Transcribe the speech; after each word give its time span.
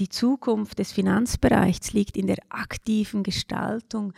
Die 0.00 0.08
Zukunft 0.08 0.80
des 0.80 0.90
Finanzbereichs 0.90 1.92
liegt 1.92 2.16
in 2.16 2.26
der 2.26 2.38
aktiven 2.48 3.22
Gestaltung 3.22 4.12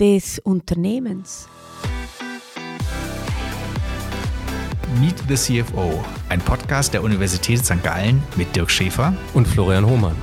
des 0.00 0.40
Unternehmens. 0.40 1.48
Meet 4.98 5.22
the 5.28 5.36
CFO, 5.36 6.04
ein 6.28 6.40
Podcast 6.40 6.94
der 6.94 7.04
Universität 7.04 7.64
St. 7.64 7.80
Gallen 7.84 8.20
mit 8.34 8.56
Dirk 8.56 8.72
Schäfer 8.72 9.14
und 9.32 9.46
Florian 9.46 9.86
Hohmann. 9.86 10.16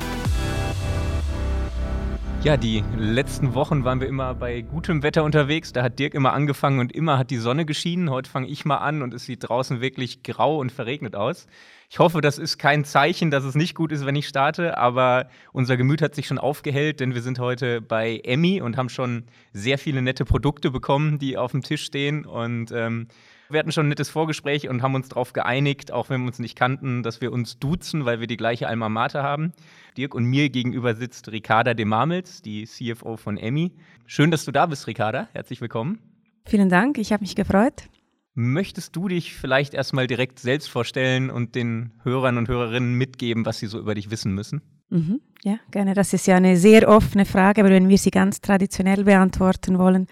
Ja, 2.44 2.56
die 2.56 2.84
letzten 2.96 3.56
Wochen 3.56 3.84
waren 3.84 4.00
wir 4.00 4.08
immer 4.08 4.34
bei 4.36 4.62
gutem 4.62 5.02
Wetter 5.04 5.24
unterwegs. 5.24 5.74
Da 5.74 5.84
hat 5.84 5.98
Dirk 5.98 6.14
immer 6.14 6.34
angefangen 6.34 6.80
und 6.80 6.94
immer 6.94 7.18
hat 7.18 7.32
die 7.32 7.38
Sonne 7.38 7.66
geschienen. 7.66 8.10
Heute 8.10 8.30
fange 8.30 8.48
ich 8.48 8.64
mal 8.64 8.78
an 8.78 9.02
und 9.02 9.14
es 9.14 9.26
sieht 9.26 9.50
draußen 9.50 9.82
wirklich 9.82 10.24
grau 10.24 10.60
und 10.60 10.72
verregnet 10.72 11.16
aus. 11.16 11.48
Ich 11.90 12.00
hoffe, 12.00 12.22
das 12.22 12.38
ist 12.38 12.58
kein 12.58 12.86
Zeichen, 12.86 13.32
dass 13.32 13.44
es 13.44 13.56
nicht 13.56 13.74
gut 13.74 13.92
ist, 13.92 14.06
wenn 14.06 14.16
ich 14.16 14.28
starte, 14.28 14.78
aber 14.78 15.30
unser 15.52 15.78
Gemüt 15.78 16.02
hat 16.02 16.16
sich 16.16 16.28
schon 16.28 16.38
aufgehellt, 16.38 17.00
denn 17.00 17.16
wir 17.16 17.22
sind 17.22 17.40
heute 17.40 17.82
bei 17.82 18.22
Emmy 18.24 18.62
und 18.62 18.78
haben 18.78 18.90
schon 18.90 19.24
sehr 19.52 19.78
viele 19.78 20.02
nette 20.02 20.24
Produkte 20.24 20.70
bekommen, 20.70 21.18
die 21.18 21.38
auf 21.38 21.52
dem 21.52 21.64
Tisch 21.64 21.84
stehen. 21.84 22.26
Und 22.26 22.72
ähm, 22.72 23.08
wir 23.50 23.60
hatten 23.60 23.72
schon 23.72 23.86
ein 23.86 23.90
nettes 23.90 24.10
Vorgespräch 24.10 24.68
und 24.70 24.82
haben 24.82 24.96
uns 24.96 25.10
darauf 25.10 25.34
geeinigt, 25.34 25.92
auch 25.92 26.10
wenn 26.10 26.22
wir 26.22 26.28
uns 26.28 26.40
nicht 26.40 26.58
kannten, 26.58 27.04
dass 27.04 27.22
wir 27.22 27.32
uns 27.32 27.60
duzen, 27.60 28.06
weil 28.06 28.20
wir 28.20 28.28
die 28.28 28.38
gleiche 28.38 28.68
Alma 28.68 28.90
Mater 28.90 29.24
haben. 29.24 29.54
Dirk 29.98 30.14
und 30.14 30.26
mir 30.26 30.50
gegenüber 30.50 30.96
sitzt 30.96 31.32
Ricarda 31.32 31.74
de 31.74 31.86
Marmels, 31.86 32.42
die 32.42 32.66
CFO 32.66 33.18
von 33.18 33.38
Emmy. 33.38 33.74
Schön, 34.06 34.32
dass 34.32 34.46
du 34.46 34.52
da 34.52 34.66
bist, 34.66 34.88
Ricarda. 34.88 35.30
Herzlich 35.34 35.62
willkommen. 35.62 36.00
Vielen 36.46 36.70
Dank, 36.70 36.98
ich 36.98 37.12
habe 37.12 37.22
mich 37.22 37.36
gefreut. 37.36 37.90
Möchtest 38.34 38.96
du 38.96 39.08
dich 39.08 39.34
vielleicht 39.34 39.74
erstmal 39.74 40.06
direkt 40.06 40.40
selbst 40.40 40.70
vorstellen 40.70 41.32
und 41.32 41.56
den 41.56 41.94
Hörern 42.04 42.38
und 42.38 42.48
Hörerinnen 42.48 42.94
mitgeben, 42.94 43.46
was 43.46 43.58
sie 43.58 43.66
so 43.66 43.80
über 43.80 43.96
dich 43.96 44.12
wissen 44.12 44.34
müssen? 44.34 44.62
Mhm, 44.90 45.20
ja, 45.44 45.58
gerne. 45.72 45.94
Das 45.94 46.14
ist 46.14 46.28
ja 46.28 46.36
eine 46.36 46.56
sehr 46.56 46.88
offene 46.88 47.26
Frage, 47.26 47.62
aber 47.62 47.72
wenn 47.72 47.90
wir 47.90 47.98
sie 47.98 48.12
ganz 48.12 48.40
traditionell 48.40 49.06
beantworten 49.06 49.80
wollen. 49.80 50.08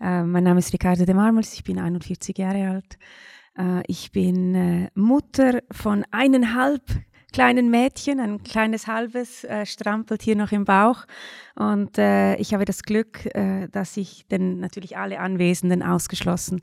Äh, 0.00 0.22
mein 0.22 0.44
Name 0.44 0.60
ist 0.60 0.72
Ricardo 0.72 1.04
de 1.04 1.14
Marmels, 1.14 1.54
ich 1.54 1.64
bin 1.64 1.78
41 1.78 2.38
Jahre 2.38 2.70
alt. 2.70 2.98
Äh, 3.58 3.82
ich 3.86 4.12
bin 4.12 4.54
äh, 4.54 4.90
Mutter 4.94 5.60
von 5.70 6.04
eineinhalb 6.10 6.82
kleinen 7.32 7.70
Mädchen, 7.70 8.20
ein 8.20 8.42
kleines 8.42 8.86
halbes, 8.86 9.44
äh, 9.44 9.66
strampelt 9.66 10.22
hier 10.22 10.36
noch 10.36 10.52
im 10.52 10.64
Bauch. 10.64 11.04
Und 11.56 11.98
äh, 11.98 12.36
ich 12.36 12.54
habe 12.54 12.64
das 12.64 12.82
Glück, 12.82 13.28
dass 13.72 13.96
ich 13.96 14.26
denn 14.28 14.60
natürlich 14.60 14.96
alle 14.96 15.18
Anwesenden 15.18 15.82
ausgeschlossen 15.82 16.60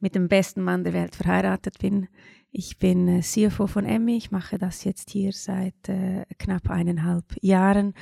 mit 0.00 0.14
dem 0.14 0.28
besten 0.28 0.62
Mann 0.62 0.84
der 0.84 0.92
Welt 0.94 1.16
verheiratet 1.16 1.78
bin. 1.80 2.08
Ich 2.50 2.78
bin 2.78 3.08
äh, 3.08 3.20
CFO 3.20 3.66
von 3.66 3.84
Emmy. 3.84 4.16
Ich 4.16 4.30
mache 4.30 4.58
das 4.58 4.84
jetzt 4.84 5.10
hier 5.10 5.32
seit 5.32 5.88
äh, 5.88 6.24
knapp 6.38 6.70
eineinhalb 6.70 7.24
Jahren 7.42 7.94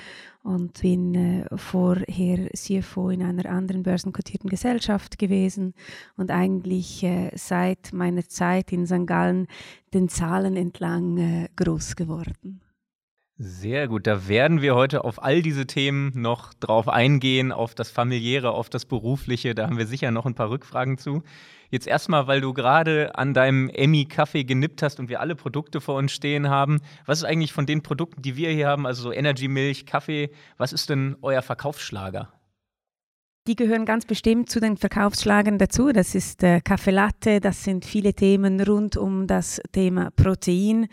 und 0.42 0.80
bin 0.80 1.14
äh, 1.14 1.46
vorher 1.56 2.50
CFO 2.52 3.10
in 3.10 3.22
einer 3.22 3.46
anderen 3.46 3.82
börsenkotierten 3.82 4.48
Gesellschaft 4.48 5.18
gewesen 5.18 5.74
und 6.16 6.30
eigentlich 6.30 7.02
äh, 7.02 7.30
seit 7.34 7.92
meiner 7.92 8.28
Zeit 8.28 8.70
in 8.70 8.86
St. 8.86 9.06
Gallen 9.06 9.48
den 9.92 10.08
Zahlen 10.08 10.56
entlang 10.56 11.16
äh, 11.18 11.48
groß 11.56 11.96
geworden. 11.96 12.60
Sehr 13.36 13.88
gut, 13.88 14.06
da 14.06 14.28
werden 14.28 14.62
wir 14.62 14.76
heute 14.76 15.02
auf 15.02 15.20
all 15.20 15.42
diese 15.42 15.66
Themen 15.66 16.12
noch 16.14 16.54
drauf 16.54 16.88
eingehen, 16.88 17.50
auf 17.50 17.74
das 17.74 17.90
familiäre, 17.90 18.52
auf 18.52 18.70
das 18.70 18.84
berufliche, 18.84 19.56
da 19.56 19.66
haben 19.66 19.76
wir 19.76 19.88
sicher 19.88 20.12
noch 20.12 20.24
ein 20.24 20.36
paar 20.36 20.50
Rückfragen 20.50 20.98
zu. 20.98 21.24
Jetzt 21.74 21.88
erstmal, 21.88 22.28
weil 22.28 22.40
du 22.40 22.52
gerade 22.54 23.18
an 23.18 23.34
deinem 23.34 23.68
Emmy-Kaffee 23.68 24.44
genippt 24.44 24.80
hast 24.80 25.00
und 25.00 25.08
wir 25.08 25.18
alle 25.18 25.34
Produkte 25.34 25.80
vor 25.80 25.96
uns 25.96 26.12
stehen 26.12 26.48
haben. 26.48 26.80
Was 27.04 27.18
ist 27.18 27.24
eigentlich 27.24 27.52
von 27.52 27.66
den 27.66 27.82
Produkten, 27.82 28.22
die 28.22 28.36
wir 28.36 28.48
hier 28.50 28.68
haben, 28.68 28.86
also 28.86 29.02
so 29.02 29.12
Energy-Milch, 29.12 29.84
Kaffee, 29.84 30.30
was 30.56 30.72
ist 30.72 30.88
denn 30.88 31.16
euer 31.20 31.42
Verkaufsschlager? 31.42 32.32
Die 33.46 33.56
gehören 33.56 33.84
ganz 33.84 34.06
bestimmt 34.06 34.48
zu 34.48 34.58
den 34.58 34.78
Verkaufsschlagern 34.78 35.58
dazu. 35.58 35.92
Das 35.92 36.14
ist 36.14 36.42
äh, 36.42 36.62
Kaffee 36.62 36.92
Latte, 36.92 37.40
das 37.40 37.62
sind 37.62 37.84
viele 37.84 38.14
Themen 38.14 38.58
rund 38.58 38.96
um 38.96 39.26
das 39.26 39.60
Thema 39.70 40.10
Protein, 40.12 40.88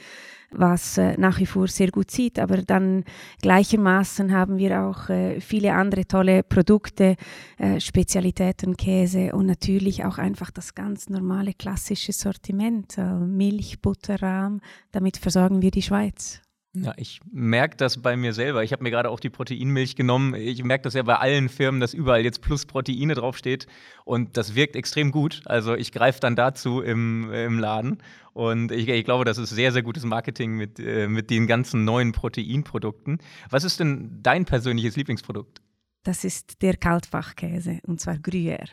was 0.49 0.97
äh, 0.97 1.15
nach 1.17 1.39
wie 1.39 1.45
vor 1.45 1.69
sehr 1.69 1.91
gut 1.91 2.11
sieht. 2.11 2.39
Aber 2.39 2.57
dann 2.57 3.05
gleichermaßen 3.41 4.33
haben 4.33 4.57
wir 4.57 4.81
auch 4.81 5.07
äh, 5.07 5.39
viele 5.39 5.71
andere 5.71 6.05
tolle 6.05 6.43
Produkte, 6.43 7.15
äh, 7.57 7.79
Spezialitäten, 7.79 8.75
Käse 8.75 9.31
und 9.33 9.45
natürlich 9.45 10.03
auch 10.03 10.17
einfach 10.17 10.51
das 10.51 10.75
ganz 10.75 11.07
normale 11.07 11.53
klassische 11.53 12.11
Sortiment, 12.11 12.97
äh, 12.97 13.13
Milch, 13.13 13.81
Butter, 13.81 14.21
Rahm. 14.21 14.59
Damit 14.91 15.15
versorgen 15.15 15.61
wir 15.61 15.71
die 15.71 15.83
Schweiz. 15.83 16.41
Ja, 16.73 16.93
ich 16.95 17.19
merke 17.29 17.75
das 17.75 18.01
bei 18.01 18.15
mir 18.15 18.31
selber. 18.31 18.63
Ich 18.63 18.71
habe 18.71 18.83
mir 18.83 18.91
gerade 18.91 19.09
auch 19.09 19.19
die 19.19 19.29
Proteinmilch 19.29 19.97
genommen. 19.97 20.35
Ich 20.35 20.63
merke 20.63 20.83
das 20.83 20.93
ja 20.93 21.03
bei 21.03 21.17
allen 21.17 21.49
Firmen, 21.49 21.81
dass 21.81 21.93
überall 21.93 22.23
jetzt 22.23 22.41
plus 22.41 22.65
Proteine 22.65 23.13
draufsteht. 23.13 23.67
Und 24.05 24.37
das 24.37 24.55
wirkt 24.55 24.77
extrem 24.77 25.11
gut. 25.11 25.41
Also 25.45 25.75
ich 25.75 25.91
greife 25.91 26.21
dann 26.21 26.37
dazu 26.37 26.79
im, 26.81 27.29
im 27.33 27.59
Laden. 27.59 28.01
Und 28.33 28.71
ich, 28.71 28.87
ich, 28.87 29.03
glaube, 29.03 29.25
das 29.25 29.37
ist 29.37 29.49
sehr, 29.49 29.73
sehr 29.73 29.83
gutes 29.83 30.05
Marketing 30.05 30.55
mit, 30.55 30.79
äh, 30.79 31.09
mit 31.09 31.29
den 31.29 31.45
ganzen 31.45 31.83
neuen 31.83 32.13
Proteinprodukten. 32.13 33.17
Was 33.49 33.65
ist 33.65 33.81
denn 33.81 34.19
dein 34.23 34.45
persönliches 34.45 34.95
Lieblingsprodukt? 34.95 35.61
Das 36.03 36.23
ist 36.23 36.61
der 36.61 36.77
Kaltfachkäse, 36.77 37.79
und 37.85 37.99
zwar 37.99 38.15
Gruyère. 38.15 38.69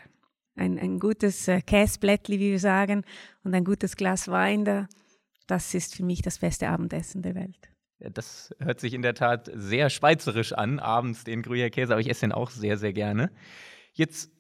Ein, 0.54 0.78
ein 0.78 1.00
gutes 1.00 1.48
äh, 1.48 1.60
Käseblättli, 1.62 2.38
wie 2.38 2.52
wir 2.52 2.60
sagen, 2.60 3.02
und 3.42 3.54
ein 3.54 3.64
gutes 3.64 3.96
Glas 3.96 4.28
Wein 4.28 4.64
da. 4.64 4.86
Das 5.48 5.74
ist 5.74 5.96
für 5.96 6.04
mich 6.04 6.22
das 6.22 6.38
beste 6.38 6.68
Abendessen 6.68 7.22
der 7.22 7.34
Welt. 7.34 7.68
Das 8.00 8.54
hört 8.58 8.80
sich 8.80 8.94
in 8.94 9.02
der 9.02 9.14
Tat 9.14 9.50
sehr 9.52 9.90
schweizerisch 9.90 10.52
an, 10.52 10.78
abends 10.78 11.24
den 11.24 11.42
Gruyère 11.42 11.70
Käse, 11.70 11.92
aber 11.92 12.00
ich 12.00 12.10
esse 12.10 12.20
den 12.20 12.32
auch 12.32 12.50
sehr, 12.50 12.76
sehr 12.78 12.92
gerne. 12.92 13.30
Jetzt 13.92 14.30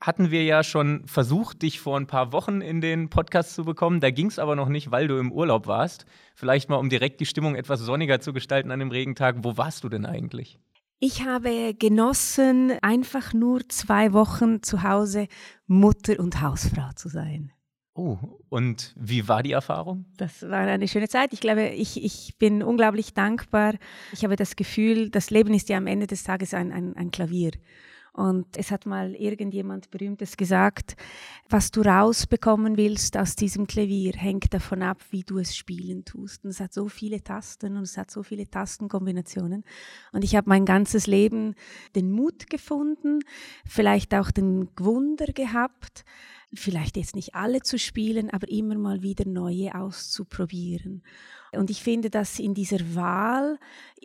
hatten 0.00 0.30
wir 0.30 0.44
ja 0.44 0.62
schon 0.62 1.06
versucht, 1.06 1.62
dich 1.62 1.80
vor 1.80 1.98
ein 1.98 2.06
paar 2.06 2.32
Wochen 2.32 2.60
in 2.60 2.80
den 2.80 3.10
Podcast 3.10 3.54
zu 3.54 3.64
bekommen. 3.64 4.00
Da 4.00 4.10
ging 4.10 4.26
es 4.28 4.38
aber 4.38 4.54
noch 4.54 4.68
nicht, 4.68 4.90
weil 4.90 5.08
du 5.08 5.18
im 5.18 5.32
Urlaub 5.32 5.66
warst. 5.66 6.06
Vielleicht 6.34 6.68
mal, 6.68 6.76
um 6.76 6.88
direkt 6.88 7.20
die 7.20 7.26
Stimmung 7.26 7.56
etwas 7.56 7.80
sonniger 7.80 8.20
zu 8.20 8.32
gestalten 8.32 8.70
an 8.70 8.78
dem 8.78 8.90
Regentag. 8.90 9.36
Wo 9.40 9.56
warst 9.56 9.84
du 9.84 9.88
denn 9.88 10.06
eigentlich? 10.06 10.58
Ich 11.00 11.24
habe 11.24 11.74
genossen, 11.74 12.72
einfach 12.82 13.32
nur 13.32 13.68
zwei 13.68 14.12
Wochen 14.12 14.62
zu 14.62 14.82
Hause 14.82 15.28
Mutter 15.66 16.18
und 16.18 16.40
Hausfrau 16.40 16.90
zu 16.94 17.08
sein. 17.08 17.52
Oh, 17.98 18.16
und 18.48 18.94
wie 18.96 19.26
war 19.26 19.42
die 19.42 19.50
Erfahrung? 19.50 20.04
Das 20.18 20.42
war 20.42 20.60
eine 20.60 20.86
schöne 20.86 21.08
Zeit. 21.08 21.32
Ich 21.32 21.40
glaube, 21.40 21.70
ich, 21.70 22.04
ich 22.04 22.36
bin 22.38 22.62
unglaublich 22.62 23.12
dankbar. 23.12 23.74
Ich 24.12 24.22
habe 24.22 24.36
das 24.36 24.54
Gefühl, 24.54 25.10
das 25.10 25.30
Leben 25.30 25.52
ist 25.52 25.68
ja 25.68 25.78
am 25.78 25.88
Ende 25.88 26.06
des 26.06 26.22
Tages 26.22 26.54
ein, 26.54 26.70
ein, 26.70 26.96
ein 26.96 27.10
Klavier. 27.10 27.50
Und 28.12 28.46
es 28.56 28.70
hat 28.70 28.86
mal 28.86 29.16
irgendjemand 29.16 29.90
Berühmtes 29.90 30.36
gesagt, 30.36 30.96
was 31.48 31.72
du 31.72 31.80
rausbekommen 31.80 32.76
willst 32.76 33.16
aus 33.16 33.34
diesem 33.34 33.66
Klavier, 33.66 34.12
hängt 34.12 34.54
davon 34.54 34.82
ab, 34.82 34.98
wie 35.10 35.24
du 35.24 35.38
es 35.38 35.56
spielen 35.56 36.04
tust. 36.04 36.44
Und 36.44 36.50
es 36.50 36.60
hat 36.60 36.72
so 36.72 36.86
viele 36.86 37.24
Tasten 37.24 37.76
und 37.76 37.82
es 37.82 37.96
hat 37.96 38.12
so 38.12 38.22
viele 38.22 38.48
Tastenkombinationen. 38.48 39.64
Und 40.12 40.22
ich 40.22 40.36
habe 40.36 40.48
mein 40.48 40.64
ganzes 40.64 41.08
Leben 41.08 41.56
den 41.96 42.12
Mut 42.12 42.48
gefunden, 42.48 43.18
vielleicht 43.66 44.14
auch 44.14 44.30
den 44.30 44.68
Wunder 44.76 45.26
gehabt, 45.26 46.04
vielleicht 46.54 46.96
jetzt 46.96 47.14
nicht 47.14 47.34
alle 47.34 47.60
zu 47.62 47.78
spielen, 47.78 48.30
aber 48.30 48.48
immer 48.48 48.76
mal 48.76 49.02
wieder 49.02 49.24
neue 49.26 49.74
auszuprobieren. 49.74 51.02
Und 51.52 51.70
ich 51.70 51.82
finde, 51.82 52.10
dass 52.10 52.38
in 52.38 52.54
dieser 52.54 52.94
Wahl, 52.94 53.58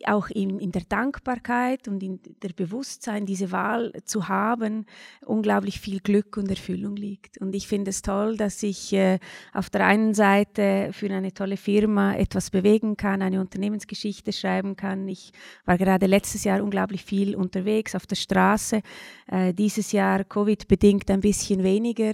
auch 0.05 0.29
in, 0.29 0.59
in 0.59 0.71
der 0.71 0.83
Dankbarkeit 0.83 1.87
und 1.87 2.01
in 2.01 2.19
der 2.41 2.49
Bewusstsein, 2.49 3.25
diese 3.25 3.51
Wahl 3.51 3.93
zu 4.05 4.27
haben, 4.27 4.85
unglaublich 5.25 5.79
viel 5.79 5.99
Glück 5.99 6.37
und 6.37 6.49
Erfüllung 6.49 6.95
liegt. 6.95 7.37
Und 7.39 7.55
ich 7.55 7.67
finde 7.67 7.91
es 7.91 8.01
toll, 8.01 8.37
dass 8.37 8.63
ich 8.63 8.91
äh, 8.93 9.19
auf 9.53 9.69
der 9.69 9.85
einen 9.85 10.13
Seite 10.13 10.89
für 10.91 11.09
eine 11.11 11.33
tolle 11.33 11.57
Firma 11.57 12.15
etwas 12.15 12.49
bewegen 12.49 12.97
kann, 12.97 13.21
eine 13.21 13.39
Unternehmensgeschichte 13.39 14.33
schreiben 14.33 14.75
kann. 14.75 15.07
Ich 15.07 15.31
war 15.65 15.77
gerade 15.77 16.05
letztes 16.05 16.43
Jahr 16.43 16.63
unglaublich 16.63 17.05
viel 17.05 17.35
unterwegs 17.35 17.95
auf 17.95 18.07
der 18.07 18.15
Straße, 18.15 18.81
äh, 19.27 19.53
dieses 19.53 19.91
Jahr 19.91 20.23
Covid-bedingt 20.23 21.09
ein 21.11 21.21
bisschen 21.21 21.63
weniger. 21.63 22.13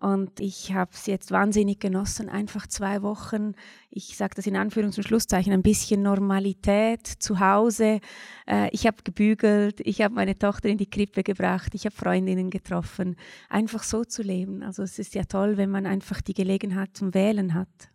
Und 0.00 0.40
ich 0.40 0.72
habe 0.72 0.92
es 0.94 1.04
jetzt 1.04 1.30
wahnsinnig 1.30 1.78
genossen, 1.78 2.30
einfach 2.30 2.66
zwei 2.66 3.02
Wochen, 3.02 3.52
ich 3.90 4.16
sage 4.16 4.34
das 4.34 4.46
in 4.46 4.56
Anführungs- 4.56 4.96
und 4.96 5.04
Schlusszeichen, 5.04 5.52
ein 5.52 5.60
bisschen 5.62 6.00
Normalität 6.00 7.06
zu 7.06 7.38
Hause. 7.38 8.00
Äh, 8.46 8.70
ich 8.72 8.86
habe 8.86 9.02
gebügelt, 9.04 9.80
ich 9.80 10.00
habe 10.00 10.14
meine 10.14 10.38
Tochter 10.38 10.70
in 10.70 10.78
die 10.78 10.88
Krippe 10.88 11.22
gebracht, 11.22 11.74
ich 11.74 11.84
habe 11.84 11.94
Freundinnen 11.94 12.48
getroffen. 12.48 13.16
Einfach 13.50 13.82
so 13.82 14.02
zu 14.04 14.22
leben. 14.22 14.62
Also 14.62 14.82
es 14.82 14.98
ist 14.98 15.14
ja 15.14 15.24
toll, 15.24 15.58
wenn 15.58 15.70
man 15.70 15.84
einfach 15.84 16.22
die 16.22 16.34
Gelegenheit 16.34 16.96
zum 16.96 17.12
Wählen 17.12 17.52
hat. 17.52 17.90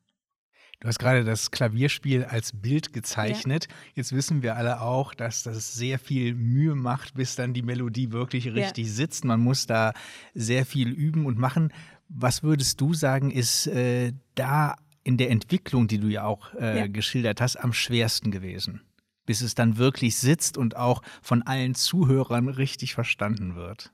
Du 0.85 0.89
hast 0.89 0.99
gerade 0.99 1.23
das 1.23 1.51
Klavierspiel 1.51 2.25
als 2.25 2.51
Bild 2.53 2.93
gezeichnet. 2.93 3.67
Ja. 3.69 3.75
Jetzt 3.95 4.13
wissen 4.13 4.43
wir 4.43 4.55
alle 4.55 4.81
auch, 4.81 5.13
dass 5.13 5.43
das 5.43 5.73
sehr 5.73 5.99
viel 5.99 6.35
Mühe 6.35 6.75
macht, 6.75 7.15
bis 7.15 7.35
dann 7.35 7.53
die 7.53 7.61
Melodie 7.61 8.11
wirklich 8.11 8.53
richtig 8.53 8.87
ja. 8.87 8.93
sitzt. 8.93 9.25
Man 9.25 9.39
muss 9.39 9.65
da 9.65 9.93
sehr 10.33 10.65
viel 10.65 10.89
üben 10.89 11.25
und 11.25 11.39
machen. 11.39 11.71
Was 12.07 12.43
würdest 12.43 12.79
du 12.81 12.93
sagen, 12.93 13.31
ist 13.31 13.67
äh, 13.67 14.13
da 14.35 14.75
in 15.03 15.17
der 15.17 15.29
Entwicklung, 15.29 15.87
die 15.87 15.99
du 15.99 16.07
ja 16.07 16.23
auch 16.23 16.53
äh, 16.53 16.79
ja. 16.79 16.87
geschildert 16.87 17.41
hast, 17.41 17.57
am 17.57 17.73
schwersten 17.73 18.31
gewesen? 18.31 18.81
bis 19.25 19.41
es 19.41 19.55
dann 19.55 19.77
wirklich 19.77 20.17
sitzt 20.17 20.57
und 20.57 20.75
auch 20.75 21.01
von 21.21 21.41
allen 21.43 21.75
Zuhörern 21.75 22.47
richtig 22.47 22.93
verstanden 22.93 23.55
wird? 23.55 23.91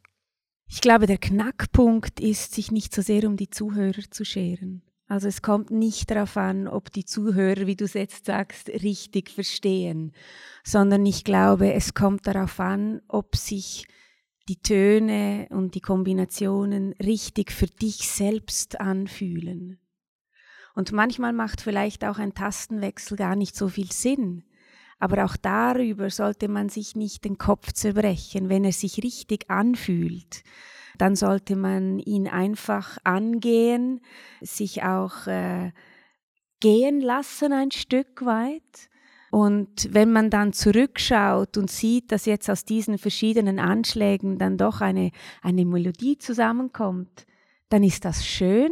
Ich 0.69 0.81
glaube, 0.81 1.05
der 1.05 1.17
Knackpunkt 1.17 2.19
ist, 2.19 2.55
sich 2.55 2.71
nicht 2.71 2.93
so 2.95 3.01
sehr 3.01 3.27
um 3.27 3.35
die 3.35 3.49
Zuhörer 3.49 4.09
zu 4.09 4.23
scheren. 4.23 4.83
Also 5.07 5.27
es 5.27 5.41
kommt 5.41 5.71
nicht 5.71 6.09
darauf 6.09 6.37
an, 6.37 6.69
ob 6.69 6.91
die 6.91 7.03
Zuhörer, 7.03 7.67
wie 7.67 7.75
du 7.75 7.83
es 7.83 7.93
jetzt 7.93 8.25
sagst, 8.25 8.69
richtig 8.69 9.29
verstehen, 9.29 10.13
sondern 10.63 11.05
ich 11.05 11.25
glaube, 11.25 11.73
es 11.73 11.93
kommt 11.93 12.25
darauf 12.27 12.57
an, 12.61 13.01
ob 13.09 13.35
sich 13.35 13.87
die 14.51 14.61
Töne 14.61 15.47
und 15.49 15.75
die 15.75 15.79
Kombinationen 15.79 16.93
richtig 16.93 17.51
für 17.53 17.67
dich 17.67 18.09
selbst 18.09 18.81
anfühlen. 18.81 19.79
Und 20.75 20.91
manchmal 20.91 21.31
macht 21.31 21.61
vielleicht 21.61 22.03
auch 22.03 22.19
ein 22.19 22.33
Tastenwechsel 22.33 23.15
gar 23.15 23.37
nicht 23.37 23.55
so 23.55 23.69
viel 23.69 23.91
Sinn. 23.91 24.43
Aber 24.99 25.23
auch 25.23 25.37
darüber 25.37 26.09
sollte 26.09 26.49
man 26.49 26.67
sich 26.67 26.97
nicht 26.97 27.23
den 27.23 27.37
Kopf 27.37 27.71
zerbrechen, 27.71 28.49
wenn 28.49 28.65
er 28.65 28.73
sich 28.73 29.01
richtig 29.01 29.49
anfühlt 29.49 30.43
dann 30.97 31.15
sollte 31.15 31.55
man 31.55 31.97
ihn 31.97 32.27
einfach 32.27 32.99
angehen, 33.03 34.01
sich 34.39 34.83
auch 34.83 35.25
äh, 35.25 35.71
gehen 36.59 37.01
lassen 37.01 37.53
ein 37.53 37.71
Stück 37.71 38.23
weit. 38.23 38.90
Und 39.31 39.93
wenn 39.93 40.11
man 40.11 40.29
dann 40.29 40.53
zurückschaut 40.53 41.57
und 41.57 41.71
sieht, 41.71 42.11
dass 42.11 42.25
jetzt 42.25 42.49
aus 42.49 42.65
diesen 42.65 42.97
verschiedenen 42.97 43.59
Anschlägen 43.59 44.37
dann 44.37 44.57
doch 44.57 44.81
eine, 44.81 45.11
eine 45.41 45.65
Melodie 45.65 46.17
zusammenkommt, 46.17 47.25
dann 47.69 47.83
ist 47.83 48.05
das 48.05 48.25
schön. 48.25 48.71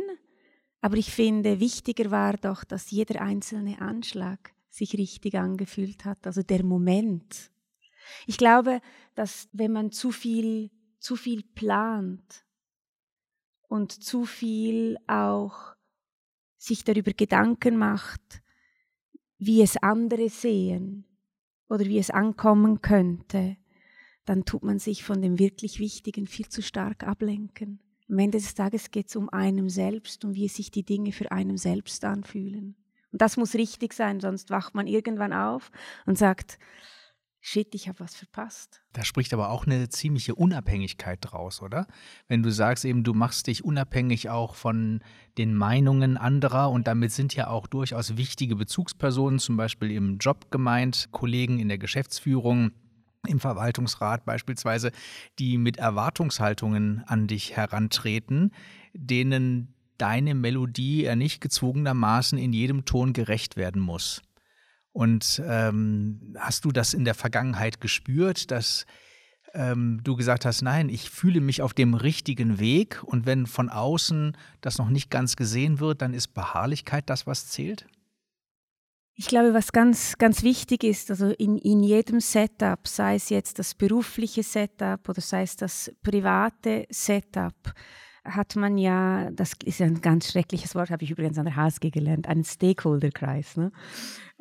Aber 0.82 0.98
ich 0.98 1.12
finde, 1.12 1.60
wichtiger 1.60 2.12
war 2.12 2.34
doch, 2.34 2.64
dass 2.64 2.92
jeder 2.92 3.22
einzelne 3.22 3.82
Anschlag 3.82 4.54
sich 4.70 4.94
richtig 4.94 5.36
angefühlt 5.36 6.06
hat, 6.06 6.28
also 6.28 6.44
der 6.44 6.64
Moment. 6.64 7.52
Ich 8.28 8.38
glaube, 8.38 8.82
dass 9.16 9.48
wenn 9.52 9.72
man 9.72 9.92
zu 9.92 10.12
viel 10.12 10.70
zu 11.00 11.16
viel 11.16 11.44
plant 11.44 12.46
und 13.68 13.92
zu 13.92 14.26
viel 14.26 14.98
auch 15.08 15.76
sich 16.58 16.84
darüber 16.84 17.14
Gedanken 17.14 17.78
macht, 17.78 18.42
wie 19.40 19.62
es 19.62 19.78
andere 19.78 20.30
sehen 20.30 21.06
oder 21.70 21.86
wie 21.86 21.98
es 21.98 22.10
ankommen 22.12 22.82
könnte, 22.82 23.58
dann 24.26 24.46
tut 24.46 24.64
man 24.64 24.78
sich 24.78 25.04
von 25.04 25.22
dem 25.22 25.40
wirklich 25.40 25.80
Wichtigen 25.80 26.28
viel 26.28 26.48
zu 26.50 26.62
stark 26.62 27.04
ablenken. 27.04 27.80
Am 28.10 28.20
Ende 28.20 28.38
des 28.38 28.54
Tages 28.54 28.92
geht 28.92 29.08
es 29.08 29.16
um 29.16 29.30
einem 29.30 29.70
selbst 29.70 30.26
und 30.26 30.36
wie 30.36 30.48
sich 30.48 30.72
die 30.72 30.84
Dinge 30.84 31.12
für 31.12 31.32
einem 31.32 31.58
selbst 31.58 32.04
anfühlen. 32.06 32.76
Und 33.12 33.22
das 33.22 33.38
muss 33.38 33.56
richtig 33.56 33.94
sein, 33.94 34.20
sonst 34.20 34.50
wacht 34.50 34.76
man 34.76 34.88
irgendwann 34.88 35.34
auf 35.34 35.72
und 36.06 36.18
sagt, 36.18 36.60
shit, 37.42 37.74
ich 37.74 37.88
habe 37.88 38.00
was 38.00 38.16
verpasst. 38.16 38.82
Da 38.94 39.04
spricht 39.04 39.34
aber 39.34 39.50
auch 39.50 39.66
eine 39.66 39.90
ziemliche 39.90 40.36
Unabhängigkeit 40.36 41.20
draus, 41.22 41.62
oder? 41.62 41.88
Wenn 42.28 42.44
du 42.44 42.52
sagst 42.52 42.86
eben, 42.86 43.04
du 43.04 43.14
machst 43.14 43.48
dich 43.48 43.64
unabhängig 43.64 44.30
auch 44.30 44.56
von 44.56 45.02
den 45.38 45.54
Meinungen 45.54 46.18
anderer 46.18 46.70
und 46.70 46.88
damit 46.88 47.12
sind 47.12 47.36
ja 47.36 47.48
auch 47.48 47.68
durchaus 47.68 48.18
wichtige 48.18 48.56
Bezugspersonen, 48.56 49.40
zum 49.40 49.58
Beispiel 49.58 49.92
im 49.92 50.18
Job 50.18 50.52
gemeint, 50.52 51.10
Kollegen 51.12 51.60
in 51.60 51.68
der 51.68 51.78
Geschäftsführung, 51.78 52.72
im 53.28 53.40
Verwaltungsrat 53.40 54.26
beispielsweise, 54.26 54.92
die 55.40 55.58
mit 55.58 55.78
Erwartungshaltungen 55.78 57.04
an 57.06 57.28
dich 57.28 57.56
herantreten, 57.56 58.52
denen 58.94 59.74
deine 59.98 60.34
Melodie 60.34 61.04
ja 61.04 61.16
nicht 61.16 61.42
gezwungenermaßen 61.42 62.38
in 62.38 62.54
jedem 62.54 62.86
Ton 62.86 63.14
gerecht 63.14 63.58
werden 63.58 63.82
muss. 63.82 64.22
Und 65.00 65.42
ähm, 65.48 66.36
hast 66.38 66.66
du 66.66 66.74
das 66.74 66.94
in 66.94 67.06
der 67.06 67.14
Vergangenheit 67.14 67.80
gespürt, 67.80 68.52
dass 68.52 68.86
ähm, 69.54 70.02
du 70.04 70.18
gesagt 70.18 70.44
hast, 70.44 70.62
nein, 70.62 70.90
ich 70.90 71.10
fühle 71.10 71.40
mich 71.40 71.62
auf 71.62 71.74
dem 71.74 71.94
richtigen 71.94 72.60
Weg 72.60 73.02
und 73.06 73.26
wenn 73.26 73.48
von 73.48 73.70
außen 73.70 74.36
das 74.60 74.78
noch 74.78 74.90
nicht 74.90 75.10
ganz 75.10 75.38
gesehen 75.38 75.80
wird, 75.80 76.02
dann 76.02 76.14
ist 76.14 76.34
Beharrlichkeit 76.34 77.10
das, 77.10 77.26
was 77.26 77.48
zählt? 77.48 77.88
Ich 79.16 79.28
glaube, 79.28 79.54
was 79.54 79.72
ganz, 79.72 80.18
ganz 80.18 80.44
wichtig 80.44 80.84
ist, 80.84 81.10
also 81.10 81.30
in, 81.30 81.58
in 81.58 81.82
jedem 81.82 82.20
Setup, 82.20 82.86
sei 82.86 83.16
es 83.16 83.30
jetzt 83.30 83.58
das 83.58 83.76
berufliche 83.76 84.44
Setup 84.44 85.08
oder 85.08 85.22
sei 85.22 85.44
es 85.44 85.56
das 85.56 85.94
private 86.04 86.88
Setup, 86.90 87.74
hat 88.26 88.58
man 88.58 88.78
ja, 88.78 89.32
das 89.32 89.54
ist 89.64 89.82
ein 89.82 90.02
ganz 90.02 90.30
schreckliches 90.30 90.76
Wort, 90.76 90.90
habe 90.90 91.06
ich 91.06 91.12
übrigens 91.12 91.38
an 91.38 91.46
der 91.46 91.56
HSG 91.56 91.90
gelernt, 91.90 92.28
einen 92.28 92.44
Stakeholderkreis. 92.44 93.56
Ne? 93.56 93.72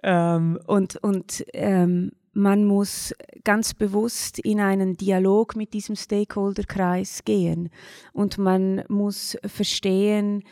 Ähm, 0.03 0.59
und 0.67 0.97
und 1.03 1.45
ähm, 1.53 2.13
man 2.33 2.65
muss 2.65 3.15
ganz 3.43 3.75
bewusst 3.75 4.39
in 4.39 4.61
einen 4.61 4.97
Dialog 4.97 5.57
mit 5.57 5.73
diesem 5.73 5.97
Stakeholderkreis 5.97 7.25
gehen. 7.25 7.71
Und 8.13 8.39
man 8.39 8.85
muss 8.89 9.37
verstehen, 9.45 10.45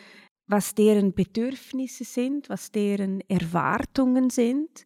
was 0.49 0.75
deren 0.75 1.13
Bedürfnisse 1.13 2.05
sind, 2.05 2.49
was 2.49 2.73
deren 2.73 3.21
Erwartungen 3.29 4.31
sind 4.31 4.85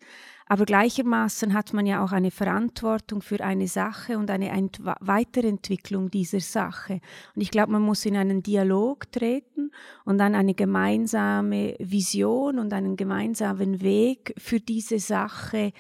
aber 0.51 0.65
gleichermaßen 0.65 1.55
hat 1.55 1.73
man 1.75 1.87
ja 1.87 2.03
auch 2.03 2.11
eine 2.11 2.33
Verantwortung 2.33 3.23
für 3.23 3.41
eine 3.41 3.69
Sache 3.69 4.19
und 4.19 4.33
eine 4.33 4.49
Ent 4.49 4.81
Weiterentwicklung 4.83 6.11
dieser 6.11 6.41
Sache. 6.41 6.95
Und 7.37 7.43
ich 7.43 7.53
glaube, 7.53 7.71
man 7.71 7.83
muss 7.83 8.05
in 8.05 8.17
einen 8.17 8.43
Dialog 8.43 9.13
treten 9.13 9.71
und 10.05 10.19
dann 10.19 10.35
eine 10.35 10.55
gemeinsame 10.55 11.77
Vision 11.79 12.59
und 12.59 12.73
einen 12.73 12.97
gemeinsamen 12.97 13.81
Weg 13.81 14.35
für 14.39 14.59
diese 14.59 14.99
Sache 14.99 15.73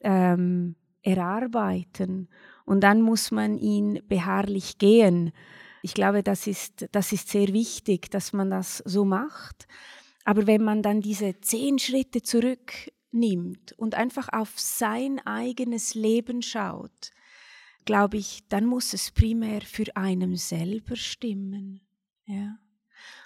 ähm, 0.00 0.74
erarbeiten. 1.02 2.28
Und 2.64 2.80
dann 2.80 3.02
muss 3.02 3.30
man 3.30 3.56
ihn 3.58 4.00
beharrlich 4.08 4.78
gehen. 4.78 5.30
Ich 5.82 5.94
glaube, 5.94 6.24
das 6.24 6.48
ist, 6.48 6.88
das 6.90 7.12
ist 7.12 7.28
sehr 7.28 7.52
wichtig, 7.52 8.10
dass 8.10 8.32
man 8.32 8.50
das 8.50 8.78
so 8.78 9.04
macht. 9.04 9.68
Aber 10.24 10.48
wenn 10.48 10.64
man 10.64 10.82
dann 10.82 11.00
diese 11.00 11.40
zehn 11.40 11.78
Schritte 11.78 12.22
zurück 12.22 12.90
nimmt 13.16 13.72
und 13.72 13.94
einfach 13.94 14.28
auf 14.32 14.58
sein 14.58 15.20
eigenes 15.24 15.94
Leben 15.94 16.42
schaut, 16.42 17.10
glaube 17.84 18.18
ich, 18.18 18.40
dann 18.48 18.66
muss 18.66 18.92
es 18.92 19.10
primär 19.10 19.62
für 19.62 19.96
einen 19.96 20.36
selber 20.36 20.96
stimmen. 20.96 21.80
Ja. 22.26 22.58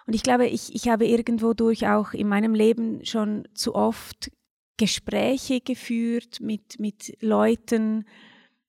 Und 0.06 0.14
ich 0.14 0.22
glaube, 0.22 0.46
ich, 0.46 0.74
ich 0.74 0.88
habe 0.88 1.06
irgendwo 1.06 1.54
durch 1.54 1.86
auch 1.86 2.12
in 2.12 2.28
meinem 2.28 2.54
Leben 2.54 3.04
schon 3.04 3.48
zu 3.54 3.74
oft 3.74 4.30
Gespräche 4.76 5.60
geführt 5.60 6.40
mit, 6.40 6.78
mit 6.78 7.16
Leuten 7.20 8.06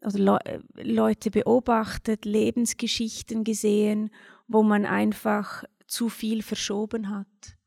oder 0.04 0.20
Le 0.20 0.64
Leute 0.76 1.30
beobachtet, 1.30 2.26
Lebensgeschichten 2.26 3.44
gesehen, 3.44 4.10
wo 4.48 4.64
man 4.64 4.86
einfach 4.86 5.64
zu 5.88 6.10
viel 6.10 6.42
verschoben 6.42 7.10
hat 7.10 7.58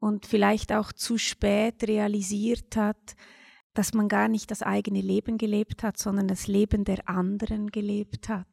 und 0.00 0.26
vielleicht 0.26 0.72
auch 0.72 0.92
zu 0.92 1.18
spät 1.18 1.86
realisiert 1.86 2.74
hat, 2.76 3.14
dass 3.74 3.94
man 3.94 4.08
gar 4.08 4.28
nicht 4.28 4.50
das 4.50 4.62
eigene 4.62 5.00
Leben 5.00 5.38
gelebt 5.38 5.82
hat, 5.82 5.98
sondern 5.98 6.26
das 6.26 6.48
Leben 6.48 6.84
der 6.84 7.08
anderen 7.08 7.70
gelebt 7.70 8.28
hat. 8.28 8.48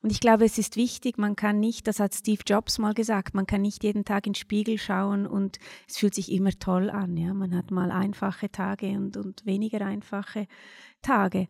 Und 0.00 0.12
ich 0.12 0.20
glaube, 0.20 0.44
es 0.44 0.58
ist 0.58 0.76
wichtig, 0.76 1.18
man 1.18 1.34
kann 1.34 1.58
nicht, 1.58 1.88
das 1.88 1.98
hat 1.98 2.14
Steve 2.14 2.42
Jobs 2.46 2.78
mal 2.78 2.94
gesagt, 2.94 3.34
man 3.34 3.46
kann 3.46 3.62
nicht 3.62 3.82
jeden 3.82 4.04
Tag 4.04 4.26
in 4.26 4.32
den 4.32 4.38
Spiegel 4.38 4.78
schauen 4.78 5.26
und 5.26 5.58
es 5.88 5.98
fühlt 5.98 6.14
sich 6.14 6.30
immer 6.30 6.52
toll 6.52 6.88
an. 6.88 7.16
Ja? 7.16 7.34
Man 7.34 7.56
hat 7.56 7.70
mal 7.70 7.90
einfache 7.90 8.50
Tage 8.50 8.90
und, 8.90 9.16
und 9.16 9.44
weniger 9.44 9.84
einfache 9.84 10.46
Tage. 11.02 11.48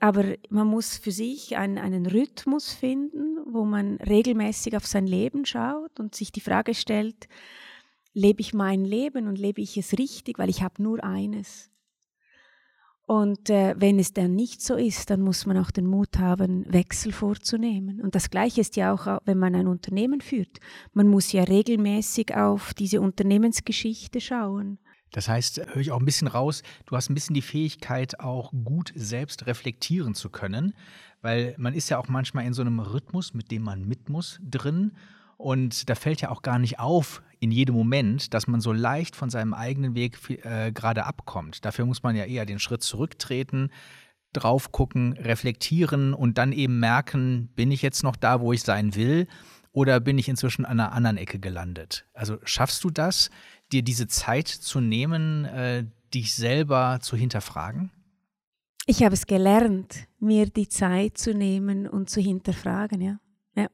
Aber 0.00 0.24
man 0.48 0.66
muss 0.66 0.96
für 0.96 1.12
sich 1.12 1.56
einen, 1.56 1.78
einen 1.78 2.06
Rhythmus 2.06 2.72
finden, 2.72 3.36
wo 3.46 3.64
man 3.64 3.96
regelmäßig 3.96 4.76
auf 4.76 4.86
sein 4.86 5.06
Leben 5.06 5.44
schaut 5.44 6.00
und 6.00 6.14
sich 6.14 6.32
die 6.32 6.40
Frage 6.40 6.74
stellt, 6.74 7.28
lebe 8.14 8.40
ich 8.40 8.54
mein 8.54 8.84
Leben 8.84 9.26
und 9.26 9.38
lebe 9.38 9.60
ich 9.60 9.76
es 9.76 9.98
richtig, 9.98 10.38
weil 10.38 10.50
ich 10.50 10.62
habe 10.62 10.82
nur 10.82 11.02
eines. 11.02 11.70
Und 13.04 13.50
äh, 13.50 13.74
wenn 13.78 13.98
es 13.98 14.12
dann 14.12 14.34
nicht 14.34 14.62
so 14.62 14.76
ist, 14.76 15.10
dann 15.10 15.20
muss 15.20 15.44
man 15.44 15.58
auch 15.58 15.70
den 15.70 15.86
Mut 15.86 16.18
haben, 16.18 16.64
Wechsel 16.72 17.12
vorzunehmen. 17.12 18.00
Und 18.00 18.14
das 18.14 18.30
Gleiche 18.30 18.60
ist 18.60 18.76
ja 18.76 18.92
auch, 18.94 19.20
wenn 19.24 19.38
man 19.38 19.54
ein 19.54 19.66
Unternehmen 19.66 20.20
führt. 20.20 20.60
Man 20.92 21.08
muss 21.08 21.32
ja 21.32 21.42
regelmäßig 21.42 22.34
auf 22.34 22.74
diese 22.74 23.00
Unternehmensgeschichte 23.00 24.20
schauen. 24.20 24.78
Das 25.10 25.28
heißt, 25.28 25.66
höre 25.66 25.76
ich 25.76 25.92
auch 25.92 25.98
ein 25.98 26.06
bisschen 26.06 26.28
raus, 26.28 26.62
du 26.86 26.96
hast 26.96 27.10
ein 27.10 27.14
bisschen 27.14 27.34
die 27.34 27.42
Fähigkeit, 27.42 28.18
auch 28.20 28.50
gut 28.64 28.92
selbst 28.94 29.46
reflektieren 29.46 30.14
zu 30.14 30.30
können, 30.30 30.72
weil 31.20 31.54
man 31.58 31.74
ist 31.74 31.90
ja 31.90 31.98
auch 31.98 32.08
manchmal 32.08 32.46
in 32.46 32.54
so 32.54 32.62
einem 32.62 32.80
Rhythmus, 32.80 33.34
mit 33.34 33.50
dem 33.50 33.62
man 33.62 33.84
mit 33.84 34.08
muss, 34.08 34.40
drin. 34.42 34.92
Und 35.36 35.90
da 35.90 35.96
fällt 35.96 36.22
ja 36.22 36.30
auch 36.30 36.40
gar 36.40 36.58
nicht 36.58 36.78
auf 36.78 37.22
in 37.42 37.50
jedem 37.50 37.74
Moment, 37.74 38.34
dass 38.34 38.46
man 38.46 38.60
so 38.60 38.72
leicht 38.72 39.16
von 39.16 39.28
seinem 39.28 39.52
eigenen 39.52 39.96
Weg 39.96 40.16
äh, 40.44 40.70
gerade 40.70 41.04
abkommt. 41.04 41.64
Dafür 41.64 41.84
muss 41.86 42.04
man 42.04 42.14
ja 42.14 42.24
eher 42.24 42.46
den 42.46 42.60
Schritt 42.60 42.84
zurücktreten, 42.84 43.72
drauf 44.32 44.70
gucken, 44.70 45.14
reflektieren 45.14 46.14
und 46.14 46.38
dann 46.38 46.52
eben 46.52 46.78
merken, 46.78 47.48
bin 47.56 47.72
ich 47.72 47.82
jetzt 47.82 48.04
noch 48.04 48.14
da, 48.14 48.40
wo 48.40 48.52
ich 48.52 48.62
sein 48.62 48.94
will 48.94 49.26
oder 49.72 49.98
bin 49.98 50.18
ich 50.18 50.28
inzwischen 50.28 50.64
an 50.64 50.78
einer 50.78 50.92
anderen 50.92 51.16
Ecke 51.16 51.40
gelandet? 51.40 52.06
Also 52.14 52.38
schaffst 52.44 52.84
du 52.84 52.90
das, 52.90 53.28
dir 53.72 53.82
diese 53.82 54.06
Zeit 54.06 54.46
zu 54.46 54.80
nehmen, 54.80 55.44
äh, 55.46 55.84
dich 56.14 56.34
selber 56.34 57.00
zu 57.02 57.16
hinterfragen? 57.16 57.90
Ich 58.86 59.02
habe 59.02 59.14
es 59.14 59.26
gelernt, 59.26 60.06
mir 60.20 60.46
die 60.46 60.68
Zeit 60.68 61.18
zu 61.18 61.34
nehmen 61.34 61.88
und 61.88 62.08
zu 62.08 62.20
hinterfragen, 62.20 63.00
ja. 63.00 63.18
Ja. 63.54 63.68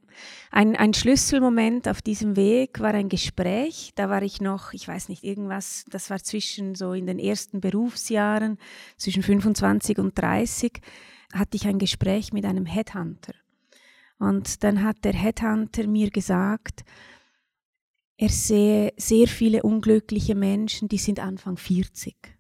Ein, 0.51 0.75
ein 0.75 0.93
Schlüsselmoment 0.93 1.87
auf 1.87 2.03
diesem 2.03 2.35
Weg 2.35 2.81
war 2.81 2.95
ein 2.95 3.09
Gespräch. 3.09 3.93
Da 3.95 4.09
war 4.09 4.23
ich 4.23 4.41
noch, 4.41 4.73
ich 4.73 4.89
weiß 4.89 5.09
nicht, 5.09 5.23
irgendwas, 5.23 5.85
das 5.89 6.11
war 6.11 6.19
zwischen 6.19 6.75
so 6.75 6.95
in 6.95 7.07
den 7.07 7.19
ersten 7.19 7.61
Berufsjahren, 7.61 8.59
zwischen 8.97 9.23
25 9.23 9.99
und 9.99 10.19
30, 10.19 10.81
hatte 11.33 11.57
ich 11.57 11.67
ein 11.67 11.79
Gespräch 11.79 12.33
mit 12.33 12.45
einem 12.45 12.67
Headhunter. 12.67 13.35
Und 14.19 14.65
dann 14.65 14.83
hat 14.83 15.05
der 15.05 15.13
Headhunter 15.13 15.87
mir 15.87 16.11
gesagt, 16.11 16.85
er 18.17 18.31
sehe 18.31 18.93
sehr 18.97 19.29
viele 19.29 19.63
unglückliche 19.63 20.35
Menschen, 20.35 20.89
die 20.89 20.99
sind 20.99 21.21
Anfang 21.21 21.57
40. 21.57 22.38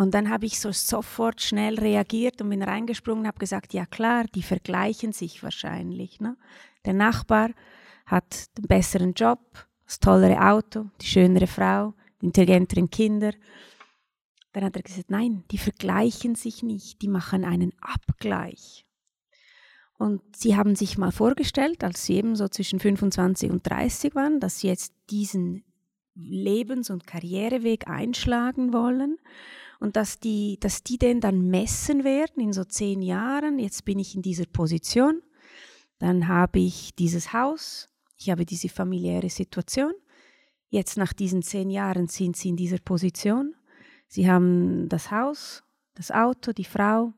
Und 0.00 0.12
dann 0.12 0.30
habe 0.30 0.46
ich 0.46 0.58
so 0.58 0.72
sofort 0.72 1.42
schnell 1.42 1.78
reagiert 1.78 2.40
und 2.40 2.48
bin 2.48 2.62
reingesprungen 2.62 3.24
und 3.24 3.26
habe 3.26 3.38
gesagt, 3.38 3.74
ja 3.74 3.84
klar, 3.84 4.24
die 4.34 4.42
vergleichen 4.42 5.12
sich 5.12 5.42
wahrscheinlich. 5.42 6.20
Ne? 6.20 6.38
Der 6.86 6.94
Nachbar 6.94 7.50
hat 8.06 8.56
den 8.56 8.66
besseren 8.66 9.12
Job, 9.12 9.40
das 9.84 10.00
tollere 10.00 10.40
Auto, 10.40 10.86
die 11.02 11.06
schönere 11.06 11.46
Frau, 11.46 11.92
die 12.22 12.26
intelligenteren 12.28 12.88
Kinder. 12.88 13.32
Dann 14.54 14.64
hat 14.64 14.76
er 14.76 14.82
gesagt, 14.82 15.10
nein, 15.10 15.44
die 15.50 15.58
vergleichen 15.58 16.34
sich 16.34 16.62
nicht, 16.62 17.02
die 17.02 17.08
machen 17.08 17.44
einen 17.44 17.74
Abgleich. 17.82 18.86
Und 19.98 20.22
sie 20.34 20.56
haben 20.56 20.76
sich 20.76 20.96
mal 20.96 21.12
vorgestellt, 21.12 21.84
als 21.84 22.06
sie 22.06 22.14
eben 22.14 22.36
so 22.36 22.48
zwischen 22.48 22.80
25 22.80 23.50
und 23.50 23.68
30 23.68 24.14
waren, 24.14 24.40
dass 24.40 24.60
sie 24.60 24.68
jetzt 24.68 24.94
diesen 25.10 25.62
Lebens- 26.14 26.88
und 26.88 27.06
Karriereweg 27.06 27.86
einschlagen 27.86 28.72
wollen 28.72 29.18
und 29.80 29.96
dass 29.96 30.20
die, 30.20 30.58
dass 30.60 30.82
die 30.84 30.98
den 30.98 31.20
dann 31.20 31.48
messen 31.48 32.04
werden 32.04 32.40
in 32.40 32.52
so 32.52 32.64
zehn 32.64 33.02
Jahren. 33.02 33.58
Jetzt 33.58 33.84
bin 33.84 33.98
ich 33.98 34.14
in 34.14 34.22
dieser 34.22 34.46
Position, 34.46 35.22
dann 35.98 36.28
habe 36.28 36.60
ich 36.60 36.94
dieses 36.94 37.32
Haus, 37.32 37.88
ich 38.16 38.30
habe 38.30 38.44
diese 38.44 38.68
familiäre 38.68 39.30
Situation. 39.30 39.92
Jetzt 40.68 40.96
nach 40.98 41.12
diesen 41.12 41.42
zehn 41.42 41.70
Jahren 41.70 42.06
sind 42.06 42.36
sie 42.36 42.50
in 42.50 42.56
dieser 42.56 42.78
Position. 42.78 43.54
Sie 44.06 44.30
haben 44.30 44.88
das 44.88 45.10
Haus, 45.10 45.64
das 45.94 46.10
Auto, 46.10 46.52
die 46.52 46.64
Frau, 46.64 47.12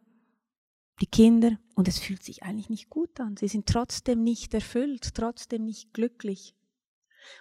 die 1.01 1.07
Kinder 1.07 1.59
und 1.75 1.89
es 1.89 1.99
fühlt 1.99 2.23
sich 2.23 2.45
eigentlich 2.45 2.71
nicht 2.71 2.89
gut 2.89 3.19
an. 3.21 3.37
Sie 3.37 3.49
sind 3.49 3.67
trotzdem 3.67 4.23
nicht 4.23 4.55
erfüllt, 4.55 5.15
trotzdem 5.15 5.65
nicht 5.65 5.93
glücklich. 5.93 6.55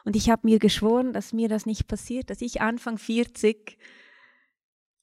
Und 0.04 0.16
ich 0.16 0.30
habe 0.30 0.48
mir 0.48 0.60
geschworen, 0.60 1.14
dass 1.14 1.34
mir 1.34 1.48
das 1.48 1.66
nicht 1.66 1.88
passiert, 1.88 2.30
dass 2.30 2.42
ich 2.42 2.62
Anfang 2.62 2.98
40 2.98 3.78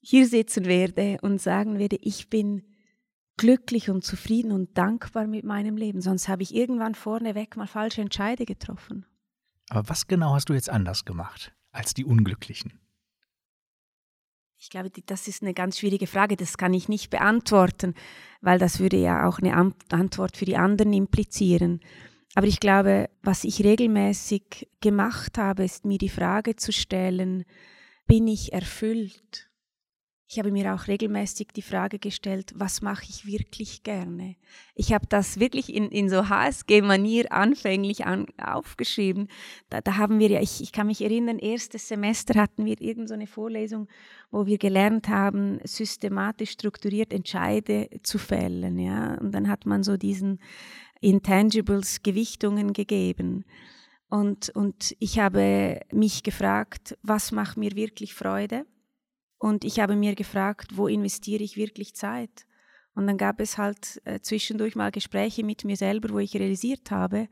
hier 0.01 0.27
sitzen 0.27 0.65
werde 0.65 1.17
und 1.21 1.41
sagen 1.41 1.79
werde, 1.79 1.97
ich 2.01 2.29
bin 2.29 2.63
glücklich 3.37 3.89
und 3.89 4.03
zufrieden 4.03 4.51
und 4.51 4.77
dankbar 4.77 5.25
mit 5.27 5.45
meinem 5.45 5.77
Leben. 5.77 6.01
Sonst 6.01 6.27
habe 6.27 6.43
ich 6.43 6.53
irgendwann 6.53 6.95
vorneweg 6.95 7.55
mal 7.55 7.67
falsche 7.67 8.01
Entscheide 8.01 8.45
getroffen. 8.45 9.05
Aber 9.69 9.87
was 9.87 10.07
genau 10.07 10.33
hast 10.33 10.49
du 10.49 10.53
jetzt 10.53 10.69
anders 10.69 11.05
gemacht 11.05 11.53
als 11.71 11.93
die 11.93 12.05
Unglücklichen? 12.05 12.79
Ich 14.57 14.69
glaube, 14.69 14.89
das 15.05 15.29
ist 15.29 15.41
eine 15.41 15.53
ganz 15.53 15.79
schwierige 15.79 16.05
Frage. 16.05 16.35
Das 16.35 16.57
kann 16.57 16.73
ich 16.73 16.89
nicht 16.89 17.09
beantworten, 17.09 17.93
weil 18.41 18.59
das 18.59 18.79
würde 18.81 18.97
ja 18.97 19.25
auch 19.25 19.39
eine 19.39 19.55
Antwort 19.55 20.35
für 20.35 20.43
die 20.43 20.57
anderen 20.57 20.91
implizieren. 20.91 21.79
Aber 22.35 22.45
ich 22.45 22.59
glaube, 22.59 23.09
was 23.21 23.45
ich 23.45 23.63
regelmäßig 23.63 24.67
gemacht 24.81 25.37
habe, 25.37 25.63
ist 25.63 25.85
mir 25.85 25.97
die 25.97 26.09
Frage 26.09 26.57
zu 26.57 26.73
stellen, 26.73 27.45
bin 28.05 28.27
ich 28.27 28.51
erfüllt? 28.51 29.48
Ich 30.31 30.37
habe 30.37 30.51
mir 30.51 30.75
auch 30.75 30.85
regelmäßig 30.87 31.47
die 31.55 31.63
Frage 31.63 31.97
gestellt, 31.97 32.53
was 32.53 32.83
mache 32.83 33.03
ich 33.09 33.25
wirklich 33.25 33.81
gerne? 33.81 34.35
Ich 34.75 34.93
habe 34.93 35.07
das 35.09 35.39
wirklich 35.39 35.73
in, 35.73 35.89
in 35.89 36.07
so 36.07 36.29
HSG-Manier 36.29 37.31
anfänglich 37.31 38.05
an, 38.05 38.27
aufgeschrieben. 38.37 39.27
Da, 39.71 39.81
da, 39.81 39.97
haben 39.97 40.19
wir 40.19 40.29
ja, 40.29 40.39
ich, 40.39 40.61
ich 40.61 40.71
kann 40.71 40.85
mich 40.85 41.01
erinnern, 41.01 41.39
erstes 41.39 41.87
Semester 41.87 42.39
hatten 42.39 42.65
wir 42.65 42.79
irgendeine 42.79 43.25
so 43.25 43.31
Vorlesung, 43.31 43.87
wo 44.29 44.45
wir 44.45 44.59
gelernt 44.59 45.09
haben, 45.09 45.61
systematisch 45.63 46.51
strukturiert 46.51 47.11
Entscheide 47.11 47.89
zu 48.03 48.19
fällen. 48.19 48.77
Ja? 48.77 49.15
Und 49.15 49.31
dann 49.31 49.49
hat 49.49 49.65
man 49.65 49.81
so 49.81 49.97
diesen 49.97 50.39
Intangibles 51.01 52.03
Gewichtungen 52.03 52.73
gegeben. 52.73 53.45
Und, 54.09 54.49
und 54.49 54.95
ich 54.99 55.17
habe 55.17 55.79
mich 55.91 56.21
gefragt, 56.21 56.95
was 57.01 57.31
macht 57.31 57.57
mir 57.57 57.71
wirklich 57.71 58.13
Freude? 58.13 58.67
Und 59.39 59.63
ich 59.63 59.79
habe 59.79 59.95
mir 59.95 60.15
gefragt, 60.15 60.77
wo 60.77 60.87
investiere 60.87 61.43
ich 61.43 61.57
wirklich 61.57 61.95
Zeit? 61.95 62.45
Und 62.93 63.07
dann 63.07 63.17
gab 63.17 63.39
es 63.39 63.57
halt 63.57 64.01
äh, 64.03 64.19
zwischendurch 64.19 64.75
mal 64.75 64.91
Gespräche 64.91 65.43
mit 65.43 65.63
mir 65.63 65.77
selber, 65.77 66.09
wo 66.09 66.19
ich 66.19 66.35
realisiert 66.35 66.91
habe, 66.91 67.29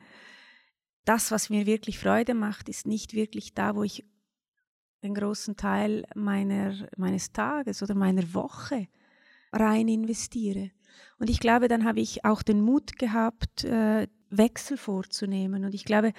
das, 1.04 1.32
was 1.32 1.50
mir 1.50 1.66
wirklich 1.66 2.00
Freude 2.00 2.34
macht, 2.34 2.70
ist 2.70 2.88
nicht 2.88 3.14
wirklich 3.14 3.54
da, 3.54 3.76
wo 3.76 3.84
ich 3.84 4.06
den 5.04 5.14
großen 5.14 5.56
Teil 5.56 6.06
meiner, 6.16 6.88
meines 6.98 7.32
Tages 7.32 7.84
oder 7.84 7.96
meiner 7.96 8.34
Woche 8.34 8.88
rein 9.52 9.88
investiere. 9.88 10.72
Und 11.20 11.30
ich 11.30 11.40
glaube, 11.40 11.68
dann 11.68 11.86
habe 11.86 12.00
ich 12.00 12.26
auch 12.26 12.42
den 12.42 12.62
Mut 12.62 12.98
gehabt, 12.98 13.64
äh, 13.64 14.08
Wechsel 14.30 14.78
vorzunehmen. 14.78 15.64
Und 15.66 15.74
ich 15.74 15.86
glaube, 15.86 16.14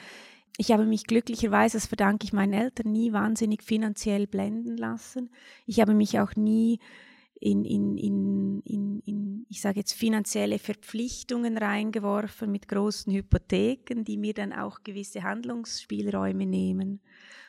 ich 0.61 0.73
habe 0.73 0.85
mich 0.85 1.05
glücklicherweise, 1.05 1.77
das 1.77 1.87
verdanke 1.87 2.25
ich 2.25 2.33
meinen 2.33 2.53
Eltern, 2.53 2.91
nie 2.91 3.13
wahnsinnig 3.13 3.63
finanziell 3.63 4.27
blenden 4.27 4.77
lassen. 4.77 5.31
Ich 5.67 5.79
habe 5.79 5.95
mich 5.95 6.19
auch 6.19 6.35
nie 6.35 6.81
in, 7.41 7.65
in, 7.65 7.97
in, 7.97 8.61
in, 8.65 9.01
in 9.07 9.47
ich 9.49 9.61
sage 9.61 9.79
jetzt, 9.79 9.93
finanzielle 9.93 10.59
Verpflichtungen 10.59 11.57
reingeworfen 11.57 12.51
mit 12.51 12.67
großen 12.67 13.13
Hypotheken, 13.13 14.03
die 14.03 14.17
mir 14.17 14.35
dann 14.35 14.53
auch 14.53 14.83
gewisse 14.83 15.23
Handlungsspielräume 15.23 16.45
nehmen, 16.45 17.03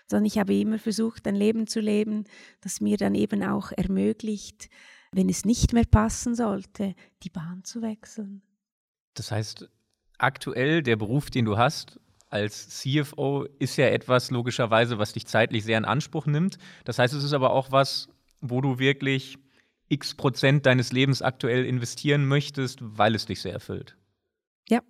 sondern 0.05 0.25
ich 0.25 0.37
habe 0.37 0.53
immer 0.53 0.77
versucht, 0.77 1.25
ein 1.25 1.35
Leben 1.35 1.65
zu 1.65 1.79
leben, 1.79 2.25
das 2.61 2.79
mir 2.79 2.97
dann 2.97 3.15
eben 3.15 3.41
auch 3.41 3.71
ermöglicht, 3.71 4.69
wenn 5.11 5.29
es 5.29 5.45
nicht 5.45 5.73
mehr 5.73 5.85
passen 5.85 6.35
sollte, 6.35 6.93
die 7.23 7.31
Bahn 7.31 7.63
zu 7.63 7.81
wechseln. 7.81 8.43
Das 9.15 9.31
heißt, 9.31 9.67
aktuell 10.19 10.83
der 10.83 10.95
Beruf, 10.95 11.31
den 11.31 11.45
du 11.45 11.57
hast, 11.57 11.99
als 12.29 12.69
CFO 12.69 13.45
ist 13.57 13.77
ja 13.77 13.87
etwas 13.87 14.31
logischerweise, 14.31 14.99
was 14.99 15.13
dich 15.13 15.25
zeitlich 15.25 15.63
sehr 15.63 15.77
in 15.77 15.85
Anspruch 15.85 16.25
nimmt. 16.25 16.57
Das 16.85 16.99
heißt, 16.99 17.13
es 17.13 17.23
ist 17.23 17.33
aber 17.33 17.51
auch 17.51 17.71
was, 17.71 18.07
wo 18.41 18.61
du 18.61 18.79
wirklich 18.79 19.37
x 19.89 20.13
Prozent 20.13 20.65
deines 20.65 20.91
Lebens 20.91 21.21
aktuell 21.21 21.65
investieren 21.65 22.27
möchtest, 22.27 22.79
weil 22.81 23.15
es 23.15 23.25
dich 23.25 23.41
sehr 23.41 23.53
erfüllt. 23.53 23.97
Ja, 24.69 24.81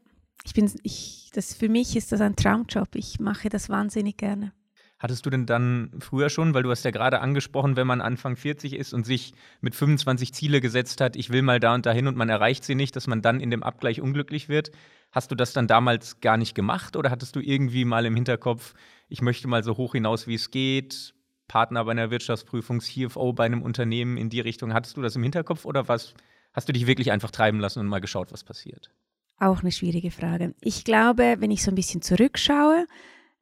ich 0.43 0.53
bin, 0.53 0.69
ich, 0.83 1.29
das, 1.33 1.53
für 1.53 1.69
mich 1.69 1.95
ist 1.95 2.11
das 2.11 2.21
ein 2.21 2.35
Traumjob. 2.35 2.95
Ich 2.95 3.19
mache 3.19 3.49
das 3.49 3.69
wahnsinnig 3.69 4.17
gerne. 4.17 4.51
Hattest 4.99 5.25
du 5.25 5.29
denn 5.29 5.45
dann 5.45 5.91
früher 5.99 6.29
schon, 6.29 6.53
weil 6.53 6.63
du 6.63 6.71
hast 6.71 6.83
ja 6.83 6.91
gerade 6.91 7.21
angesprochen, 7.21 7.77
wenn 7.77 7.87
man 7.87 8.01
Anfang 8.01 8.35
40 8.35 8.73
ist 8.73 8.93
und 8.93 9.05
sich 9.05 9.33
mit 9.61 9.73
25 9.73 10.33
Ziele 10.33 10.59
gesetzt 10.59 10.99
hat, 10.99 11.15
ich 11.15 11.29
will 11.29 11.41
mal 11.41 11.61
da 11.61 11.73
und 11.73 11.85
dahin 11.85 12.07
und 12.07 12.17
man 12.17 12.27
erreicht 12.27 12.65
sie 12.65 12.75
nicht, 12.75 12.97
dass 12.97 13.07
man 13.07 13.21
dann 13.21 13.39
in 13.39 13.49
dem 13.49 13.63
Abgleich 13.63 14.01
unglücklich 14.01 14.49
wird. 14.49 14.71
Hast 15.11 15.31
du 15.31 15.35
das 15.35 15.53
dann 15.53 15.67
damals 15.67 16.19
gar 16.21 16.37
nicht 16.37 16.53
gemacht 16.53 16.95
oder 16.95 17.09
hattest 17.09 17.35
du 17.35 17.39
irgendwie 17.39 17.85
mal 17.85 18.05
im 18.05 18.15
Hinterkopf, 18.15 18.73
ich 19.07 19.21
möchte 19.21 19.47
mal 19.47 19.63
so 19.63 19.77
hoch 19.77 19.93
hinaus, 19.93 20.27
wie 20.27 20.35
es 20.35 20.51
geht, 20.51 21.15
Partner 21.47 21.83
bei 21.85 21.91
einer 21.91 22.11
Wirtschaftsprüfung, 22.11 22.79
CFO 22.79 23.33
bei 23.33 23.45
einem 23.45 23.63
Unternehmen 23.63 24.17
in 24.17 24.29
die 24.29 24.39
Richtung? 24.39 24.73
Hattest 24.73 24.97
du 24.97 25.01
das 25.01 25.15
im 25.15 25.23
Hinterkopf 25.23 25.65
oder 25.65 25.87
was? 25.87 26.13
Hast 26.53 26.69
du 26.69 26.73
dich 26.73 26.87
wirklich 26.87 27.11
einfach 27.11 27.31
treiben 27.31 27.59
lassen 27.59 27.79
und 27.79 27.87
mal 27.87 27.99
geschaut, 27.99 28.31
was 28.31 28.43
passiert? 28.43 28.91
Auch 29.39 29.61
eine 29.61 29.71
schwierige 29.71 30.11
Frage. 30.11 30.53
Ich 30.61 30.83
glaube, 30.83 31.37
wenn 31.39 31.51
ich 31.51 31.63
so 31.63 31.71
ein 31.71 31.75
bisschen 31.75 32.01
zurückschaue, 32.01 32.85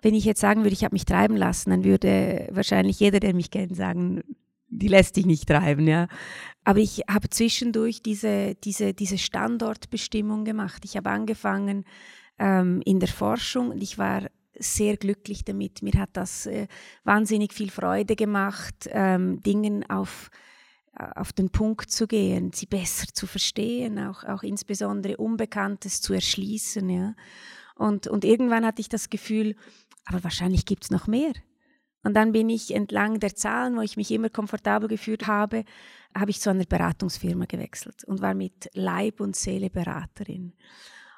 wenn 0.02 0.14
ich 0.14 0.26
jetzt 0.26 0.42
sagen 0.42 0.64
würde, 0.64 0.74
ich 0.74 0.84
habe 0.84 0.96
mich 0.96 1.06
treiben 1.06 1.36
lassen, 1.36 1.72
dann 1.72 1.84
würde 1.84 2.48
wahrscheinlich 2.52 3.00
jeder, 3.00 3.20
der 3.20 3.34
mich 3.34 3.52
kennt, 3.52 3.76
sagen, 3.76 4.24
die 4.70 4.88
lässt 4.88 5.16
dich 5.16 5.26
nicht 5.26 5.48
treiben, 5.48 5.88
ja. 5.88 6.08
Aber 6.64 6.80
ich 6.80 7.04
habe 7.10 7.30
zwischendurch 7.30 8.02
diese, 8.02 8.56
diese, 8.56 8.94
diese 8.94 9.18
Standortbestimmung 9.18 10.44
gemacht. 10.44 10.84
Ich 10.84 10.98
habe 10.98 11.10
angefangen 11.10 11.86
ähm, 12.40 12.82
in 12.86 13.00
der 13.00 13.10
Forschung 13.10 13.70
und 13.72 13.82
ich 13.82 13.98
war 13.98 14.28
sehr 14.60 14.98
glücklich 14.98 15.46
damit. 15.46 15.82
Mir 15.82 15.94
hat 15.94 16.10
das 16.14 16.46
äh, 16.46 16.68
wahnsinnig 17.04 17.54
viel 17.54 17.70
Freude 17.70 18.16
gemacht, 18.16 18.90
ähm, 18.90 19.42
Dingen 19.44 19.90
auf, 19.90 20.30
äh, 20.98 21.06
auf 21.16 21.32
den 21.32 21.50
Punkt 21.52 21.92
zu 21.92 22.08
gehen, 22.08 22.52
sie 22.54 22.66
besser 22.66 23.08
zu 23.14 23.28
verstehen, 23.28 24.00
auch, 24.00 24.24
auch 24.24 24.44
insbesondere 24.44 25.18
Unbekanntes 25.18 26.02
zu 26.02 26.14
erschließen. 26.14 26.90
Ja. 26.90 27.16
Und, 27.76 28.08
und 28.08 28.26
irgendwann 28.26 28.66
hatte 28.66 28.82
ich 28.82 28.90
das 28.90 29.10
Gefühl, 29.10 29.56
aber 30.06 30.24
wahrscheinlich 30.24 30.66
gibt 30.66 30.86
es 30.86 30.92
noch 30.92 31.08
mehr. 31.08 31.34
Und 32.08 32.14
dann 32.14 32.32
bin 32.32 32.48
ich 32.48 32.74
entlang 32.74 33.20
der 33.20 33.36
Zahlen, 33.36 33.76
wo 33.76 33.82
ich 33.82 33.98
mich 33.98 34.12
immer 34.12 34.30
komfortabel 34.30 34.88
gefühlt 34.88 35.28
habe, 35.28 35.66
habe 36.18 36.32
ich 36.32 36.40
zu 36.40 36.50
einer 36.50 36.64
Beratungsfirma 36.64 37.44
gewechselt 37.44 38.06
und 38.06 38.22
war 38.22 38.34
mit 38.34 38.70
Leib 38.74 39.20
und 39.20 39.36
Seele 39.36 39.70
Beraterin. 39.70 40.54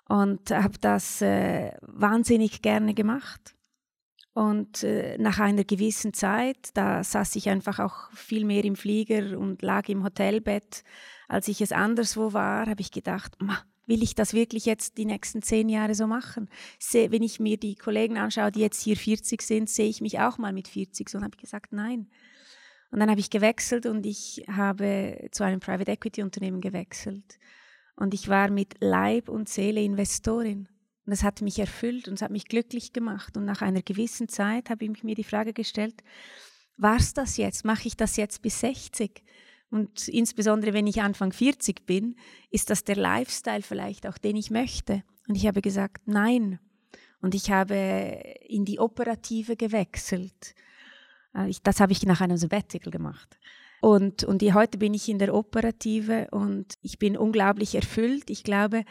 Und 0.08 0.50
habe 0.50 0.80
das 0.82 1.22
äh, 1.22 1.74
wahnsinnig 1.82 2.64
gerne 2.64 2.96
gemacht. 2.96 3.54
Und 4.34 4.84
äh, 4.84 5.20
nach 5.20 5.38
einer 5.38 5.64
gewissen 5.64 6.16
Zeit, 6.16 6.72
da 6.74 7.04
saß 7.04 7.36
ich 7.36 7.50
einfach 7.50 7.78
auch 7.78 8.12
viel 8.14 8.44
mehr 8.44 8.66
im 8.66 8.76
Flieger 8.76 9.38
und 9.38 9.62
lag 9.62 9.90
im 9.90 10.04
Hotelbett 10.04 10.84
als 11.30 11.48
ich 11.48 11.62
es 11.62 11.72
anderswo 11.72 12.34
war, 12.34 12.66
habe 12.66 12.82
ich 12.82 12.92
gedacht, 12.92 13.38
will 13.90 14.04
ich 14.04 14.16
das 14.16 14.34
wirklich 14.34 14.66
jetzt 14.66 14.98
die 14.98 15.06
nächsten 15.06 15.42
zehn 15.42 15.68
Jahre 15.68 15.96
so 15.96 16.08
machen? 16.08 16.48
wenn 16.94 17.24
ich 17.24 17.40
mir 17.40 17.58
die 17.58 17.76
Kollegen 17.76 18.18
anschaue, 18.18 18.52
die 18.52 18.62
jetzt 18.62 18.82
hier 18.82 18.96
40 18.96 19.42
sind, 19.42 19.70
sehe 19.70 19.90
ich 19.90 20.00
mich 20.00 20.20
auch 20.20 20.38
mal 20.38 20.54
mit 20.54 20.68
40. 20.68 21.10
So 21.10 21.20
habe 21.20 21.32
ich 21.36 21.42
gesagt, 21.42 21.74
nein. 21.74 22.08
Und 22.92 23.00
dann 23.00 23.10
habe 23.10 23.20
ich 23.20 23.30
gewechselt 23.30 23.86
und 23.86 24.06
ich 24.06 24.46
habe 24.48 25.28
zu 25.32 25.44
einem 25.44 25.60
Private 25.60 25.92
Equity 25.92 26.22
Unternehmen 26.22 26.62
gewechselt. 26.62 27.40
Und 27.96 28.14
ich 28.14 28.30
war 28.30 28.50
mit 28.50 28.76
Leib 28.80 29.28
und 29.28 29.50
Seele 29.50 29.82
Investorin. 29.82 30.70
Und 31.06 31.12
das 31.12 31.24
hat 31.24 31.42
mich 31.42 31.60
erfüllt 31.60 32.08
und 32.08 32.14
es 32.14 32.22
hat 32.22 32.32
mich 32.32 32.46
glücklich 32.46 32.94
gemacht. 32.94 33.38
Und 33.38 33.46
nach 33.46 33.62
einer 33.62 33.82
gewissen 33.82 34.30
Zeit 34.30 34.70
habe 34.70 34.86
ich 34.86 35.04
mir 35.04 35.16
die 35.16 35.24
Frage 35.24 35.54
gestellt, 35.54 36.04
war 36.78 36.98
es 36.98 37.14
das 37.14 37.38
jetzt? 37.38 37.66
Mache 37.66 37.88
ich 37.88 37.98
das 37.98 38.16
jetzt 38.16 38.42
bis 38.42 38.60
60? 38.60 39.24
Und 39.72 40.08
insbesondere 40.08 40.74
wenn 40.74 40.88
ich 40.88 41.02
Anfang 41.02 41.32
40 41.32 41.86
bin, 41.86 42.16
ist 42.50 42.70
das 42.70 42.84
der 42.84 42.96
Lifestyle 42.96 43.62
vielleicht 43.62 44.08
auch, 44.08 44.18
den 44.18 44.36
ich 44.36 44.50
möchte. 44.50 45.04
Und 45.28 45.36
ich 45.36 45.46
habe 45.46 45.62
gesagt, 45.62 46.08
nein. 46.08 46.60
Und 47.22 47.36
ich 47.36 47.52
habe 47.52 47.76
in 48.48 48.66
die 48.66 48.80
Operative 48.80 49.56
gewechselt. 49.56 50.56
Äh, 51.34 51.54
das 51.64 51.80
habe 51.80 51.92
ich 51.92 52.04
nach 52.04 52.22
einem 52.22 52.38
Sabbatical 52.38 52.92
gemacht. 52.92 53.38
Und, 53.82 54.24
und 54.24 54.42
heute 54.54 54.78
bin 54.78 54.94
ich 54.94 55.08
in 55.08 55.20
der 55.20 55.34
Operative 55.34 56.28
und 56.32 56.74
ich 56.82 57.00
bin 57.00 57.16
unglaublich 57.16 57.76
erfüllt. 57.76 58.30
Ich 58.30 58.44
glaube, 58.44 58.84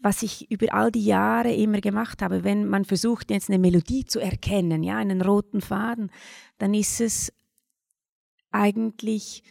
was 0.00 0.22
ich 0.22 0.48
über 0.50 0.72
all 0.74 0.92
die 0.92 1.04
Jahre 1.04 1.52
immer 1.52 1.80
gemacht 1.80 2.22
habe, 2.22 2.44
wenn 2.44 2.68
man 2.68 2.84
versucht, 2.84 3.30
jetzt 3.30 3.48
eine 3.48 3.58
Melodie 3.58 4.04
zu 4.04 4.20
erkennen, 4.20 4.84
ja, 4.84 4.96
einen 4.96 5.22
roten 5.22 5.60
Faden, 5.60 6.12
dann 6.58 6.72
ist 6.72 7.00
es 7.00 7.32
eigentlich 8.52 9.42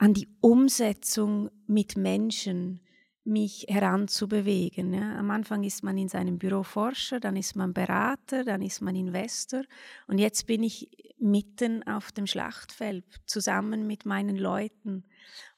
an 0.00 0.14
die 0.14 0.28
Umsetzung 0.40 1.50
mit 1.66 1.98
Menschen 1.98 2.80
mich 3.22 3.66
heranzubewegen. 3.68 4.94
Ja. 4.94 5.18
Am 5.18 5.30
Anfang 5.30 5.62
ist 5.62 5.84
man 5.84 5.98
in 5.98 6.08
seinem 6.08 6.38
Büro 6.38 6.62
Forscher, 6.62 7.20
dann 7.20 7.36
ist 7.36 7.54
man 7.54 7.74
Berater, 7.74 8.44
dann 8.44 8.62
ist 8.62 8.80
man 8.80 8.96
Investor 8.96 9.62
und 10.08 10.16
jetzt 10.18 10.46
bin 10.46 10.62
ich 10.62 10.88
mitten 11.18 11.86
auf 11.86 12.12
dem 12.12 12.26
Schlachtfeld 12.26 13.04
zusammen 13.26 13.86
mit 13.86 14.06
meinen 14.06 14.36
Leuten 14.36 15.04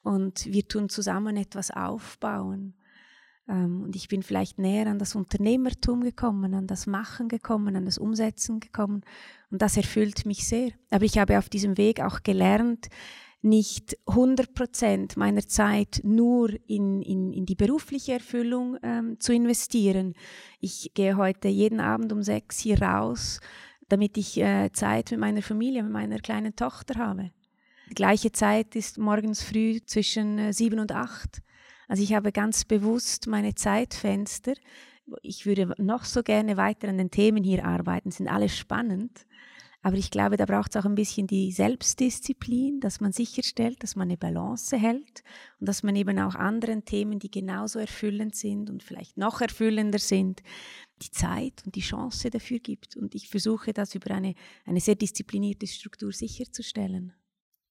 und 0.03 0.45
wir 0.47 0.67
tun 0.67 0.89
zusammen 0.89 1.37
etwas 1.37 1.71
aufbauen. 1.71 2.75
Ähm, 3.49 3.83
und 3.85 3.95
ich 3.95 4.09
bin 4.09 4.25
vielleicht 4.25 4.59
näher 4.59 4.89
an 4.89 4.99
das 4.99 5.15
Unternehmertum 5.15 6.01
gekommen, 6.01 6.55
an 6.55 6.67
das 6.67 6.89
Machen 6.89 7.29
gekommen, 7.29 7.77
an 7.77 7.85
das 7.85 7.97
Umsetzen 7.97 8.59
gekommen. 8.59 9.03
Und 9.51 9.63
das 9.63 9.77
erfüllt 9.77 10.27
mich 10.27 10.49
sehr. 10.49 10.73
Aber 10.91 11.05
ich 11.05 11.19
habe 11.19 11.39
auf 11.39 11.49
diesem 11.49 11.79
Weg 11.79 12.01
auch 12.01 12.25
gelernt, 12.25 12.89
nicht 13.43 13.97
100 14.07 14.55
Prozent 14.55 15.17
meiner 15.17 15.47
Zeit 15.47 16.01
nur 16.05 16.51
in, 16.67 17.03
in, 17.03 17.33
in 17.33 17.45
die 17.45 17.57
berufliche 17.57 18.15
Erfüllung 18.15 18.79
ähm, 18.83 19.19
zu 19.21 19.35
investieren. 19.35 20.15
Ich 20.61 20.93
gehe 20.95 21.17
heute 21.17 21.49
jeden 21.49 21.81
Abend 21.81 22.13
um 22.13 22.23
sechs 22.23 22.59
hier 22.61 22.81
raus, 22.81 23.41
damit 23.89 24.17
ich 24.17 24.39
äh, 24.39 24.71
Zeit 24.73 25.11
mit 25.11 25.21
meiner 25.21 25.43
Familie, 25.43 25.83
mit 25.83 25.93
meiner 25.93 26.19
kleinen 26.19 26.55
Tochter 26.55 26.99
habe. 26.99 27.33
Die 27.91 27.95
gleiche 27.95 28.33
Zeit 28.33 28.77
ist 28.77 28.97
morgens 28.97 29.43
früh 29.43 29.81
zwischen 29.85 30.39
äh, 30.39 30.53
sieben 30.53 30.79
und 30.79 30.93
acht. 30.93 31.43
Also 31.89 32.03
ich 32.03 32.15
habe 32.15 32.33
ganz 32.33 32.65
bewusst 32.65 33.27
meine 33.27 33.55
Zeitfenster. 33.55 34.55
Ich 35.21 35.47
würde 35.47 35.75
noch 35.79 36.05
so 36.05 36.23
gerne 36.23 36.57
weiter 36.57 36.89
an 36.89 36.97
den 36.97 37.11
Themen 37.11 37.43
hier 37.43 37.65
arbeiten, 37.65 38.13
sind 38.13 38.29
alle 38.29 38.49
spannend. 38.49 39.27
Aber 39.85 39.97
ich 39.97 40.12
glaube, 40.12 40.37
da 40.37 40.47
braucht 40.47 40.75
es 40.75 40.81
auch 40.81 40.87
ein 40.87 40.95
bisschen 40.95 41.27
die 41.27 41.51
Selbstdisziplin, 41.51 42.79
dass 42.79 43.01
man 43.01 43.11
sicherstellt, 43.11 43.83
dass 43.83 43.97
man 43.97 44.09
eine 44.09 44.17
Balance 44.17 44.77
hält 44.77 45.25
und 45.59 45.69
dass 45.69 45.83
man 45.83 45.97
eben 45.97 46.21
auch 46.21 46.37
anderen 46.37 46.85
Themen, 46.85 47.19
die 47.19 47.31
genauso 47.31 47.81
erfüllend 47.81 48.37
sind 48.37 48.71
und 48.71 48.85
vielleicht 48.85 49.17
noch 49.17 49.41
erfüllender 49.41 49.99
sind, 49.99 50.40
die 51.03 51.11
Zeit 51.11 51.62
und 51.64 51.75
die 51.75 51.81
Chance 51.81 52.31
dafür 52.31 52.61
gibt. 52.61 52.97
Und 52.97 53.16
ich 53.16 53.29
versuche 53.29 53.73
das 53.73 53.97
über 53.97 54.14
eine, 54.14 54.35
eine 54.64 54.81
sehr 54.81 54.95
disziplinierte 54.95 55.66
Struktur 55.66 56.12
sicherzustellen. 56.12 57.12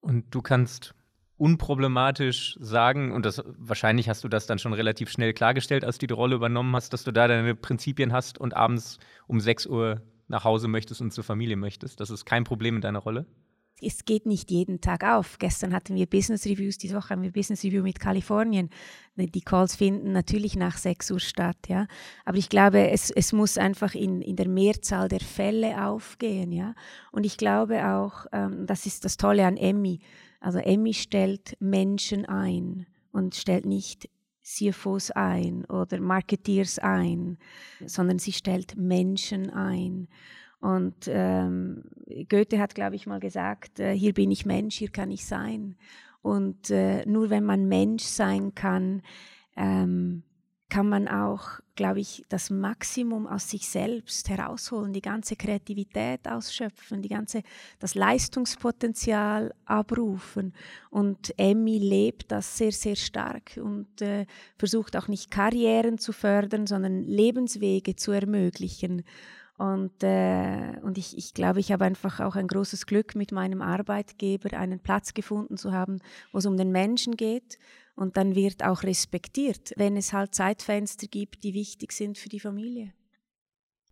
Und 0.02 0.36
du 0.36 0.41
kannst 0.41 0.93
unproblematisch 1.38 2.58
sagen, 2.60 3.13
und 3.13 3.26
das, 3.26 3.41
wahrscheinlich 3.58 4.10
hast 4.10 4.24
du 4.26 4.28
das 4.28 4.47
dann 4.47 4.60
schon 4.60 4.74
relativ 4.74 5.10
schnell 5.10 5.34
klargestellt, 5.34 5.86
als 5.86 5.97
du 5.97 6.08
die 6.08 6.13
Rolle 6.13 6.36
übernommen 6.36 6.76
hast, 6.76 6.91
dass 6.91 7.06
du 7.06 7.12
da 7.12 7.30
deine 7.30 7.56
Prinzipien 7.56 8.12
hast 8.12 8.38
und 8.38 8.54
abends 8.54 9.00
um 9.28 9.39
6 9.39 9.65
Uhr 9.65 10.02
nach 10.32 10.44
Hause 10.44 10.67
möchtest 10.67 11.02
und 11.02 11.13
zur 11.13 11.24
Familie 11.24 11.56
möchtest. 11.56 12.00
Das 12.00 12.10
ist 12.10 12.26
kein 12.26 12.44
Problem 12.44 12.76
in 12.76 12.82
deiner 12.82 13.00
Rolle? 13.00 13.28
Es 13.84 14.06
geht 14.06 14.28
nicht 14.28 14.52
jeden 14.52 14.80
Tag 14.80 15.04
auf. 15.04 15.39
Gestern 15.39 15.74
hatten 15.74 15.96
wir 15.96 16.06
Business 16.06 16.46
Reviews, 16.46 16.78
diese 16.78 16.96
Woche 16.96 17.10
haben 17.10 17.24
wir 17.24 17.32
Business 17.32 17.63
Review 17.63 17.82
mit 17.82 18.00
Kalifornien. 18.00 18.70
Die 19.15 19.41
Calls 19.41 19.76
finden 19.76 20.12
natürlich 20.12 20.56
nach 20.56 20.78
6 20.78 21.12
Uhr 21.12 21.20
statt, 21.20 21.58
ja. 21.67 21.88
Aber 22.24 22.38
ich 22.38 22.50
glaube, 22.50 22.91
es, 22.91 23.10
es 23.10 23.34
muss 23.34 23.58
einfach 23.58 23.96
in, 23.96 24.22
in 24.22 24.36
der 24.36 24.48
Mehrzahl 24.48 25.08
der 25.08 25.20
Fälle 25.20 25.88
aufgehen, 25.88 26.52
ja. 26.52 26.76
Und 27.12 27.26
ich 27.26 27.38
glaube 27.38 27.88
auch, 27.88 28.28
ähm, 28.32 28.67
das 28.67 28.86
ist 28.86 29.04
das 29.04 29.17
Tolle 29.17 29.48
an 29.48 29.58
Emmy. 29.58 30.00
Also 30.39 30.60
Emmy 30.60 30.94
stellt 30.94 31.58
Menschen 31.60 32.26
ein 32.26 32.86
und 33.12 33.34
stellt 33.36 33.65
nicht 33.65 34.10
CFOs 34.56 35.12
ein 35.12 35.66
oder 35.66 36.00
Marketeers 36.00 36.80
ein, 36.80 37.38
sondern 37.86 38.20
sie 38.20 38.34
stellt 38.34 38.76
Menschen 38.76 39.50
ein. 39.50 40.08
Und 40.60 41.08
ähm, 41.08 41.84
Goethe 42.30 42.60
hat, 42.60 42.76
glaube 42.76 42.96
ich, 42.96 43.08
mal 43.08 43.20
gesagt, 43.20 43.80
äh, 43.80 43.94
hier 43.94 44.14
bin 44.14 44.30
ich 44.30 44.46
Mensch, 44.46 44.78
hier 44.78 44.92
kann 44.92 45.10
ich 45.10 45.26
sein. 45.26 45.76
Und 46.22 46.70
äh, 46.70 47.04
nur 47.08 47.32
wenn 47.32 47.44
man 47.44 47.68
Mensch 47.68 48.04
sein 48.04 48.54
kann, 48.54 49.02
ähm, 49.56 50.24
kann 50.71 50.88
man 50.88 51.10
auch, 51.10 51.60
glaube 51.75 51.99
ich, 51.99 52.23
das 52.29 52.49
Maximum 52.49 53.27
aus 53.27 53.49
sich 53.49 53.67
selbst 53.67 54.29
herausholen, 54.29 54.93
die 54.93 55.01
ganze 55.01 55.36
Kreativität 55.36 56.25
ausschöpfen, 56.29 57.01
die 57.01 57.10
ganze, 57.10 57.43
das 57.79 57.93
Leistungspotenzial 57.93 59.53
abrufen. 59.65 60.53
Und 60.89 61.38
Emmy 61.38 61.77
lebt 61.77 62.31
das 62.31 62.57
sehr, 62.57 62.71
sehr 62.71 62.95
stark 62.95 63.60
und 63.62 64.01
äh, 64.01 64.25
versucht 64.57 64.95
auch 64.95 65.10
nicht 65.10 65.29
Karrieren 65.29 65.97
zu 65.97 66.13
fördern, 66.13 66.65
sondern 66.65 67.03
Lebenswege 67.03 67.97
zu 67.97 68.13
ermöglichen. 68.13 69.03
Und, 69.57 70.01
äh, 70.03 70.79
und 70.84 70.97
ich, 70.97 71.17
ich 71.17 71.34
glaube, 71.34 71.60
ich 71.60 71.73
habe 71.73 71.84
einfach 71.84 72.21
auch 72.21 72.38
ein 72.38 72.47
großes 72.47 72.86
Glück 72.86 73.13
mit 73.13 73.34
meinem 73.34 73.62
Arbeitgeber, 73.62 74.57
einen 74.57 74.79
Platz 74.79 75.13
gefunden 75.13 75.57
zu 75.57 75.73
haben, 75.73 75.99
wo 76.31 76.38
es 76.38 76.45
um 76.45 76.55
den 76.55 76.71
Menschen 76.71 77.17
geht 77.17 77.60
und 77.95 78.17
dann 78.17 78.36
wird 78.36 78.63
auch 78.63 78.84
respektiert, 78.84 79.73
wenn 79.75 79.97
es 79.97 80.13
halt 80.13 80.34
Zeitfenster 80.34 81.08
gibt, 81.08 81.43
die 81.43 81.54
wichtig 81.54 81.91
sind 81.91 82.17
für 82.17 82.30
die 82.30 82.39
Familie. 82.39 82.93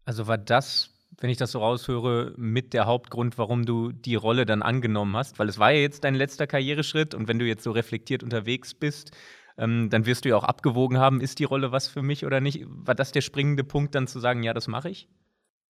Also 0.06 0.28
war 0.28 0.38
das, 0.38 0.92
wenn 1.20 1.30
ich 1.30 1.38
das 1.38 1.52
so 1.52 1.60
raushöre, 1.60 2.34
mit 2.38 2.74
der 2.74 2.86
Hauptgrund, 2.86 3.38
warum 3.38 3.66
du 3.66 3.92
die 3.92 4.16
Rolle 4.16 4.46
dann 4.46 4.62
angenommen 4.62 5.16
hast? 5.16 5.40
Weil 5.40 5.50
es 5.50 5.60
war 5.60 5.72
ja 5.72 5.80
jetzt 5.80 6.04
dein 6.04 6.16
letzter 6.16 6.48
Karriereschritt 6.48 7.14
und 7.14 7.28
wenn 7.28 7.40
du 7.40 7.46
jetzt 7.46 7.64
so 7.64 7.72
reflektiert 7.72 8.24
unterwegs 8.24 8.74
bist, 8.74 9.12
ähm, 9.58 9.90
dann 9.90 10.06
wirst 10.06 10.26
du 10.26 10.30
ja 10.30 10.38
auch 10.38 10.44
abgewogen 10.44 10.98
haben, 10.98 11.22
ist 11.22 11.40
die 11.40 11.44
Rolle 11.44 11.72
was 11.72 11.88
für 11.88 12.02
mich 12.02 12.26
oder 12.26 12.40
nicht? 12.40 12.66
War 12.68 12.96
das 12.96 13.12
der 13.12 13.22
springende 13.22 13.64
Punkt, 13.64 13.94
dann 13.94 14.08
zu 14.08 14.20
sagen, 14.20 14.42
ja, 14.44 14.54
das 14.54 14.68
mache 14.68 14.90
ich? 14.90 15.10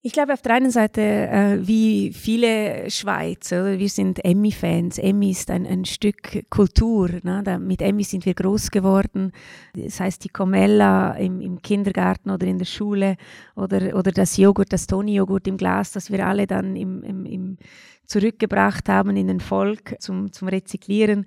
Ich 0.01 0.13
glaube 0.13 0.31
auf 0.31 0.41
der 0.41 0.53
einen 0.53 0.71
Seite, 0.71 1.01
äh, 1.01 1.67
wie 1.67 2.13
viele 2.13 2.89
Schweizer, 2.89 3.77
wir 3.77 3.89
sind 3.89 4.23
Emmy-Fans. 4.23 4.97
Emmy 4.97 5.31
ist 5.31 5.51
ein, 5.51 5.67
ein 5.67 5.83
Stück 5.83 6.49
Kultur. 6.49 7.09
Ne? 7.23 7.41
Da, 7.43 7.59
mit 7.59 7.81
Emmy 7.81 8.05
sind 8.05 8.25
wir 8.25 8.33
groß 8.33 8.71
geworden. 8.71 9.33
Das 9.75 9.99
heißt, 9.99 10.23
die 10.23 10.29
Comella 10.29 11.15
im, 11.15 11.41
im 11.41 11.62
Kindergarten 11.62 12.29
oder 12.29 12.47
in 12.47 12.59
der 12.59 12.65
Schule 12.65 13.17
oder, 13.57 13.93
oder 13.93 14.13
das 14.13 14.38
Joghurt, 14.38 14.71
das 14.71 14.88
Toni-Joghurt 14.88 15.47
im 15.47 15.57
Glas, 15.57 15.91
das 15.91 16.09
wir 16.09 16.25
alle 16.25 16.47
dann 16.47 16.77
im, 16.77 17.03
im, 17.03 17.25
im 17.25 17.57
zurückgebracht 18.05 18.88
haben 18.88 19.17
in 19.17 19.27
den 19.27 19.41
Volk 19.41 19.95
zum, 19.99 20.31
zum 20.31 20.47
Rezyklieren. 20.47 21.25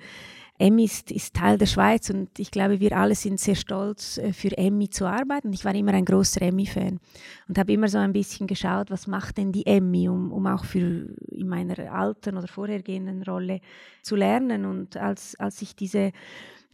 Emmy 0.63 0.85
ist, 0.85 1.11
ist, 1.11 1.35
Teil 1.35 1.59
der 1.59 1.67
Schweiz 1.67 2.09
und 2.09 2.39
ich 2.39 2.53
glaube, 2.53 2.79
wir 2.79 2.97
alle 2.97 3.17
sind 3.17 3.41
sehr 3.41 3.57
stolz, 3.57 4.19
äh, 4.19 4.33
für 4.33 4.57
Emmy 4.57 4.89
zu 4.89 5.07
arbeiten. 5.07 5.53
Ich 5.53 5.65
war 5.65 5.75
immer 5.75 5.93
ein 5.93 6.05
großer 6.05 6.41
Emmy-Fan 6.41 7.01
und 7.49 7.59
habe 7.59 7.73
immer 7.73 7.89
so 7.89 7.99
ein 7.99 8.13
bisschen 8.13 8.47
geschaut, 8.47 8.89
was 8.89 9.09
macht 9.09 9.39
denn 9.39 9.51
die 9.51 9.67
Emmy, 9.67 10.09
um, 10.09 10.31
um 10.31 10.47
auch 10.47 10.65
für 10.65 11.09
in 11.33 11.49
meiner 11.49 11.93
alten 11.93 12.37
oder 12.37 12.47
vorhergehenden 12.47 13.25
Rolle 13.25 13.61
zu 14.03 14.15
lernen. 14.15 14.65
Und 14.65 14.97
als, 14.97 15.35
als 15.41 15.61
ich 15.63 15.75
diese 15.75 16.13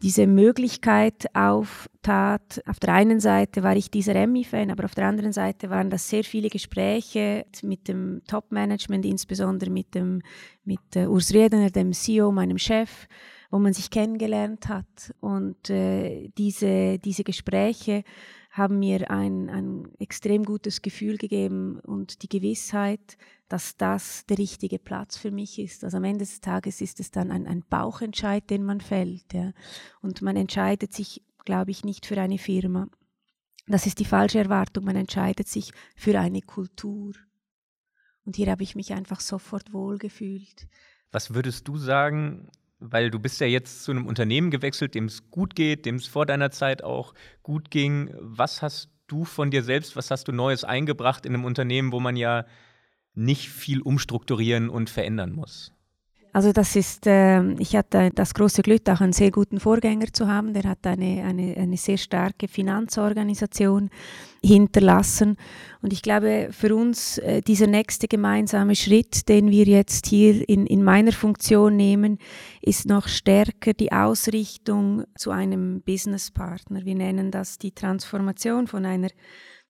diese 0.01 0.29
Möglichkeit 0.29 1.27
auftat. 1.35 2.63
Auf 2.67 2.79
der 2.79 2.95
einen 2.95 3.19
Seite 3.19 3.65
war 3.65 3.75
ich 3.75 3.91
dieser 3.91 4.15
Emmy-Fan, 4.15 4.71
aber 4.71 4.85
auf 4.85 4.95
der 4.95 5.07
anderen 5.07 5.33
Seite 5.33 5.71
waren 5.71 5.91
das 5.91 6.09
sehr 6.09 6.23
viele 6.23 6.51
Gespräche 6.51 7.47
mit 7.63 7.89
dem 7.89 8.23
Top-Management, 8.29 9.05
insbesondere 9.05 9.71
mit, 9.71 9.97
dem, 9.97 10.23
mit 10.65 10.79
äh, 10.95 11.07
Urs 11.07 11.35
Riedener, 11.35 11.71
dem 11.71 11.93
CEO, 11.93 12.31
meinem 12.31 12.59
Chef 12.59 13.09
wo 13.51 13.59
man 13.59 13.73
sich 13.73 13.91
kennengelernt 13.91 14.69
hat. 14.69 15.15
Und 15.21 15.71
äh, 15.71 16.29
diese, 16.37 16.99
diese 16.99 17.25
Gespräche 17.25 18.05
haben 18.51 18.79
mir 18.79 19.11
ein, 19.11 19.49
ein 19.49 19.89
extrem 19.99 20.45
gutes 20.45 20.83
Gefühl 20.83 21.17
gegeben 21.17 21.81
und 21.81 22.23
die 22.23 22.29
Gewissheit, 22.29 23.17
dass 23.49 23.77
das 23.77 24.27
der 24.27 24.39
richtige 24.39 24.79
Platz 24.79 25.17
für 25.17 25.31
mich 25.31 25.59
ist. 25.59 25.85
Also 25.85 25.97
am 25.97 26.05
Ende 26.05 26.21
des 26.21 26.41
Tages 26.41 26.81
ist 26.81 27.01
es 27.01 27.11
dann 27.11 27.31
ein, 27.31 27.47
ein 27.47 27.65
Bauchentscheid, 27.69 28.49
den 28.51 28.65
man 28.65 28.81
fällt. 28.81 29.33
Ja. 29.33 29.53
Und 30.03 30.23
man 30.23 30.37
entscheidet 30.37 30.93
sich, 30.93 31.23
glaube 31.45 31.71
ich, 31.71 31.85
nicht 31.85 32.05
für 32.05 32.21
eine 32.21 32.39
Firma. 32.39 32.89
Das 33.67 33.87
ist 33.87 33.99
die 33.99 34.05
falsche 34.05 34.39
Erwartung. 34.39 34.85
Man 34.85 34.97
entscheidet 34.97 35.47
sich 35.49 35.73
für 35.95 36.19
eine 36.19 36.41
Kultur. 36.43 37.13
Und 38.25 38.37
hier 38.37 38.51
habe 38.51 38.63
ich 38.63 38.75
mich 38.75 38.93
einfach 38.93 39.21
sofort 39.21 39.73
wohlgefühlt. 39.73 40.69
Was 41.13 41.33
würdest 41.33 41.69
du 41.69 41.79
sagen, 41.79 42.51
weil 42.81 43.11
du 43.11 43.19
bist 43.19 43.41
ja 43.41 43.47
jetzt 43.47 43.85
zu 43.85 43.91
einem 43.91 44.07
Unternehmen 44.07 44.51
gewechselt, 44.51 44.95
dem 44.95 45.07
es 45.07 45.31
gut 45.31 45.55
geht, 45.55 45.87
dem 45.87 45.97
es 45.97 46.07
vor 46.07 46.27
deiner 46.27 46.51
Zeit 46.51 46.83
auch 46.83 47.15
gut 47.43 47.71
ging. 47.71 48.15
Was 48.21 48.63
hast 48.63 48.91
du 49.07 49.25
von 49.25 49.51
dir 49.51 49.63
selbst, 49.63 49.97
was 49.97 50.11
hast 50.11 50.29
du 50.29 50.33
Neues 50.33 50.65
eingebracht 50.65 51.27
in 51.27 51.35
einem 51.35 51.45
Unternehmen, 51.45 51.93
wo 51.93 52.01
man 52.01 52.17
ja 52.17 52.45
nicht 53.15 53.49
viel 53.49 53.81
umstrukturieren 53.81 54.69
und 54.71 54.91
verändern 54.91 55.33
muss? 55.33 55.73
Also 56.33 56.53
das 56.53 56.77
ist, 56.77 57.07
äh, 57.07 57.43
ich 57.55 57.75
hatte 57.75 58.11
das 58.15 58.35
große 58.35 58.63
Glück, 58.63 58.89
auch 58.89 59.01
einen 59.01 59.13
sehr 59.13 59.31
guten 59.31 59.61
Vorgänger 59.61 60.13
zu 60.13 60.29
haben. 60.29 60.53
Der 60.53 60.65
hat 60.65 60.87
eine, 60.87 61.25
eine, 61.25 61.57
eine 61.57 61.77
sehr 61.77 61.97
starke 61.97 62.49
Finanzorganisation 62.49 63.91
hinterlassen. 64.43 65.37
Und 65.81 65.93
ich 65.93 66.03
glaube, 66.03 66.49
für 66.51 66.75
uns 66.75 67.19
äh, 67.19 67.41
dieser 67.41 67.67
nächste 67.67 68.09
gemeinsame 68.09 68.77
Schritt, 68.77 69.29
den 69.29 69.51
wir 69.51 69.65
jetzt 69.65 70.07
hier 70.07 70.49
in, 70.49 70.67
in 70.67 70.85
meiner 70.85 71.13
Funktion 71.13 71.77
nehmen, 71.77 72.19
ist 72.61 72.87
noch 72.87 73.09
stärker 73.09 73.73
die 73.73 73.93
Ausrichtung 73.93 75.05
zu 75.17 75.31
einem 75.31 75.81
Businesspartner. 75.81 76.85
Wir 76.85 76.95
nennen 76.95 77.31
das 77.31 77.59
die 77.59 77.73
Transformation 77.73 78.67
von 78.67 78.85
einer 78.85 79.09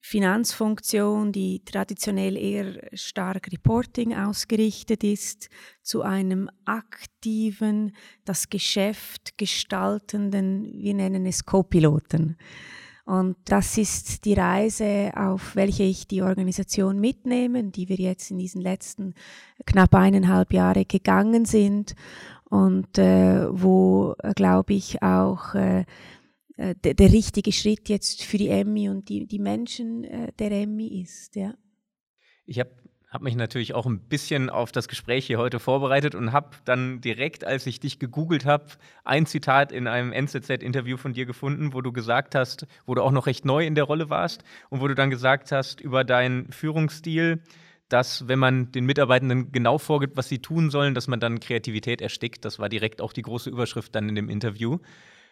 Finanzfunktion, 0.00 1.32
die 1.32 1.62
traditionell 1.64 2.36
eher 2.36 2.88
stark 2.94 3.48
Reporting 3.52 4.14
ausgerichtet 4.14 5.04
ist, 5.04 5.48
zu 5.82 6.02
einem 6.02 6.48
aktiven, 6.64 7.94
das 8.24 8.48
Geschäft 8.48 9.36
gestaltenden, 9.36 10.70
wir 10.72 10.94
nennen 10.94 11.26
es 11.26 11.44
Co-Piloten. 11.44 12.36
Und 13.04 13.36
das 13.46 13.78
ist 13.78 14.26
die 14.26 14.34
Reise, 14.34 15.12
auf 15.16 15.56
welche 15.56 15.82
ich 15.82 16.06
die 16.06 16.20
Organisation 16.20 17.00
mitnehme, 17.00 17.64
die 17.64 17.88
wir 17.88 17.96
jetzt 17.96 18.30
in 18.30 18.36
diesen 18.36 18.60
letzten 18.60 19.14
knapp 19.64 19.94
eineinhalb 19.94 20.52
Jahre 20.52 20.84
gegangen 20.84 21.46
sind 21.46 21.94
und 22.50 22.98
äh, 22.98 23.46
wo, 23.50 24.14
äh, 24.18 24.34
glaube 24.34 24.74
ich, 24.74 25.02
auch 25.02 25.54
äh, 25.54 25.86
äh, 26.58 26.74
der, 26.74 26.94
der, 26.94 27.12
richtige 27.12 27.52
Schritt 27.52 27.88
jetzt 27.88 28.24
für 28.24 28.36
die 28.36 28.48
Emmy 28.48 28.88
und 28.88 29.08
die, 29.08 29.26
die 29.26 29.38
Menschen 29.38 30.02
äh, 30.02 30.32
der 30.40 30.50
Emmy 30.50 31.00
ist. 31.00 31.36
Ja. 31.36 31.54
Ich 32.46 32.58
habe 32.58 32.70
hab 33.08 33.22
mich 33.22 33.36
natürlich 33.36 33.74
auch 33.74 33.86
ein 33.86 34.00
bisschen 34.00 34.50
auf 34.50 34.72
das 34.72 34.88
Gespräch 34.88 35.24
hier 35.24 35.38
heute 35.38 35.60
vorbereitet 35.60 36.16
und 36.16 36.32
habe 36.32 36.50
dann 36.64 37.00
direkt, 37.00 37.44
als 37.44 37.64
ich 37.66 37.78
dich 37.78 38.00
gegoogelt 38.00 38.44
habe, 38.44 38.66
ein 39.04 39.24
Zitat 39.24 39.70
in 39.70 39.86
einem 39.86 40.12
NZZ-Interview 40.12 40.96
von 40.96 41.12
dir 41.12 41.26
gefunden, 41.26 41.72
wo 41.74 41.80
du 41.80 41.92
gesagt 41.92 42.34
hast, 42.34 42.66
wo 42.86 42.94
du 42.96 43.02
auch 43.02 43.12
noch 43.12 43.26
recht 43.26 43.44
neu 43.44 43.64
in 43.64 43.76
der 43.76 43.84
Rolle 43.84 44.10
warst 44.10 44.42
und 44.68 44.80
wo 44.80 44.88
du 44.88 44.96
dann 44.96 45.10
gesagt 45.10 45.52
hast 45.52 45.80
über 45.80 46.02
deinen 46.02 46.50
Führungsstil, 46.50 47.40
dass 47.88 48.26
wenn 48.26 48.40
man 48.40 48.72
den 48.72 48.84
Mitarbeitenden 48.84 49.52
genau 49.52 49.78
vorgibt, 49.78 50.16
was 50.16 50.28
sie 50.28 50.40
tun 50.40 50.70
sollen, 50.70 50.96
dass 50.96 51.06
man 51.06 51.20
dann 51.20 51.38
Kreativität 51.38 52.02
erstickt. 52.02 52.44
Das 52.44 52.58
war 52.58 52.68
direkt 52.68 53.00
auch 53.00 53.12
die 53.12 53.22
große 53.22 53.48
Überschrift 53.48 53.94
dann 53.94 54.08
in 54.08 54.16
dem 54.16 54.28
Interview. 54.28 54.78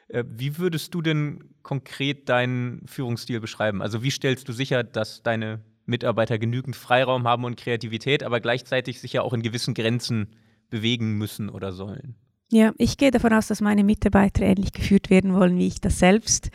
Äh, 0.09 0.25
wie 0.27 0.59
würdest 0.59 0.95
du 0.95 1.03
denn 1.03 1.51
konkret 1.63 2.29
deinen 2.29 2.87
Führungsstil 2.87 3.41
beschreiben? 3.41 3.83
Also 3.83 4.03
wie 4.03 4.11
stellst 4.11 4.49
du 4.49 4.53
sicher, 4.53 4.85
dass 4.85 5.23
deine 5.23 5.61
Mitarbeiter 5.85 6.39
genügend 6.39 6.77
Freiraum 6.77 7.27
haben 7.27 7.45
und 7.45 7.57
Kreativität, 7.57 8.23
aber 8.23 8.41
gleichzeitig 8.41 9.01
sich 9.01 9.13
ja 9.13 9.23
auch 9.23 9.33
in 9.33 9.43
gewissen 9.43 9.75
Grenzen 9.75 10.29
bewegen 10.71 11.13
müssen 11.13 11.49
oder 11.49 11.73
sollen? 11.73 12.17
Ja, 12.51 12.73
ich 12.79 12.97
gehe 12.97 13.11
davon 13.11 13.33
aus, 13.33 13.49
dass 13.49 13.61
meine 13.61 13.83
Mitarbeiter 13.83 14.43
ähnlich 14.43 14.73
geführt 14.73 15.11
werden 15.11 15.35
wollen, 15.35 15.59
wie 15.59 15.67
ich 15.67 15.81
das 15.81 15.99
selbst 15.99 16.51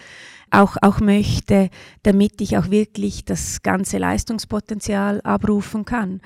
auch, 0.50 0.78
auch 0.82 1.00
möchte, 1.00 1.70
damit 2.04 2.40
ich 2.40 2.58
auch 2.58 2.70
wirklich 2.70 3.26
das 3.26 3.62
ganze 3.62 3.98
Leistungspotenzial 3.98 5.22
abrufen 5.22 5.84
kann. 5.84 6.22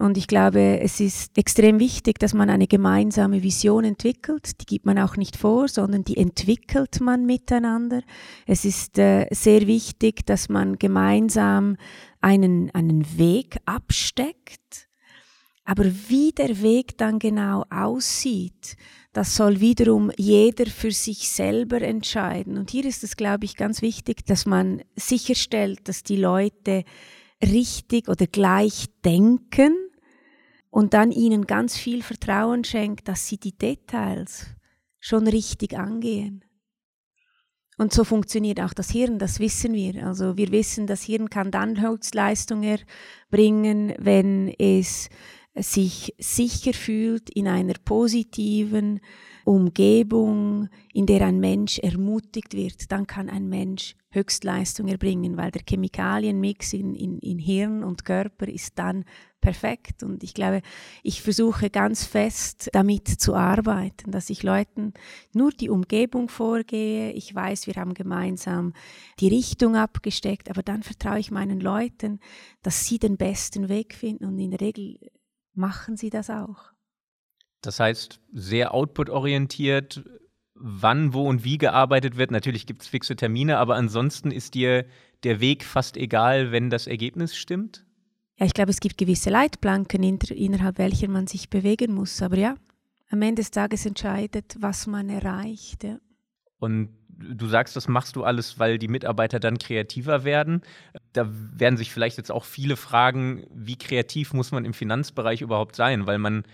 Und 0.00 0.18
ich 0.18 0.26
glaube, 0.26 0.80
es 0.80 0.98
ist 0.98 1.38
extrem 1.38 1.78
wichtig, 1.78 2.18
dass 2.18 2.34
man 2.34 2.50
eine 2.50 2.66
gemeinsame 2.66 3.44
Vision 3.44 3.84
entwickelt. 3.84 4.60
Die 4.60 4.66
gibt 4.66 4.86
man 4.86 4.98
auch 4.98 5.16
nicht 5.16 5.36
vor, 5.36 5.68
sondern 5.68 6.02
die 6.02 6.16
entwickelt 6.16 7.00
man 7.00 7.26
miteinander. 7.26 8.02
Es 8.44 8.64
ist 8.64 8.98
äh, 8.98 9.28
sehr 9.30 9.68
wichtig, 9.68 10.26
dass 10.26 10.48
man 10.48 10.78
gemeinsam 10.78 11.76
einen, 12.20 12.72
einen 12.72 13.18
Weg 13.18 13.58
absteckt. 13.66 14.88
Aber 15.64 15.84
wie 16.08 16.32
der 16.32 16.60
Weg 16.60 16.98
dann 16.98 17.20
genau 17.20 17.64
aussieht, 17.70 18.76
das 19.12 19.36
soll 19.36 19.60
wiederum 19.60 20.10
jeder 20.16 20.66
für 20.66 20.90
sich 20.90 21.28
selber 21.30 21.80
entscheiden. 21.80 22.58
Und 22.58 22.70
hier 22.70 22.84
ist 22.84 23.04
es, 23.04 23.16
glaube 23.16 23.44
ich, 23.44 23.54
ganz 23.54 23.80
wichtig, 23.80 24.26
dass 24.26 24.44
man 24.44 24.82
sicherstellt, 24.96 25.88
dass 25.88 26.02
die 26.02 26.16
Leute 26.16 26.82
richtig 27.40 28.08
oder 28.08 28.26
gleich 28.26 28.86
denken 29.04 29.83
und 30.74 30.92
dann 30.92 31.12
ihnen 31.12 31.46
ganz 31.46 31.76
viel 31.76 32.02
Vertrauen 32.02 32.64
schenkt, 32.64 33.06
dass 33.06 33.28
sie 33.28 33.38
die 33.38 33.56
Details 33.56 34.46
schon 34.98 35.28
richtig 35.28 35.78
angehen. 35.78 36.44
Und 37.78 37.92
so 37.92 38.02
funktioniert 38.02 38.60
auch 38.60 38.74
das 38.74 38.90
Hirn, 38.90 39.20
das 39.20 39.38
wissen 39.38 39.72
wir. 39.72 40.04
Also 40.04 40.36
wir 40.36 40.50
wissen, 40.50 40.88
das 40.88 41.04
Hirn 41.04 41.30
kann 41.30 41.52
dann 41.52 41.80
Höchstleistung 41.80 42.64
erbringen, 42.64 43.94
wenn 43.98 44.48
es 44.58 45.10
sich 45.54 46.12
sicher 46.18 46.72
fühlt 46.72 47.30
in 47.30 47.46
einer 47.46 47.74
positiven 47.84 48.98
Umgebung, 49.44 50.68
in 50.92 51.06
der 51.06 51.26
ein 51.26 51.38
Mensch 51.38 51.78
ermutigt 51.78 52.54
wird, 52.54 52.90
dann 52.90 53.06
kann 53.06 53.28
ein 53.28 53.48
Mensch 53.48 53.94
Höchstleistung 54.10 54.88
erbringen, 54.88 55.36
weil 55.36 55.50
der 55.50 55.62
Chemikalienmix 55.68 56.72
in, 56.72 56.94
in, 56.94 57.18
in 57.18 57.38
Hirn 57.38 57.84
und 57.84 58.04
Körper 58.04 58.48
ist 58.48 58.78
dann 58.78 59.04
perfekt. 59.40 60.02
Und 60.02 60.22
ich 60.22 60.34
glaube, 60.34 60.62
ich 61.02 61.20
versuche 61.20 61.68
ganz 61.68 62.04
fest 62.04 62.70
damit 62.72 63.08
zu 63.08 63.34
arbeiten, 63.34 64.10
dass 64.10 64.30
ich 64.30 64.42
Leuten 64.42 64.94
nur 65.34 65.50
die 65.50 65.68
Umgebung 65.68 66.28
vorgehe. 66.28 67.12
Ich 67.12 67.34
weiß, 67.34 67.66
wir 67.66 67.74
haben 67.74 67.94
gemeinsam 67.94 68.72
die 69.20 69.28
Richtung 69.28 69.76
abgesteckt, 69.76 70.48
aber 70.48 70.62
dann 70.62 70.82
vertraue 70.82 71.18
ich 71.18 71.30
meinen 71.30 71.60
Leuten, 71.60 72.20
dass 72.62 72.86
sie 72.86 72.98
den 72.98 73.16
besten 73.16 73.68
Weg 73.68 73.94
finden 73.94 74.24
und 74.24 74.38
in 74.38 74.52
der 74.52 74.60
Regel 74.60 74.98
machen 75.54 75.96
sie 75.96 76.10
das 76.10 76.30
auch. 76.30 76.73
Das 77.66 77.80
heißt, 77.80 78.20
sehr 78.32 78.74
output-orientiert, 78.74 80.04
wann, 80.54 81.12
wo 81.12 81.28
und 81.28 81.44
wie 81.44 81.58
gearbeitet 81.58 82.16
wird. 82.16 82.30
Natürlich 82.30 82.66
gibt 82.66 82.82
es 82.82 82.88
fixe 82.88 83.16
Termine, 83.16 83.58
aber 83.58 83.76
ansonsten 83.76 84.30
ist 84.30 84.54
dir 84.54 84.86
der 85.24 85.40
Weg 85.40 85.64
fast 85.64 85.96
egal, 85.96 86.52
wenn 86.52 86.70
das 86.70 86.86
Ergebnis 86.86 87.36
stimmt? 87.36 87.84
Ja, 88.38 88.46
ich 88.46 88.54
glaube, 88.54 88.70
es 88.70 88.80
gibt 88.80 88.98
gewisse 88.98 89.30
Leitplanken, 89.30 90.02
innerhalb 90.02 90.78
welcher 90.78 91.08
man 91.08 91.26
sich 91.26 91.50
bewegen 91.50 91.94
muss. 91.94 92.20
Aber 92.20 92.36
ja, 92.36 92.56
am 93.10 93.22
Ende 93.22 93.42
des 93.42 93.50
Tages 93.50 93.86
entscheidet, 93.86 94.56
was 94.58 94.86
man 94.86 95.08
erreicht. 95.08 95.84
Ja. 95.84 95.98
Und 96.58 96.88
du 97.08 97.46
sagst, 97.46 97.76
das 97.76 97.88
machst 97.88 98.16
du 98.16 98.24
alles, 98.24 98.58
weil 98.58 98.78
die 98.78 98.88
Mitarbeiter 98.88 99.38
dann 99.38 99.58
kreativer 99.58 100.24
werden. 100.24 100.62
Da 101.12 101.28
werden 101.30 101.76
sich 101.76 101.92
vielleicht 101.92 102.16
jetzt 102.16 102.32
auch 102.32 102.44
viele 102.44 102.76
fragen, 102.76 103.46
wie 103.54 103.76
kreativ 103.76 104.32
muss 104.32 104.50
man 104.50 104.64
im 104.64 104.74
Finanzbereich 104.74 105.40
überhaupt 105.40 105.76
sein, 105.76 106.06
weil 106.06 106.18
man 106.18 106.44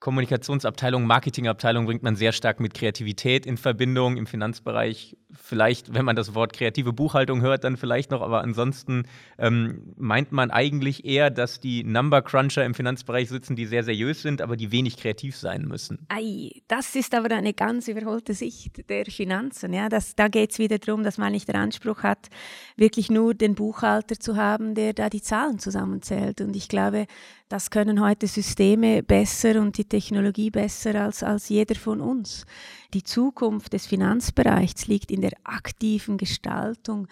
Kommunikationsabteilung, 0.00 1.04
Marketingabteilung 1.04 1.84
bringt 1.84 2.02
man 2.02 2.16
sehr 2.16 2.32
stark 2.32 2.58
mit 2.58 2.74
Kreativität 2.74 3.44
in 3.44 3.58
Verbindung 3.58 4.16
im 4.16 4.26
Finanzbereich. 4.26 5.16
Vielleicht, 5.34 5.94
wenn 5.94 6.04
man 6.04 6.16
das 6.16 6.34
Wort 6.34 6.52
kreative 6.52 6.92
Buchhaltung 6.92 7.40
hört, 7.40 7.64
dann 7.64 7.76
vielleicht 7.76 8.10
noch, 8.10 8.22
aber 8.22 8.42
ansonsten 8.42 9.04
ähm, 9.38 9.94
meint 9.96 10.32
man 10.32 10.50
eigentlich 10.50 11.04
eher, 11.04 11.30
dass 11.30 11.60
die 11.60 11.84
Number 11.84 12.22
Cruncher 12.22 12.64
im 12.64 12.74
Finanzbereich 12.74 13.28
sitzen, 13.28 13.56
die 13.56 13.66
sehr 13.66 13.84
seriös 13.84 14.22
sind, 14.22 14.42
aber 14.42 14.56
die 14.56 14.72
wenig 14.72 14.96
kreativ 14.96 15.36
sein 15.36 15.62
müssen. 15.66 16.06
Ei, 16.08 16.50
das 16.68 16.94
ist 16.96 17.14
aber 17.14 17.34
eine 17.34 17.54
ganz 17.54 17.88
überholte 17.88 18.34
Sicht 18.34 18.88
der 18.88 19.06
Finanzen. 19.06 19.72
Ja? 19.72 19.88
Das, 19.88 20.16
da 20.16 20.28
geht 20.28 20.52
es 20.52 20.58
wieder 20.58 20.78
darum, 20.78 21.04
dass 21.04 21.18
man 21.18 21.32
nicht 21.32 21.48
den 21.48 21.56
Anspruch 21.56 22.02
hat, 22.02 22.28
wirklich 22.76 23.10
nur 23.10 23.34
den 23.34 23.54
Buchhalter 23.54 24.18
zu 24.18 24.36
haben, 24.36 24.74
der 24.74 24.92
da 24.92 25.08
die 25.08 25.22
Zahlen 25.22 25.58
zusammenzählt. 25.58 26.40
Und 26.40 26.56
ich 26.56 26.68
glaube, 26.68 27.06
das 27.48 27.70
können 27.70 28.00
heute 28.00 28.28
Systeme 28.28 29.02
besser 29.02 29.60
und 29.60 29.76
die 29.76 29.84
Technologie 29.84 30.50
besser 30.50 30.94
als, 31.02 31.22
als 31.24 31.48
jeder 31.48 31.74
von 31.74 32.00
uns. 32.00 32.46
Die 32.92 33.04
Zukunft 33.04 33.72
des 33.72 33.86
Finanzbereichs 33.86 34.88
liegt 34.88 35.10
in 35.10 35.20
der 35.20 35.32
aktiven 35.44 36.18
Gestaltung 36.18 37.06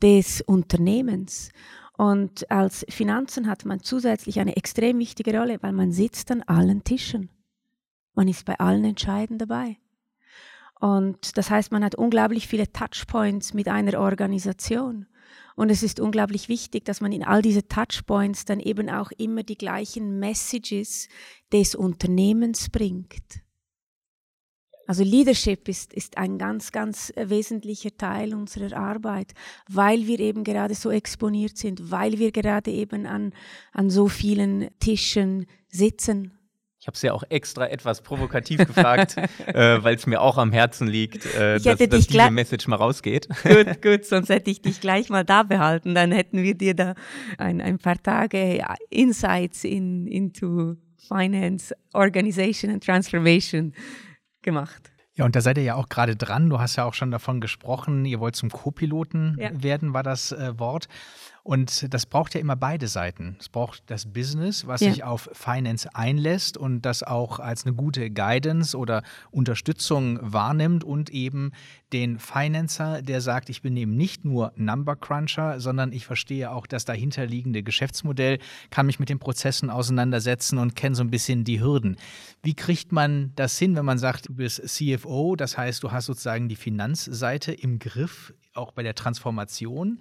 des 0.00 0.42
Unternehmens. 0.42 1.50
Und 1.96 2.50
als 2.50 2.86
Finanzen 2.88 3.48
hat 3.48 3.64
man 3.64 3.80
zusätzlich 3.80 4.38
eine 4.38 4.56
extrem 4.56 4.98
wichtige 4.98 5.36
Rolle, 5.36 5.58
weil 5.62 5.72
man 5.72 5.92
sitzt 5.92 6.30
an 6.30 6.42
allen 6.42 6.84
Tischen. 6.84 7.30
Man 8.14 8.28
ist 8.28 8.44
bei 8.44 8.58
allen 8.58 8.84
Entscheiden 8.84 9.38
dabei. 9.38 9.78
Und 10.80 11.36
das 11.36 11.50
heißt, 11.50 11.72
man 11.72 11.84
hat 11.84 11.94
unglaublich 11.94 12.46
viele 12.46 12.72
Touchpoints 12.72 13.54
mit 13.54 13.68
einer 13.68 13.98
Organisation. 14.00 15.06
Und 15.56 15.70
es 15.70 15.82
ist 15.82 16.00
unglaublich 16.00 16.48
wichtig, 16.48 16.84
dass 16.84 17.00
man 17.00 17.12
in 17.12 17.24
all 17.24 17.42
diese 17.42 17.66
Touchpoints 17.66 18.44
dann 18.44 18.60
eben 18.60 18.90
auch 18.90 19.10
immer 19.12 19.42
die 19.42 19.56
gleichen 19.56 20.18
Messages 20.18 21.08
des 21.52 21.74
Unternehmens 21.74 22.70
bringt. 22.70 23.43
Also 24.86 25.02
Leadership 25.02 25.68
ist, 25.68 25.94
ist 25.94 26.18
ein 26.18 26.38
ganz, 26.38 26.72
ganz 26.72 27.12
wesentlicher 27.16 27.96
Teil 27.96 28.34
unserer 28.34 28.76
Arbeit, 28.76 29.32
weil 29.68 30.06
wir 30.06 30.20
eben 30.20 30.44
gerade 30.44 30.74
so 30.74 30.90
exponiert 30.90 31.56
sind, 31.56 31.90
weil 31.90 32.18
wir 32.18 32.32
gerade 32.32 32.70
eben 32.70 33.06
an, 33.06 33.32
an 33.72 33.90
so 33.90 34.08
vielen 34.08 34.68
Tischen 34.80 35.46
sitzen. 35.68 36.32
Ich 36.84 36.86
habe 36.86 36.96
es 36.96 37.02
ja 37.02 37.14
auch 37.14 37.24
extra 37.30 37.66
etwas 37.66 38.02
provokativ 38.02 38.58
gefragt, 38.58 39.16
äh, 39.46 39.82
weil 39.82 39.94
es 39.94 40.06
mir 40.06 40.20
auch 40.20 40.36
am 40.36 40.52
Herzen 40.52 40.86
liegt, 40.86 41.24
äh, 41.34 41.58
dass, 41.58 41.78
dass 41.78 42.06
diese 42.06 42.30
Message 42.30 42.68
mal 42.68 42.76
rausgeht. 42.76 43.26
Gut, 43.42 43.80
gut, 43.80 44.04
sonst 44.04 44.28
hätte 44.28 44.50
ich 44.50 44.60
dich 44.60 44.82
gleich 44.82 45.08
mal 45.08 45.24
da 45.24 45.44
behalten. 45.44 45.94
Dann 45.94 46.12
hätten 46.12 46.42
wir 46.42 46.54
dir 46.54 46.74
da 46.74 46.94
ein, 47.38 47.62
ein 47.62 47.78
paar 47.78 48.02
Tage 48.02 48.62
Insights 48.90 49.64
in, 49.64 50.06
into 50.06 50.76
Finance, 51.08 51.74
Organization 51.94 52.70
and 52.70 52.84
Transformation 52.84 53.72
gemacht. 54.44 54.92
Ja, 55.16 55.24
und 55.24 55.36
da 55.36 55.40
seid 55.40 55.58
ihr 55.58 55.64
ja 55.64 55.74
auch 55.76 55.88
gerade 55.88 56.16
dran. 56.16 56.50
Du 56.50 56.58
hast 56.58 56.76
ja 56.76 56.84
auch 56.84 56.94
schon 56.94 57.10
davon 57.10 57.40
gesprochen, 57.40 58.04
ihr 58.04 58.18
wollt 58.18 58.34
zum 58.34 58.50
Co-Piloten 58.50 59.36
ja. 59.38 59.50
werden, 59.62 59.94
war 59.94 60.02
das 60.02 60.32
äh, 60.32 60.58
Wort. 60.58 60.88
Und 61.46 61.92
das 61.92 62.06
braucht 62.06 62.32
ja 62.32 62.40
immer 62.40 62.56
beide 62.56 62.88
Seiten. 62.88 63.36
Es 63.38 63.50
braucht 63.50 63.82
das 63.88 64.06
Business, 64.06 64.66
was 64.66 64.80
ja. 64.80 64.90
sich 64.90 65.04
auf 65.04 65.28
Finance 65.34 65.94
einlässt 65.94 66.56
und 66.56 66.80
das 66.80 67.02
auch 67.02 67.38
als 67.38 67.66
eine 67.66 67.74
gute 67.74 68.10
Guidance 68.10 68.74
oder 68.74 69.02
Unterstützung 69.30 70.18
wahrnimmt 70.22 70.84
und 70.84 71.10
eben 71.10 71.52
den 71.92 72.18
Financer, 72.18 73.02
der 73.02 73.20
sagt, 73.20 73.50
ich 73.50 73.60
bin 73.60 73.76
eben 73.76 73.94
nicht 73.94 74.24
nur 74.24 74.54
Number 74.56 74.96
Cruncher, 74.96 75.60
sondern 75.60 75.92
ich 75.92 76.06
verstehe 76.06 76.50
auch 76.50 76.66
das 76.66 76.86
dahinterliegende 76.86 77.62
Geschäftsmodell, 77.62 78.38
kann 78.70 78.86
mich 78.86 78.98
mit 78.98 79.10
den 79.10 79.18
Prozessen 79.18 79.68
auseinandersetzen 79.68 80.58
und 80.58 80.74
kenne 80.74 80.96
so 80.96 81.04
ein 81.04 81.10
bisschen 81.10 81.44
die 81.44 81.60
Hürden. 81.60 81.98
Wie 82.42 82.54
kriegt 82.54 82.90
man 82.90 83.32
das 83.36 83.58
hin, 83.58 83.76
wenn 83.76 83.84
man 83.84 83.98
sagt, 83.98 84.30
du 84.30 84.34
bist 84.34 84.66
CFO, 84.66 85.36
das 85.36 85.58
heißt, 85.58 85.82
du 85.82 85.92
hast 85.92 86.06
sozusagen 86.06 86.48
die 86.48 86.56
Finanzseite 86.56 87.52
im 87.52 87.78
Griff, 87.78 88.32
auch 88.54 88.72
bei 88.72 88.82
der 88.82 88.94
Transformation? 88.94 90.00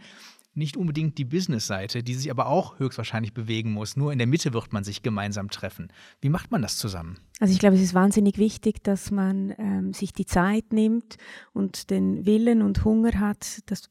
Nicht 0.56 0.78
unbedingt 0.78 1.18
die 1.18 1.26
Business-Seite, 1.26 2.04
die 2.04 2.13
sich 2.13 2.30
aber 2.30 2.48
auch 2.48 2.80
höchstwahrscheinlich 2.80 3.34
bewegen 3.34 3.72
muss. 3.72 3.96
Nur 3.98 4.12
in 4.12 4.18
der 4.18 4.28
Mitte 4.28 4.54
wird 4.54 4.72
man 4.72 4.84
sich 4.84 5.02
gemeinsam 5.02 5.50
treffen. 5.50 5.92
Wie 6.22 6.30
macht 6.30 6.52
man 6.52 6.62
das 6.62 6.78
zusammen? 6.78 7.18
Also 7.39 7.54
ich 7.54 7.60
glaube, 7.60 7.76
es 7.76 7.82
ist 7.82 7.94
wahnsinnig 7.94 8.38
wichtig, 8.38 8.84
dass 8.84 9.12
man 9.12 9.54
ähm, 9.58 9.94
sich 9.94 10.13
die 10.13 10.26
Zeit 10.26 10.72
nimmt 10.72 11.18
und 11.54 11.89
den 11.89 12.26
Willen 12.26 12.62
und 12.62 12.86
Hunger 12.86 13.20
hat, 13.20 13.62
das 13.66 13.89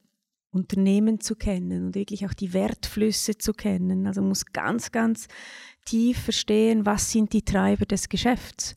Unternehmen 0.53 1.21
zu 1.21 1.35
kennen 1.35 1.87
und 1.87 1.95
wirklich 1.95 2.27
auch 2.27 2.35
die 2.35 2.53
Wertflüsse 2.53 3.39
zu 3.39 3.53
kennen. 3.53 4.07
Also 4.07 4.21
man 4.21 4.29
muss 4.29 4.47
ganz, 4.47 4.93
ganz 4.93 5.27
tief 5.87 6.19
verstehen, 6.19 6.87
was 6.87 7.11
sind 7.11 7.33
die 7.33 7.43
Treiber 7.43 7.87
des 7.87 8.09
Geschäfts. 8.09 8.75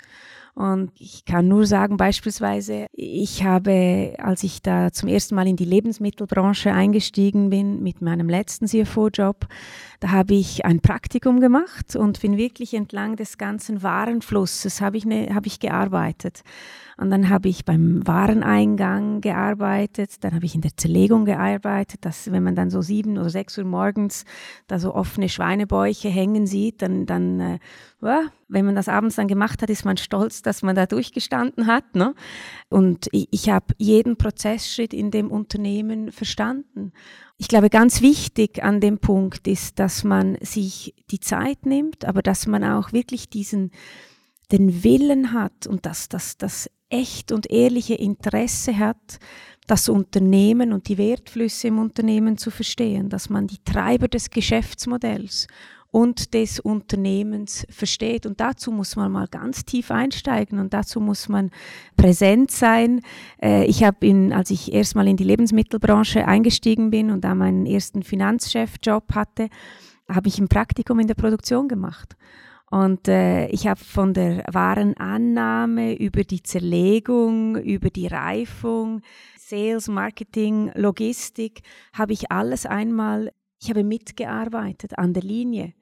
Und 0.56 0.91
ich 0.98 1.26
kann 1.26 1.50
nur 1.50 1.65
sagen, 1.65 1.98
beispielsweise, 1.98 2.88
ich 2.94 3.44
habe, 3.44 4.15
als 4.20 4.41
ich 4.44 4.62
da 4.62 4.89
zum 4.94 5.10
ersten 5.10 5.36
Mal 5.36 5.48
in 5.48 5.58
die 5.58 5.65
Lebensmittelbranche 5.65 6.72
eingestiegen 6.72 7.50
bin 7.50 7.84
mit 7.84 8.02
meinem 8.02 8.30
letzten 8.30 8.65
CFO-Job, 8.65 9.48
da 9.99 10.12
habe 10.12 10.34
ich 10.34 10.65
ein 10.65 10.79
Praktikum 10.79 11.39
gemacht 11.39 11.95
und 11.95 12.21
bin 12.21 12.38
wirklich 12.38 12.73
entlang 12.73 13.15
des 13.15 13.38
ganzen 13.38 13.84
Warenflusses 13.84 14.81
habe 14.81 14.97
ich, 14.97 15.05
ne, 15.05 15.29
habe 15.34 15.47
ich 15.47 15.60
gearbeitet. 15.60 16.43
Und 16.97 17.12
dann 17.12 17.29
habe 17.29 17.49
ich 17.49 17.65
beim 17.65 18.08
Wareneingang 18.08 19.19
gearbeitet, 19.19 20.23
dann 20.23 20.34
habe 20.34 20.45
ich 20.45 20.55
in 20.55 20.62
der 20.62 20.77
Zerlegung 20.77 21.25
gearbeitet, 21.25 22.05
dass 22.05 22.31
wenn 22.31 22.43
man 22.43 22.55
dann 22.55 22.69
so 22.69 22.81
sieben 22.81 23.17
oder 23.17 23.29
sechs 23.29 23.58
Uhr 23.58 23.65
morgens 23.65 24.23
da 24.67 24.79
so 24.79 24.95
offene 24.95 25.27
Schweinebäuche 25.27 26.08
hängen 26.08 26.47
sieht, 26.47 26.81
dann, 26.81 27.05
dann 27.05 27.39
äh, 27.41 27.60
wenn 28.47 28.65
man 28.65 28.75
das 28.75 28.88
abends 28.88 29.15
dann 29.15 29.27
gemacht 29.27 29.62
hat, 29.62 29.69
ist 29.69 29.84
man 29.84 29.97
stolz, 29.97 30.41
dass 30.41 30.62
man 30.62 30.75
da 30.75 30.86
durchgestanden 30.86 31.67
hat. 31.67 31.95
Ne? 31.95 32.13
Und 32.69 33.08
ich, 33.12 33.27
ich 33.31 33.49
habe 33.49 33.73
jeden 33.77 34.15
Prozessschritt 34.15 34.93
in 34.93 35.12
dem 35.12 35.31
Unternehmen 35.31 36.12
verstanden. 36.12 36.93
Ich 37.38 37.48
glaube, 37.50 37.69
ganz 37.69 38.02
wichtig 38.02 38.63
an 38.63 38.80
dem 38.80 39.00
Punkt 39.00 39.48
ist, 39.48 39.80
dass 39.80 40.04
man 40.04 40.38
sich 40.41 40.95
die 41.12 41.19
Zeit 41.19 41.65
nimmt, 41.65 42.06
aber 42.06 42.21
dass 42.21 42.48
man 42.48 42.63
auch 42.63 42.93
wirklich 42.93 43.30
diesen 43.30 43.71
den 44.52 44.84
Willen 44.84 45.34
hat 45.34 45.67
und 45.67 45.86
dass 45.86 46.08
das, 46.08 46.38
das 46.38 46.69
echt 46.89 47.32
und 47.32 47.50
ehrliche 47.50 47.95
Interesse 47.95 48.78
hat, 48.78 49.19
das 49.67 49.89
Unternehmen 49.89 50.71
und 50.71 50.88
die 50.88 50.98
Wertflüsse 50.98 51.69
im 51.69 51.80
Unternehmen 51.80 52.38
zu 52.38 52.52
verstehen, 52.52 53.10
dass 53.10 53.30
man 53.30 53.48
die 53.48 53.63
Treiber 53.63 54.08
des 54.08 54.30
Geschäftsmodells 54.30 55.48
und 55.95 56.34
des 56.34 56.60
Unternehmens 56.60 57.65
versteht. 57.69 58.25
Und 58.25 58.41
dazu 58.41 58.69
muss 58.69 58.97
man 58.97 59.13
mal 59.13 59.29
ganz 59.29 59.63
tief 59.63 59.91
einsteigen 59.91 60.60
und 60.60 60.73
dazu 60.73 60.99
muss 60.99 61.29
man 61.29 61.51
präsent 61.95 62.51
sein. 62.51 62.99
Äh, 63.41 63.63
ich 63.63 63.81
habe, 63.81 64.29
als 64.36 64.49
ich 64.49 64.73
erstmal 64.73 65.08
in 65.08 65.15
die 65.15 65.23
Lebensmittelbranche 65.23 66.27
eingestiegen 66.27 66.89
bin 66.89 67.12
und 67.12 67.23
da 67.23 67.34
meinen 67.34 67.65
ersten 67.65 68.03
Finanzchefjob 68.03 69.15
hatte, 69.15 69.47
habe 70.10 70.27
ich 70.27 70.38
ein 70.38 70.49
Praktikum 70.49 70.99
in 70.99 71.08
der 71.08 71.15
Produktion 71.15 71.69
gemacht. 71.69 72.17
Und 72.69 73.08
äh, 73.08 73.47
ich 73.47 73.65
habe 73.65 73.79
von 73.79 74.13
der 74.13 74.43
Warenannahme 74.51 75.95
über 75.97 76.25
die 76.25 76.43
Zerlegung, 76.43 77.55
über 77.55 77.89
die 77.89 78.08
Reifung, 78.08 78.99
Sales, 79.38 79.88
Marketing, 79.88 80.73
Logistik, 80.75 81.62
habe 81.93 82.12
ich 82.12 82.34
alles 82.34 82.65
einmal, 82.65 83.31
ich 83.62 83.69
habe 83.69 83.86
mitgearbeitet 83.86 84.97
an 84.97 85.13
der 85.13 85.23
Linie. 85.23 85.73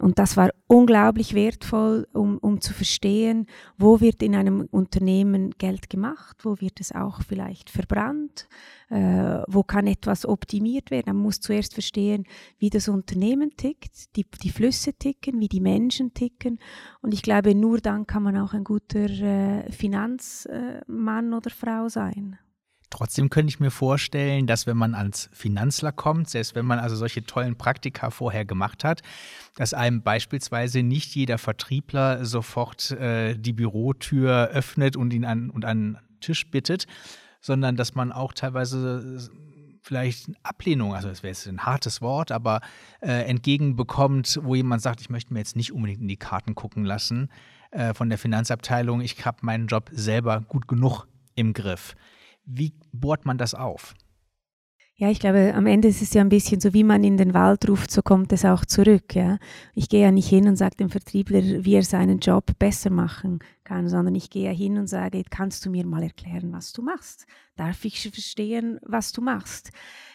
Und 0.00 0.20
das 0.20 0.36
war 0.36 0.50
unglaublich 0.68 1.34
wertvoll, 1.34 2.06
um, 2.12 2.38
um 2.38 2.60
zu 2.60 2.72
verstehen, 2.72 3.46
wo 3.76 4.00
wird 4.00 4.22
in 4.22 4.36
einem 4.36 4.68
Unternehmen 4.70 5.50
Geld 5.58 5.90
gemacht, 5.90 6.44
wo 6.44 6.60
wird 6.60 6.80
es 6.80 6.92
auch 6.92 7.22
vielleicht 7.22 7.68
verbrannt, 7.68 8.48
äh, 8.90 9.42
wo 9.48 9.64
kann 9.64 9.88
etwas 9.88 10.24
optimiert 10.24 10.92
werden. 10.92 11.16
Man 11.16 11.24
muss 11.24 11.40
zuerst 11.40 11.74
verstehen, 11.74 12.26
wie 12.58 12.70
das 12.70 12.88
Unternehmen 12.88 13.56
tickt, 13.56 14.14
die, 14.14 14.24
die 14.40 14.50
Flüsse 14.50 14.92
ticken, 14.92 15.40
wie 15.40 15.48
die 15.48 15.60
Menschen 15.60 16.14
ticken. 16.14 16.60
Und 17.02 17.12
ich 17.12 17.22
glaube, 17.22 17.56
nur 17.56 17.78
dann 17.78 18.06
kann 18.06 18.22
man 18.22 18.36
auch 18.36 18.54
ein 18.54 18.62
guter 18.62 19.10
äh, 19.10 19.72
Finanzmann 19.72 21.34
oder 21.34 21.50
Frau 21.50 21.88
sein. 21.88 22.38
Trotzdem 22.90 23.28
könnte 23.28 23.50
ich 23.50 23.60
mir 23.60 23.70
vorstellen, 23.70 24.46
dass 24.46 24.66
wenn 24.66 24.76
man 24.76 24.94
als 24.94 25.28
Finanzler 25.32 25.92
kommt, 25.92 26.30
selbst 26.30 26.54
wenn 26.54 26.64
man 26.64 26.78
also 26.78 26.96
solche 26.96 27.22
tollen 27.24 27.56
Praktika 27.56 28.10
vorher 28.10 28.46
gemacht 28.46 28.82
hat, 28.82 29.02
dass 29.56 29.74
einem 29.74 30.02
beispielsweise 30.02 30.82
nicht 30.82 31.14
jeder 31.14 31.36
Vertriebler 31.36 32.24
sofort 32.24 32.90
äh, 32.92 33.36
die 33.36 33.52
Bürotür 33.52 34.48
öffnet 34.52 34.96
und 34.96 35.12
ihn 35.12 35.26
an, 35.26 35.50
und 35.50 35.64
an 35.64 35.70
einen 35.70 36.20
Tisch 36.20 36.50
bittet, 36.50 36.86
sondern 37.40 37.76
dass 37.76 37.94
man 37.94 38.10
auch 38.10 38.32
teilweise 38.32 39.28
vielleicht 39.82 40.30
Ablehnung, 40.42 40.94
also 40.94 41.08
das 41.08 41.22
wäre 41.22 41.30
jetzt 41.30 41.46
ein 41.46 41.64
hartes 41.64 42.02
Wort, 42.02 42.32
aber 42.32 42.60
äh, 43.00 43.24
entgegenbekommt, 43.24 44.38
wo 44.42 44.54
jemand 44.54 44.82
sagt, 44.82 45.00
ich 45.00 45.08
möchte 45.08 45.32
mir 45.32 45.40
jetzt 45.40 45.56
nicht 45.56 45.72
unbedingt 45.72 46.00
in 46.00 46.08
die 46.08 46.16
Karten 46.16 46.54
gucken 46.54 46.84
lassen 46.84 47.30
äh, 47.70 47.94
von 47.94 48.08
der 48.08 48.18
Finanzabteilung, 48.18 49.00
ich 49.00 49.24
habe 49.24 49.38
meinen 49.42 49.66
Job 49.66 49.90
selber 49.92 50.40
gut 50.40 50.68
genug 50.68 51.06
im 51.34 51.52
Griff. 51.52 51.94
Wie 52.50 52.72
bohrt 52.92 53.26
man 53.26 53.36
das 53.36 53.54
auf? 53.54 53.94
Ja, 55.00 55.10
ich 55.10 55.20
glaube, 55.20 55.54
am 55.54 55.66
Ende 55.66 55.86
ist 55.86 56.02
es 56.02 56.12
ja 56.12 56.22
ein 56.22 56.28
bisschen 56.28 56.60
so, 56.60 56.74
wie 56.74 56.82
man 56.82 57.04
in 57.04 57.16
den 57.16 57.32
Wald 57.32 57.68
ruft, 57.68 57.92
so 57.92 58.02
kommt 58.02 58.32
es 58.32 58.44
auch 58.44 58.64
zurück. 58.64 59.14
Ja? 59.14 59.38
Ich 59.74 59.88
gehe 59.88 60.02
ja 60.02 60.10
nicht 60.10 60.28
hin 60.28 60.48
und 60.48 60.56
sage 60.56 60.74
dem 60.74 60.90
Vertriebler, 60.90 61.40
wie 61.64 61.74
er 61.74 61.84
seinen 61.84 62.18
Job 62.18 62.58
besser 62.58 62.90
machen 62.90 63.38
kann, 63.62 63.88
sondern 63.88 64.16
ich 64.16 64.28
gehe 64.28 64.46
ja 64.46 64.50
hin 64.50 64.76
und 64.76 64.88
sage, 64.88 65.22
kannst 65.30 65.64
du 65.64 65.70
mir 65.70 65.86
mal 65.86 66.02
erklären, 66.02 66.52
was 66.52 66.72
du 66.72 66.82
machst? 66.82 67.28
Darf 67.54 67.84
ich 67.84 68.10
verstehen, 68.10 68.80
was 68.82 69.12
du 69.12 69.20
machst? 69.20 69.70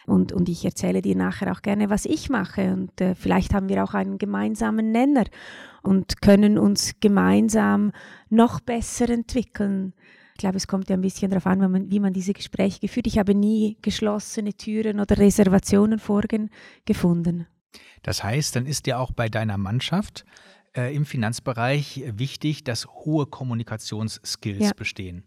Und, 0.06 0.32
und 0.32 0.50
ich 0.50 0.66
erzähle 0.66 1.00
dir 1.00 1.16
nachher 1.16 1.50
auch 1.50 1.62
gerne, 1.62 1.88
was 1.88 2.04
ich 2.04 2.28
mache. 2.28 2.74
Und 2.74 3.00
äh, 3.00 3.14
vielleicht 3.14 3.54
haben 3.54 3.70
wir 3.70 3.82
auch 3.82 3.94
einen 3.94 4.18
gemeinsamen 4.18 4.92
Nenner 4.92 5.24
und 5.82 6.20
können 6.20 6.58
uns 6.58 6.92
gemeinsam 7.00 7.92
noch 8.28 8.60
besser 8.60 9.08
entwickeln. 9.08 9.94
Ich 10.34 10.38
glaube, 10.38 10.56
es 10.56 10.66
kommt 10.66 10.88
ja 10.90 10.96
ein 10.96 11.00
bisschen 11.00 11.30
darauf 11.30 11.46
an, 11.46 11.60
wie 11.60 11.68
man, 11.68 11.90
wie 11.90 12.00
man 12.00 12.12
diese 12.12 12.32
Gespräche 12.32 12.80
geführt. 12.80 13.06
Ich 13.06 13.18
habe 13.18 13.34
nie 13.34 13.78
geschlossene 13.82 14.52
Türen 14.54 14.98
oder 14.98 15.16
Reservationen 15.16 16.00
vorgefunden. 16.00 17.46
Das 18.02 18.24
heißt, 18.24 18.56
dann 18.56 18.66
ist 18.66 18.88
ja 18.88 18.98
auch 18.98 19.12
bei 19.12 19.28
deiner 19.28 19.58
Mannschaft 19.58 20.24
äh, 20.76 20.94
im 20.94 21.06
Finanzbereich 21.06 22.02
wichtig, 22.16 22.64
dass 22.64 22.86
hohe 22.86 23.26
Kommunikationsskills 23.26 24.64
ja. 24.64 24.72
bestehen. 24.76 25.22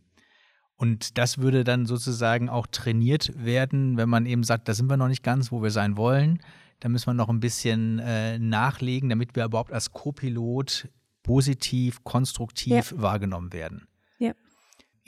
Und 0.75 1.17
das 1.17 1.39
würde 1.39 1.63
dann 1.63 1.85
sozusagen 1.85 2.49
auch 2.49 2.67
trainiert 2.67 3.31
werden, 3.35 3.97
wenn 3.97 4.09
man 4.09 4.25
eben 4.25 4.43
sagt, 4.43 4.67
da 4.67 4.73
sind 4.73 4.89
wir 4.89 4.97
noch 4.97 5.07
nicht 5.07 5.23
ganz, 5.23 5.51
wo 5.51 5.63
wir 5.63 5.71
sein 5.71 5.95
wollen. 5.95 6.39
Da 6.81 6.89
müssen 6.89 7.07
wir 7.07 7.13
noch 7.13 7.29
ein 7.29 7.39
bisschen 7.39 7.99
äh, 7.99 8.37
nachlegen, 8.37 9.09
damit 9.09 9.35
wir 9.35 9.45
überhaupt 9.45 9.71
als 9.71 9.91
Co-Pilot 9.93 10.89
positiv, 11.23 12.03
konstruktiv 12.03 12.91
ja. 12.91 13.01
wahrgenommen 13.01 13.53
werden. 13.53 13.86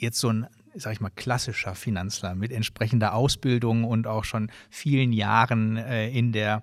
Jetzt 0.00 0.18
so 0.18 0.30
ein 0.30 0.46
sag 0.74 0.92
ich 0.92 1.00
mal, 1.00 1.10
klassischer 1.10 1.74
Finanzler 1.74 2.34
mit 2.34 2.52
entsprechender 2.52 3.14
Ausbildung 3.14 3.84
und 3.84 4.06
auch 4.06 4.24
schon 4.24 4.50
vielen 4.70 5.12
Jahren 5.12 5.76
äh, 5.76 6.08
in 6.10 6.32
der 6.32 6.62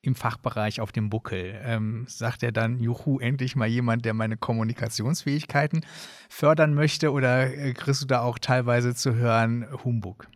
im 0.00 0.14
Fachbereich 0.14 0.80
auf 0.80 0.92
dem 0.92 1.10
Buckel. 1.10 1.60
Ähm, 1.64 2.04
sagt 2.08 2.44
er 2.44 2.52
dann, 2.52 2.78
juhu, 2.78 3.18
endlich 3.18 3.56
mal 3.56 3.66
jemand, 3.66 4.04
der 4.04 4.14
meine 4.14 4.36
Kommunikationsfähigkeiten 4.36 5.84
fördern 6.28 6.72
möchte 6.72 7.10
oder 7.10 7.52
äh, 7.52 7.72
kriegst 7.74 8.02
du 8.02 8.06
da 8.06 8.20
auch 8.20 8.38
teilweise 8.38 8.94
zu 8.94 9.16
hören, 9.16 9.66
Humbug? 9.84 10.28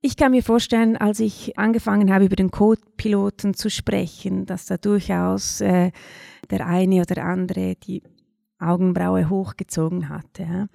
Ich 0.00 0.16
kann 0.16 0.30
mir 0.30 0.44
vorstellen, 0.44 0.96
als 0.96 1.18
ich 1.18 1.58
angefangen 1.58 2.12
habe, 2.12 2.26
über 2.26 2.36
den 2.36 2.52
Code-Piloten 2.52 3.54
zu 3.54 3.68
sprechen, 3.68 4.46
dass 4.46 4.66
da 4.66 4.76
durchaus 4.76 5.60
äh, 5.60 5.90
der 6.48 6.66
eine 6.66 7.00
oder 7.00 7.24
andere 7.24 7.74
die 7.74 8.04
Augenbraue 8.58 9.28
hochgezogen 9.28 10.08
hatte 10.08 10.42
ja, 10.42 10.68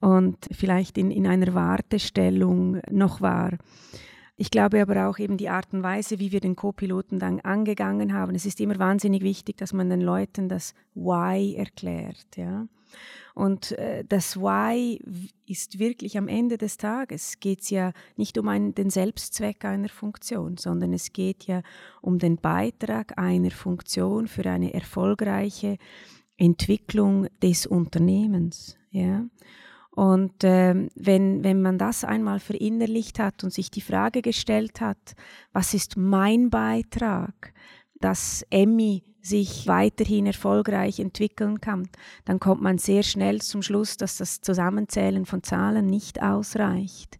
und 0.00 0.36
vielleicht 0.52 0.98
in, 0.98 1.10
in 1.10 1.26
einer 1.26 1.54
Wartestellung 1.54 2.80
noch 2.90 3.20
war. 3.20 3.52
Ich 4.38 4.50
glaube 4.50 4.82
aber 4.82 5.08
auch 5.08 5.18
eben 5.18 5.38
die 5.38 5.48
Art 5.48 5.72
und 5.72 5.82
Weise, 5.82 6.18
wie 6.18 6.30
wir 6.30 6.40
den 6.40 6.56
Co-Piloten 6.56 7.18
dann 7.18 7.40
angegangen 7.40 8.12
haben. 8.12 8.34
Es 8.34 8.44
ist 8.44 8.60
immer 8.60 8.78
wahnsinnig 8.78 9.22
wichtig, 9.22 9.56
dass 9.56 9.72
man 9.72 9.88
den 9.88 10.02
Leuten 10.02 10.50
das 10.50 10.74
Why 10.94 11.54
erklärt. 11.56 12.36
Ja? 12.36 12.68
Und 13.34 13.72
äh, 13.72 14.04
das 14.06 14.36
Why 14.36 15.00
ist 15.46 15.78
wirklich 15.78 16.18
am 16.18 16.28
Ende 16.28 16.58
des 16.58 16.76
Tages 16.76 17.40
geht 17.40 17.62
es 17.62 17.70
ja 17.70 17.92
nicht 18.16 18.36
um 18.36 18.48
einen, 18.48 18.74
den 18.74 18.90
Selbstzweck 18.90 19.64
einer 19.64 19.88
Funktion, 19.88 20.58
sondern 20.58 20.92
es 20.92 21.12
geht 21.12 21.44
ja 21.44 21.62
um 22.02 22.18
den 22.18 22.36
Beitrag 22.36 23.18
einer 23.18 23.50
Funktion 23.50 24.26
für 24.26 24.48
eine 24.50 24.74
erfolgreiche 24.74 25.78
Entwicklung 26.36 27.28
des 27.42 27.66
Unternehmens. 27.66 28.76
Ja? 28.90 29.24
Und 29.90 30.44
äh, 30.44 30.88
wenn, 30.94 31.42
wenn 31.42 31.62
man 31.62 31.78
das 31.78 32.04
einmal 32.04 32.38
verinnerlicht 32.38 33.18
hat 33.18 33.42
und 33.44 33.52
sich 33.52 33.70
die 33.70 33.80
Frage 33.80 34.20
gestellt 34.20 34.80
hat, 34.82 35.14
was 35.52 35.72
ist 35.72 35.96
mein 35.96 36.50
Beitrag, 36.50 37.54
dass 38.00 38.44
Emmy 38.50 39.04
sich 39.22 39.66
weiterhin 39.66 40.26
erfolgreich 40.26 41.00
entwickeln 41.00 41.60
kann, 41.62 41.88
dann 42.26 42.38
kommt 42.38 42.62
man 42.62 42.78
sehr 42.78 43.02
schnell 43.02 43.40
zum 43.40 43.62
Schluss, 43.62 43.96
dass 43.96 44.18
das 44.18 44.42
Zusammenzählen 44.42 45.24
von 45.24 45.42
Zahlen 45.42 45.86
nicht 45.86 46.22
ausreicht. 46.22 47.18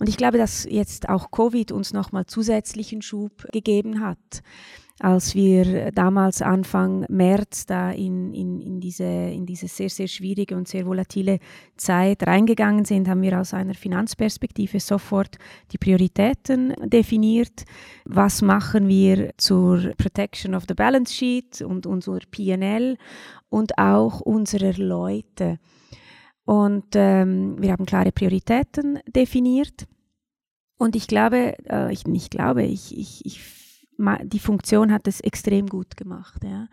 Und 0.00 0.08
ich 0.08 0.16
glaube, 0.16 0.38
dass 0.38 0.64
jetzt 0.64 1.08
auch 1.10 1.30
Covid 1.30 1.72
uns 1.72 1.92
nochmal 1.92 2.26
zusätzlichen 2.26 3.02
Schub 3.02 3.46
gegeben 3.52 4.00
hat 4.00 4.42
als 5.00 5.34
wir 5.34 5.92
damals 5.92 6.42
Anfang 6.42 7.06
März 7.08 7.66
da 7.66 7.92
in, 7.92 8.34
in, 8.34 8.60
in, 8.60 8.80
diese, 8.80 9.04
in 9.04 9.46
diese 9.46 9.68
sehr, 9.68 9.90
sehr 9.90 10.08
schwierige 10.08 10.56
und 10.56 10.66
sehr 10.66 10.86
volatile 10.86 11.38
Zeit 11.76 12.26
reingegangen 12.26 12.84
sind, 12.84 13.08
haben 13.08 13.22
wir 13.22 13.38
aus 13.38 13.54
einer 13.54 13.74
Finanzperspektive 13.74 14.80
sofort 14.80 15.38
die 15.70 15.78
Prioritäten 15.78 16.74
definiert. 16.84 17.64
Was 18.04 18.42
machen 18.42 18.88
wir 18.88 19.30
zur 19.36 19.92
Protection 19.96 20.54
of 20.54 20.64
the 20.66 20.74
Balance 20.74 21.14
Sheet 21.14 21.62
und 21.62 21.86
unser 21.86 22.18
PNL 22.30 22.96
und 23.48 23.78
auch 23.78 24.20
unserer 24.20 24.72
Leute? 24.72 25.58
Und 26.44 26.86
ähm, 26.94 27.56
wir 27.60 27.72
haben 27.72 27.86
klare 27.86 28.10
Prioritäten 28.10 28.98
definiert. 29.06 29.86
Und 30.78 30.96
ich 30.96 31.06
glaube, 31.06 31.54
äh, 31.68 31.92
ich 31.92 32.06
nicht 32.06 32.30
glaube, 32.30 32.62
ich, 32.62 32.96
ich, 32.96 33.26
ich 33.26 33.57
die 33.98 34.38
Funktion 34.38 34.92
hat 34.92 35.08
es 35.08 35.20
extrem 35.20 35.66
gut 35.66 35.96
gemacht. 35.96 36.42
Ja. 36.44 36.68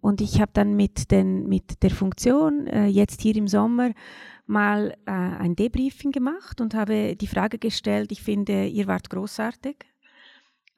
Und 0.00 0.20
ich 0.20 0.40
habe 0.40 0.52
dann 0.52 0.76
mit, 0.76 1.10
den, 1.10 1.48
mit 1.48 1.82
der 1.82 1.90
Funktion 1.90 2.66
äh, 2.66 2.86
jetzt 2.86 3.22
hier 3.22 3.34
im 3.36 3.48
Sommer 3.48 3.92
mal 4.46 4.96
äh, 5.06 5.10
ein 5.10 5.56
Debriefing 5.56 6.12
gemacht 6.12 6.60
und 6.60 6.74
habe 6.74 7.16
die 7.16 7.26
Frage 7.26 7.58
gestellt, 7.58 8.12
ich 8.12 8.22
finde, 8.22 8.66
ihr 8.66 8.86
wart 8.86 9.10
großartig, 9.10 9.76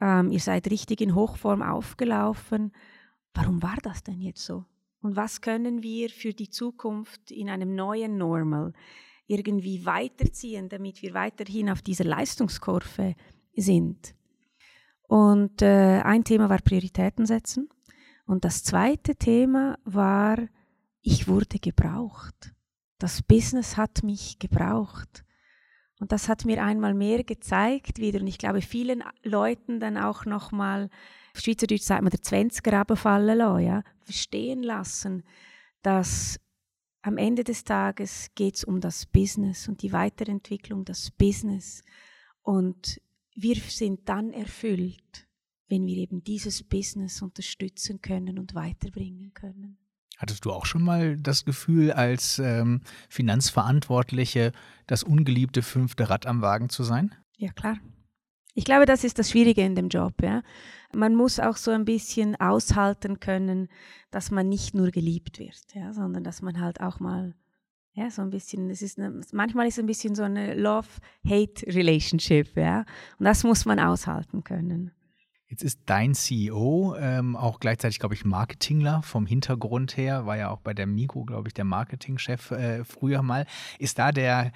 ähm, 0.00 0.30
ihr 0.30 0.40
seid 0.40 0.70
richtig 0.70 1.00
in 1.00 1.14
Hochform 1.14 1.62
aufgelaufen. 1.62 2.72
Warum 3.34 3.62
war 3.62 3.76
das 3.82 4.02
denn 4.02 4.20
jetzt 4.20 4.44
so? 4.44 4.64
Und 5.00 5.16
was 5.16 5.40
können 5.40 5.82
wir 5.82 6.10
für 6.10 6.32
die 6.32 6.50
Zukunft 6.50 7.30
in 7.30 7.50
einem 7.50 7.74
neuen 7.74 8.16
Normal 8.16 8.72
irgendwie 9.26 9.84
weiterziehen, 9.84 10.68
damit 10.68 11.02
wir 11.02 11.12
weiterhin 11.14 11.70
auf 11.70 11.82
dieser 11.82 12.04
Leistungskurve 12.04 13.14
sind? 13.54 14.14
Und 15.08 15.62
äh, 15.62 16.02
ein 16.02 16.22
Thema 16.22 16.48
war 16.48 16.58
Prioritäten 16.58 17.26
setzen. 17.26 17.68
Und 18.26 18.44
das 18.44 18.62
zweite 18.62 19.16
Thema 19.16 19.78
war, 19.84 20.38
ich 21.00 21.26
wurde 21.26 21.58
gebraucht. 21.58 22.54
Das 22.98 23.22
Business 23.22 23.76
hat 23.78 24.02
mich 24.04 24.38
gebraucht. 24.38 25.24
Und 25.98 26.12
das 26.12 26.28
hat 26.28 26.44
mir 26.44 26.62
einmal 26.62 26.92
mehr 26.92 27.24
gezeigt 27.24 27.98
wieder. 27.98 28.20
Und 28.20 28.26
ich 28.26 28.36
glaube, 28.36 28.60
vielen 28.60 29.02
Leuten 29.22 29.80
dann 29.80 29.96
auch 29.96 30.26
nochmal, 30.26 30.90
auf 31.34 31.40
Schweizerdeutsch 31.40 31.82
sagt 31.82 32.02
man, 32.02 32.10
der 32.10 32.22
Zwanziger 32.22 32.84
fallen 32.94 33.38
lassen, 33.38 33.64
ja, 33.64 33.82
verstehen 34.02 34.62
lassen, 34.62 35.24
dass 35.82 36.38
am 37.00 37.16
Ende 37.16 37.44
des 37.44 37.64
Tages 37.64 38.28
geht 38.34 38.56
es 38.56 38.64
um 38.64 38.80
das 38.80 39.06
Business 39.06 39.68
und 39.68 39.80
die 39.80 39.92
Weiterentwicklung 39.92 40.84
des 40.84 41.10
Business. 41.12 41.82
Und 42.42 43.00
wir 43.40 43.54
sind 43.56 44.08
dann 44.08 44.32
erfüllt, 44.32 45.28
wenn 45.68 45.86
wir 45.86 45.96
eben 45.96 46.24
dieses 46.24 46.62
Business 46.64 47.22
unterstützen 47.22 48.00
können 48.02 48.38
und 48.38 48.54
weiterbringen 48.54 49.32
können. 49.32 49.78
Hattest 50.16 50.44
du 50.44 50.50
auch 50.50 50.66
schon 50.66 50.82
mal 50.82 51.16
das 51.16 51.44
Gefühl, 51.44 51.92
als 51.92 52.40
ähm, 52.40 52.80
Finanzverantwortliche 53.08 54.52
das 54.88 55.04
ungeliebte 55.04 55.62
fünfte 55.62 56.10
Rad 56.10 56.26
am 56.26 56.42
Wagen 56.42 56.68
zu 56.68 56.82
sein? 56.82 57.14
Ja, 57.36 57.52
klar. 57.52 57.78
Ich 58.54 58.64
glaube, 58.64 58.86
das 58.86 59.04
ist 59.04 59.20
das 59.20 59.30
Schwierige 59.30 59.62
in 59.62 59.76
dem 59.76 59.88
Job. 59.88 60.20
Ja? 60.20 60.42
Man 60.92 61.14
muss 61.14 61.38
auch 61.38 61.56
so 61.56 61.70
ein 61.70 61.84
bisschen 61.84 62.34
aushalten 62.34 63.20
können, 63.20 63.68
dass 64.10 64.32
man 64.32 64.48
nicht 64.48 64.74
nur 64.74 64.90
geliebt 64.90 65.38
wird, 65.38 65.62
ja, 65.74 65.92
sondern 65.92 66.24
dass 66.24 66.42
man 66.42 66.60
halt 66.60 66.80
auch 66.80 66.98
mal 66.98 67.36
ja, 67.98 68.10
so 68.10 68.22
ein 68.22 68.30
bisschen, 68.30 68.70
es 68.70 68.80
ist 68.80 68.98
eine, 68.98 69.20
manchmal 69.32 69.66
ist 69.66 69.74
es 69.74 69.80
ein 69.80 69.86
bisschen 69.86 70.14
so 70.14 70.22
eine 70.22 70.54
Love-Hate-Relationship, 70.54 72.56
ja. 72.56 72.84
Und 73.18 73.24
das 73.24 73.42
muss 73.42 73.64
man 73.64 73.80
aushalten 73.80 74.44
können. 74.44 74.92
Jetzt 75.48 75.64
ist 75.64 75.80
dein 75.86 76.14
CEO 76.14 76.94
ähm, 76.96 77.34
auch 77.34 77.58
gleichzeitig, 77.58 77.98
glaube 77.98 78.14
ich, 78.14 78.24
Marketingler 78.24 79.02
vom 79.02 79.26
Hintergrund 79.26 79.96
her, 79.96 80.26
war 80.26 80.36
ja 80.36 80.50
auch 80.50 80.60
bei 80.60 80.74
der 80.74 80.86
Migo, 80.86 81.24
glaube 81.24 81.48
ich, 81.48 81.54
der 81.54 81.64
Marketingchef 81.64 82.52
äh, 82.52 82.84
früher 82.84 83.22
mal. 83.22 83.46
Ist 83.78 83.98
da 83.98 84.12
der, 84.12 84.52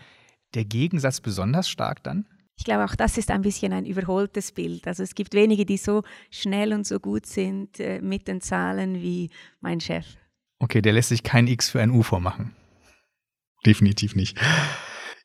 der 0.55 0.65
Gegensatz 0.65 1.21
besonders 1.21 1.69
stark 1.69 2.05
dann? 2.05 2.27
Ich 2.59 2.65
glaube, 2.65 2.85
auch 2.85 2.95
das 2.95 3.19
ist 3.19 3.31
ein 3.31 3.43
bisschen 3.43 3.73
ein 3.73 3.87
überholtes 3.87 4.53
Bild. 4.53 4.87
Also 4.87 5.03
es 5.03 5.17
gibt 5.17 5.35
wenige, 5.35 5.67
die 5.67 5.79
so 5.79 6.03
schnell 6.31 6.75
und 6.75 6.87
so 6.87 7.01
gut 7.01 7.27
sind 7.27 7.81
äh, 7.81 8.01
mit 8.01 8.29
den 8.29 8.41
Zahlen 8.41 9.03
wie 9.03 9.31
mein 9.61 9.81
Chef. 9.81 10.07
Okay, 10.61 10.81
der 10.81 10.93
lässt 10.93 11.09
sich 11.09 11.25
kein 11.25 11.49
X 11.49 11.71
für 11.71 11.81
ein 11.81 11.91
U 11.91 12.03
vormachen 12.03 12.55
definitiv 13.67 14.15
nicht. 14.15 14.39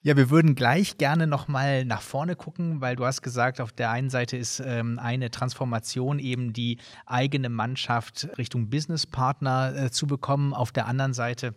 Ja, 0.03 0.15
wir 0.15 0.29
würden 0.29 0.55
gleich 0.55 0.97
gerne 0.97 1.27
nochmal 1.27 1.83
nach 1.83 2.01
vorne 2.01 2.35
gucken, 2.35 2.79
weil 2.81 2.95
du 2.95 3.05
hast 3.05 3.21
gesagt, 3.21 3.59
auf 3.59 3.71
der 3.71 3.91
einen 3.91 4.09
Seite 4.09 4.37
ist 4.37 4.61
ähm, 4.63 4.99
eine 4.99 5.31
Transformation 5.31 6.19
eben 6.19 6.53
die 6.53 6.77
eigene 7.05 7.49
Mannschaft 7.49 8.29
Richtung 8.37 8.69
Businesspartner 8.69 9.75
äh, 9.75 9.91
zu 9.91 10.07
bekommen. 10.07 10.53
Auf 10.53 10.71
der 10.71 10.85
anderen 10.87 11.13
Seite 11.13 11.55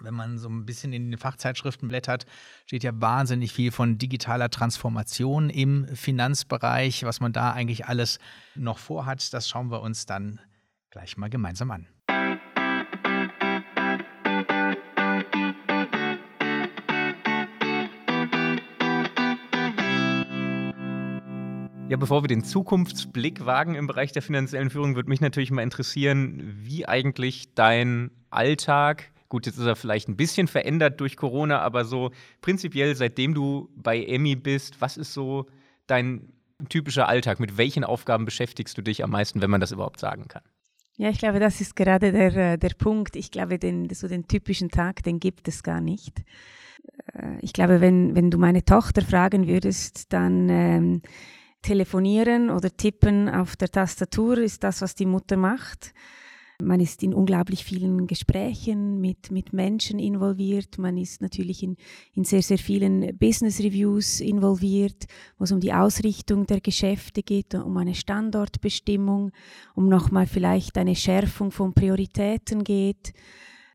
wenn 0.00 0.14
man 0.14 0.38
so 0.38 0.48
ein 0.48 0.64
bisschen 0.66 0.92
in 0.92 1.10
den 1.10 1.18
Fachzeitschriften 1.18 1.88
blättert, 1.88 2.26
steht 2.66 2.84
ja 2.84 2.92
wahnsinnig 2.94 3.52
viel 3.52 3.72
von 3.72 3.98
digitaler 3.98 4.50
Transformation 4.50 5.50
im 5.50 5.86
Finanzbereich, 5.94 7.04
was 7.04 7.20
man 7.20 7.32
da 7.32 7.52
eigentlich 7.52 7.86
alles 7.86 8.18
noch 8.54 8.78
vorhat. 8.78 9.32
Das 9.32 9.48
schauen 9.48 9.70
wir 9.70 9.80
uns 9.80 10.06
dann 10.06 10.40
gleich 10.90 11.16
mal 11.16 11.30
gemeinsam 11.30 11.70
an. 11.70 11.88
Ja, 21.88 21.96
bevor 21.96 22.22
wir 22.22 22.28
den 22.28 22.44
Zukunftsblick 22.44 23.46
wagen 23.46 23.74
im 23.74 23.86
Bereich 23.86 24.12
der 24.12 24.20
finanziellen 24.20 24.68
Führung, 24.68 24.94
würde 24.94 25.08
mich 25.08 25.22
natürlich 25.22 25.50
mal 25.50 25.62
interessieren, 25.62 26.42
wie 26.62 26.86
eigentlich 26.86 27.54
dein 27.54 28.10
Alltag, 28.28 29.10
gut, 29.30 29.46
jetzt 29.46 29.56
ist 29.56 29.64
er 29.64 29.74
vielleicht 29.74 30.06
ein 30.06 30.16
bisschen 30.16 30.48
verändert 30.48 31.00
durch 31.00 31.16
Corona, 31.16 31.60
aber 31.60 31.86
so 31.86 32.10
prinzipiell, 32.42 32.94
seitdem 32.94 33.32
du 33.32 33.70
bei 33.74 34.04
Emmy 34.04 34.36
bist, 34.36 34.82
was 34.82 34.98
ist 34.98 35.14
so 35.14 35.46
dein 35.86 36.28
typischer 36.68 37.08
Alltag? 37.08 37.40
Mit 37.40 37.56
welchen 37.56 37.84
Aufgaben 37.84 38.26
beschäftigst 38.26 38.76
du 38.76 38.82
dich 38.82 39.02
am 39.02 39.10
meisten, 39.10 39.40
wenn 39.40 39.50
man 39.50 39.62
das 39.62 39.72
überhaupt 39.72 39.98
sagen 39.98 40.28
kann? 40.28 40.42
Ja, 40.98 41.08
ich 41.08 41.18
glaube, 41.18 41.40
das 41.40 41.62
ist 41.62 41.74
gerade 41.74 42.12
der, 42.12 42.36
äh, 42.36 42.58
der 42.58 42.74
Punkt. 42.76 43.16
Ich 43.16 43.30
glaube, 43.30 43.58
den, 43.58 43.88
so 43.94 44.08
den 44.08 44.28
typischen 44.28 44.68
Tag, 44.68 45.04
den 45.04 45.20
gibt 45.20 45.48
es 45.48 45.62
gar 45.62 45.80
nicht. 45.80 46.22
Äh, 47.14 47.38
ich 47.40 47.54
glaube, 47.54 47.80
wenn, 47.80 48.14
wenn 48.14 48.30
du 48.30 48.36
meine 48.36 48.62
Tochter 48.62 49.00
fragen 49.00 49.46
würdest, 49.46 50.12
dann 50.12 50.48
ähm, 50.50 51.02
telefonieren 51.62 52.50
oder 52.50 52.74
tippen 52.76 53.28
auf 53.28 53.56
der 53.56 53.68
Tastatur 53.68 54.38
ist 54.38 54.64
das, 54.64 54.80
was 54.82 54.94
die 54.94 55.06
Mutter 55.06 55.36
macht. 55.36 55.92
Man 56.60 56.80
ist 56.80 57.04
in 57.04 57.14
unglaublich 57.14 57.62
vielen 57.62 58.08
Gesprächen 58.08 59.00
mit, 59.00 59.30
mit 59.30 59.52
Menschen 59.52 60.00
involviert. 60.00 60.76
Man 60.76 60.96
ist 60.96 61.22
natürlich 61.22 61.62
in, 61.62 61.76
in 62.14 62.24
sehr, 62.24 62.42
sehr 62.42 62.58
vielen 62.58 63.16
Business 63.16 63.60
Reviews 63.60 64.18
involviert, 64.18 65.06
wo 65.38 65.44
es 65.44 65.52
um 65.52 65.60
die 65.60 65.72
Ausrichtung 65.72 66.46
der 66.46 66.60
Geschäfte 66.60 67.22
geht, 67.22 67.54
um 67.54 67.76
eine 67.76 67.94
Standortbestimmung, 67.94 69.30
um 69.76 69.88
nochmal 69.88 70.26
vielleicht 70.26 70.76
eine 70.78 70.96
Schärfung 70.96 71.52
von 71.52 71.74
Prioritäten 71.74 72.64
geht. 72.64 73.12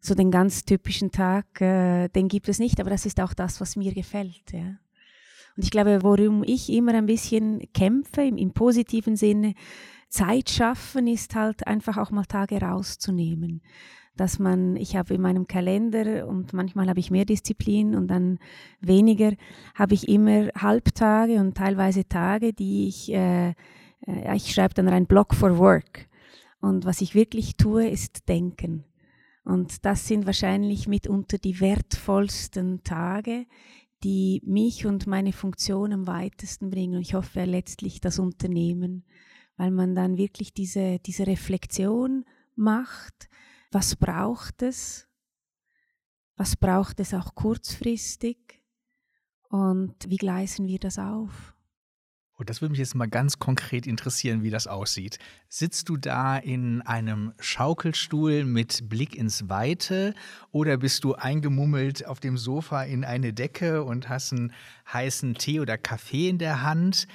So 0.02 0.14
den 0.14 0.30
ganz 0.30 0.66
typischen 0.66 1.10
Tag, 1.10 1.62
äh, 1.62 2.10
den 2.10 2.28
gibt 2.28 2.50
es 2.50 2.60
nicht, 2.60 2.82
aber 2.82 2.90
das 2.90 3.06
ist 3.06 3.22
auch 3.22 3.34
das, 3.34 3.62
was 3.62 3.78
mir 3.78 3.94
gefällt. 3.94 4.52
Ja. 4.52 4.76
Und 5.56 5.64
ich 5.64 5.72
glaube, 5.72 6.00
worum 6.02 6.44
ich 6.44 6.72
immer 6.72 6.94
ein 6.94 7.06
bisschen 7.06 7.62
kämpfe, 7.74 8.24
im, 8.24 8.38
im 8.38 8.54
positiven 8.54 9.16
Sinne, 9.16 9.54
Zeit 10.10 10.52
schaffen 10.52 11.08
ist 11.08 11.34
halt 11.36 11.66
einfach 11.66 11.98
auch 11.98 12.12
mal 12.12 12.26
Tage 12.26 12.62
rauszunehmen. 12.62 13.62
Dass 14.16 14.38
man, 14.38 14.76
ich 14.76 14.96
habe 14.96 15.16
in 15.16 15.22
meinem 15.22 15.48
Kalender 15.48 16.28
und 16.28 16.54
manchmal 16.54 16.88
habe 16.88 17.00
ich 17.00 17.10
mehr 17.10 17.26
Disziplin 17.26 17.96
und 17.96 18.08
dann 18.10 18.38
weniger, 18.80 19.32
habe 19.74 19.96
ich 19.96 20.08
immer 20.08 20.50
Halbtage 20.56 21.40
und 21.40 21.58
teilweise 21.58 22.08
Tage, 22.08 22.54
die 22.54 22.88
ich, 22.88 23.12
äh, 23.12 23.56
äh, 24.06 24.36
ich 24.36 24.54
schreibe 24.54 24.76
dann 24.76 24.88
ein 24.88 25.08
Block 25.08 25.34
for 25.34 25.58
Work. 25.58 26.08
Und 26.62 26.86
was 26.86 27.02
ich 27.02 27.16
wirklich 27.16 27.58
tue, 27.58 27.88
ist 27.88 28.30
denken. 28.30 28.86
Und 29.46 29.84
das 29.84 30.08
sind 30.08 30.28
wahrscheinlich 30.28 30.88
mitunter 30.88 31.40
die 31.40 31.60
wertvollsten 31.60 32.84
Tage, 32.84 33.46
die 34.04 34.42
mich 34.46 34.86
und 34.86 35.08
meine 35.08 35.34
Funktion 35.34 35.94
am 35.94 36.08
weitesten 36.08 36.70
bringen. 36.70 36.96
Und 36.96 37.02
ich 37.02 37.14
hoffe 37.14 37.46
letztlich 37.46 38.02
das 38.02 38.20
Unternehmen 38.20 39.06
weil 39.58 39.72
man 39.72 39.96
dann 39.96 40.18
wirklich 40.18 40.54
diese, 40.54 41.00
diese 41.00 41.28
Reflexion 41.28 42.26
macht, 42.56 43.30
was 43.72 43.96
braucht 43.96 44.62
es, 44.62 45.08
was 46.36 46.56
braucht 46.56 47.00
es 47.00 47.14
auch 47.14 47.36
kurzfristig 47.36 48.62
und 49.50 49.96
wie 50.08 50.18
gleisen 50.18 50.68
wir 50.68 50.80
das 50.80 50.98
auf. 50.98 51.53
Und 52.36 52.50
das 52.50 52.62
würde 52.62 52.72
mich 52.72 52.80
jetzt 52.80 52.96
mal 52.96 53.08
ganz 53.08 53.38
konkret 53.38 53.86
interessieren, 53.86 54.42
wie 54.42 54.50
das 54.50 54.66
aussieht. 54.66 55.20
Sitzt 55.50 55.88
du 55.90 55.98
da 55.98 56.38
in 56.38 56.82
einem 56.82 57.34
Schaukelstuhl 57.40 58.44
mit 58.44 58.90
Blick 58.90 59.16
ins 59.16 59.50
Weite 59.50 60.16
oder 60.52 60.78
bist 60.78 61.04
du 61.04 61.14
eingemummelt 61.14 62.08
auf 62.08 62.20
dem 62.20 62.38
Sofa 62.38 62.84
in 62.84 63.06
eine 63.06 63.34
Decke 63.34 63.84
und 63.84 64.10
hast 64.10 64.34
einen 64.34 64.52
heißen 64.92 65.36
Tee 65.36 65.60
oder 65.60 65.78
Kaffee 65.78 66.30
in 66.30 66.40
der 66.40 66.64
Hand? 66.64 67.08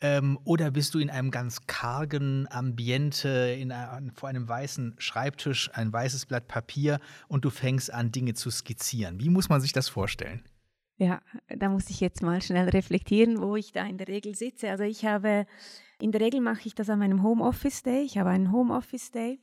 Ähm, 0.00 0.38
oder 0.44 0.70
bist 0.70 0.94
du 0.94 0.98
in 0.98 1.10
einem 1.10 1.30
ganz 1.30 1.66
kargen 1.66 2.48
Ambiente, 2.50 3.28
in 3.28 3.70
ein, 3.70 4.10
vor 4.10 4.28
einem 4.28 4.48
weißen 4.48 4.94
Schreibtisch, 4.98 5.70
ein 5.74 5.92
weißes 5.92 6.26
Blatt 6.26 6.48
Papier 6.48 6.98
und 7.28 7.44
du 7.44 7.50
fängst 7.50 7.92
an, 7.92 8.10
Dinge 8.10 8.34
zu 8.34 8.50
skizzieren? 8.50 9.20
Wie 9.20 9.28
muss 9.28 9.48
man 9.48 9.60
sich 9.60 9.72
das 9.72 9.88
vorstellen? 9.88 10.42
Ja, 11.02 11.20
da 11.48 11.68
muss 11.68 11.90
ich 11.90 11.98
jetzt 11.98 12.22
mal 12.22 12.40
schnell 12.40 12.68
reflektieren, 12.68 13.42
wo 13.42 13.56
ich 13.56 13.72
da 13.72 13.84
in 13.84 13.98
der 13.98 14.06
Regel 14.06 14.36
sitze. 14.36 14.70
Also 14.70 14.84
ich 14.84 15.04
habe, 15.04 15.46
in 16.00 16.12
der 16.12 16.20
Regel 16.20 16.40
mache 16.40 16.60
ich 16.64 16.76
das 16.76 16.88
an 16.88 17.00
meinem 17.00 17.24
Homeoffice 17.24 17.82
Day. 17.82 18.04
Ich 18.04 18.18
habe 18.18 18.30
einen 18.30 18.52
Homeoffice 18.52 19.10
Day 19.10 19.40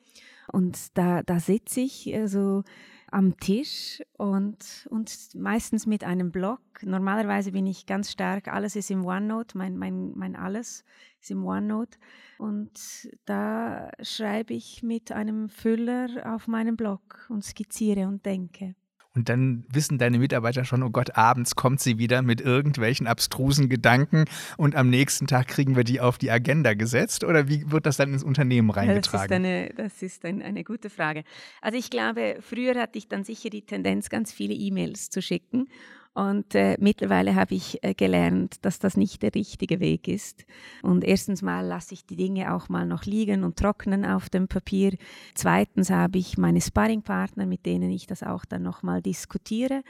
und 0.54 0.98
da, 0.98 1.22
da 1.22 1.42
sitze 1.42 1.82
ich 1.82 2.16
also 2.16 2.64
am 3.12 3.36
Tisch 3.36 4.02
und, 4.18 4.88
und 4.90 5.36
meistens 5.36 5.86
mit 5.86 6.06
einem 6.06 6.32
Blog. 6.32 6.62
Normalerweise 6.82 7.52
bin 7.52 7.68
ich 7.68 7.86
ganz 7.86 8.10
stark, 8.10 8.48
alles 8.48 8.78
ist 8.78 8.90
im 8.90 9.06
OneNote, 9.06 9.58
mein, 9.58 9.76
mein, 9.76 10.14
mein 10.16 10.38
alles 10.38 10.86
ist 11.20 11.32
im 11.32 11.44
OneNote. 11.44 11.98
Und 12.38 13.10
da 13.26 13.92
schreibe 14.02 14.54
ich 14.54 14.82
mit 14.82 15.12
einem 15.12 15.50
Füller 15.50 16.34
auf 16.34 16.48
meinem 16.48 16.78
Blog 16.78 17.26
und 17.28 17.44
skizziere 17.44 18.08
und 18.08 18.26
denke. 18.26 18.76
Und 19.16 19.28
dann 19.28 19.66
wissen 19.72 19.98
deine 19.98 20.20
Mitarbeiter 20.20 20.66
schon, 20.66 20.84
oh 20.84 20.92
Gott, 20.92 21.18
abends 21.18 21.56
kommt 21.56 21.80
sie 21.80 21.98
wieder 21.98 22.22
mit 22.22 22.42
irgendwelchen 22.42 23.08
abstrusen 23.08 23.68
Gedanken 23.68 24.26
und 24.56 24.76
am 24.76 24.90
nächsten 24.90 25.26
Tag 25.26 25.48
kriegen 25.48 25.76
wir 25.76 25.84
die 25.84 26.00
auf 26.00 26.20
die 26.20 26.30
Agenda 26.30 26.76
gesetzt? 26.76 27.24
Oder 27.24 27.48
wie 27.48 27.72
wird 27.72 27.88
das 27.88 27.98
dann 27.98 28.14
ins 28.14 28.24
Unternehmen 28.24 28.70
reingetragen? 28.70 29.04
Das 29.12 29.24
ist 29.24 29.32
eine, 29.32 29.74
das 29.76 30.02
ist 30.04 30.26
ein, 30.26 30.42
eine 30.44 30.64
gute 30.64 30.92
Frage. 30.92 31.24
Also 31.60 31.78
ich 31.78 31.90
glaube, 31.90 32.38
früher 32.42 32.76
hatte 32.76 33.00
ich 33.00 33.08
dann 33.08 33.24
sicher 33.24 33.50
die 33.50 33.64
Tendenz, 33.64 34.10
ganz 34.10 34.32
viele 34.32 34.54
E-Mails 34.54 35.10
zu 35.10 35.24
schicken. 35.24 35.68
Und 36.14 36.56
äh, 36.56 36.76
mittlerweile 36.80 37.36
habe 37.36 37.56
ich 37.56 37.84
äh, 37.84 37.94
gelernt, 37.94 38.66
dass 38.66 38.80
das 38.80 38.98
nicht 38.98 39.22
der 39.22 39.34
richtige 39.36 39.80
Weg 39.80 40.08
ist. 40.08 40.46
Und 40.82 41.04
erstens 41.04 41.42
mal 41.42 41.66
lasse 41.66 41.94
ich 41.94 42.06
die 42.06 42.16
Dinge 42.16 42.54
auch 42.54 42.68
mal 42.68 42.86
noch 42.86 43.06
liegen 43.06 43.44
und 43.44 43.58
trocknen 43.58 44.04
auf 44.04 44.30
dem 44.30 44.48
Papier. 44.48 44.98
Zweitens 45.36 45.92
habe 45.92 46.18
ich 46.18 46.38
meine 46.38 46.62
Sparringpartner, 46.62 47.46
mit 47.46 47.66
denen 47.66 47.92
ich 47.92 48.08
das 48.08 48.24
auch 48.24 48.44
dann 48.44 48.64
nochmal 48.64 49.02
diskutiere. 49.02 49.84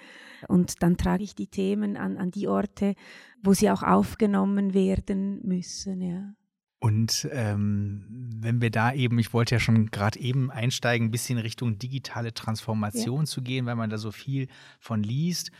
Und 0.47 0.83
dann 0.83 0.97
trage 0.97 1.23
ich 1.23 1.35
die 1.35 1.47
Themen 1.47 1.97
an, 1.97 2.17
an 2.17 2.31
die 2.31 2.47
Orte, 2.47 2.95
wo 3.41 3.53
sie 3.53 3.71
auch 3.71 3.81
aufgenommen 3.81 4.73
werden 4.73 5.39
müssen. 5.43 6.01
Ja. 6.01 6.33
Und 6.79 7.27
ähm, 7.31 8.05
wenn 8.07 8.61
wir 8.61 8.71
da 8.71 8.93
eben, 8.93 9.19
ich 9.19 9.33
wollte 9.33 9.55
ja 9.55 9.59
schon 9.59 9.91
gerade 9.91 10.19
eben 10.19 10.49
einsteigen, 10.49 11.07
ein 11.07 11.11
bisschen 11.11 11.37
Richtung 11.37 11.77
digitale 11.77 12.33
Transformation 12.33 13.21
ja. 13.21 13.25
zu 13.25 13.41
gehen, 13.41 13.65
weil 13.65 13.75
man 13.75 13.89
da 13.89 13.97
so 13.97 14.11
viel 14.11 14.47
von 14.79 15.03
liest. 15.03 15.51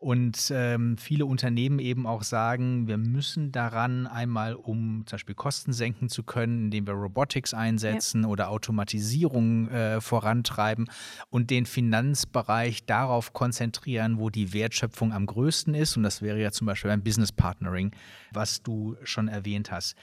Und 0.00 0.50
ähm, 0.54 0.96
viele 0.96 1.26
Unternehmen 1.26 1.78
eben 1.78 2.06
auch 2.06 2.22
sagen, 2.22 2.88
wir 2.88 2.96
müssen 2.96 3.52
daran 3.52 4.06
einmal, 4.06 4.54
um 4.54 5.02
zum 5.04 5.16
Beispiel 5.16 5.34
Kosten 5.34 5.74
senken 5.74 6.08
zu 6.08 6.22
können, 6.22 6.64
indem 6.64 6.86
wir 6.86 6.94
Robotics 6.94 7.52
einsetzen 7.52 8.22
ja. 8.22 8.28
oder 8.30 8.48
Automatisierung 8.48 9.68
äh, 9.68 10.00
vorantreiben 10.00 10.88
und 11.28 11.50
den 11.50 11.66
Finanzbereich 11.66 12.86
darauf 12.86 13.34
konzentrieren, 13.34 14.18
wo 14.18 14.30
die 14.30 14.54
Wertschöpfung 14.54 15.12
am 15.12 15.26
größten 15.26 15.74
ist. 15.74 15.98
Und 15.98 16.02
das 16.02 16.22
wäre 16.22 16.40
ja 16.40 16.50
zum 16.50 16.66
Beispiel 16.66 16.90
beim 16.90 17.02
Business 17.02 17.30
Partnering, 17.30 17.92
was 18.32 18.62
du 18.62 18.96
schon 19.04 19.28
erwähnt 19.28 19.70
hast. 19.70 19.96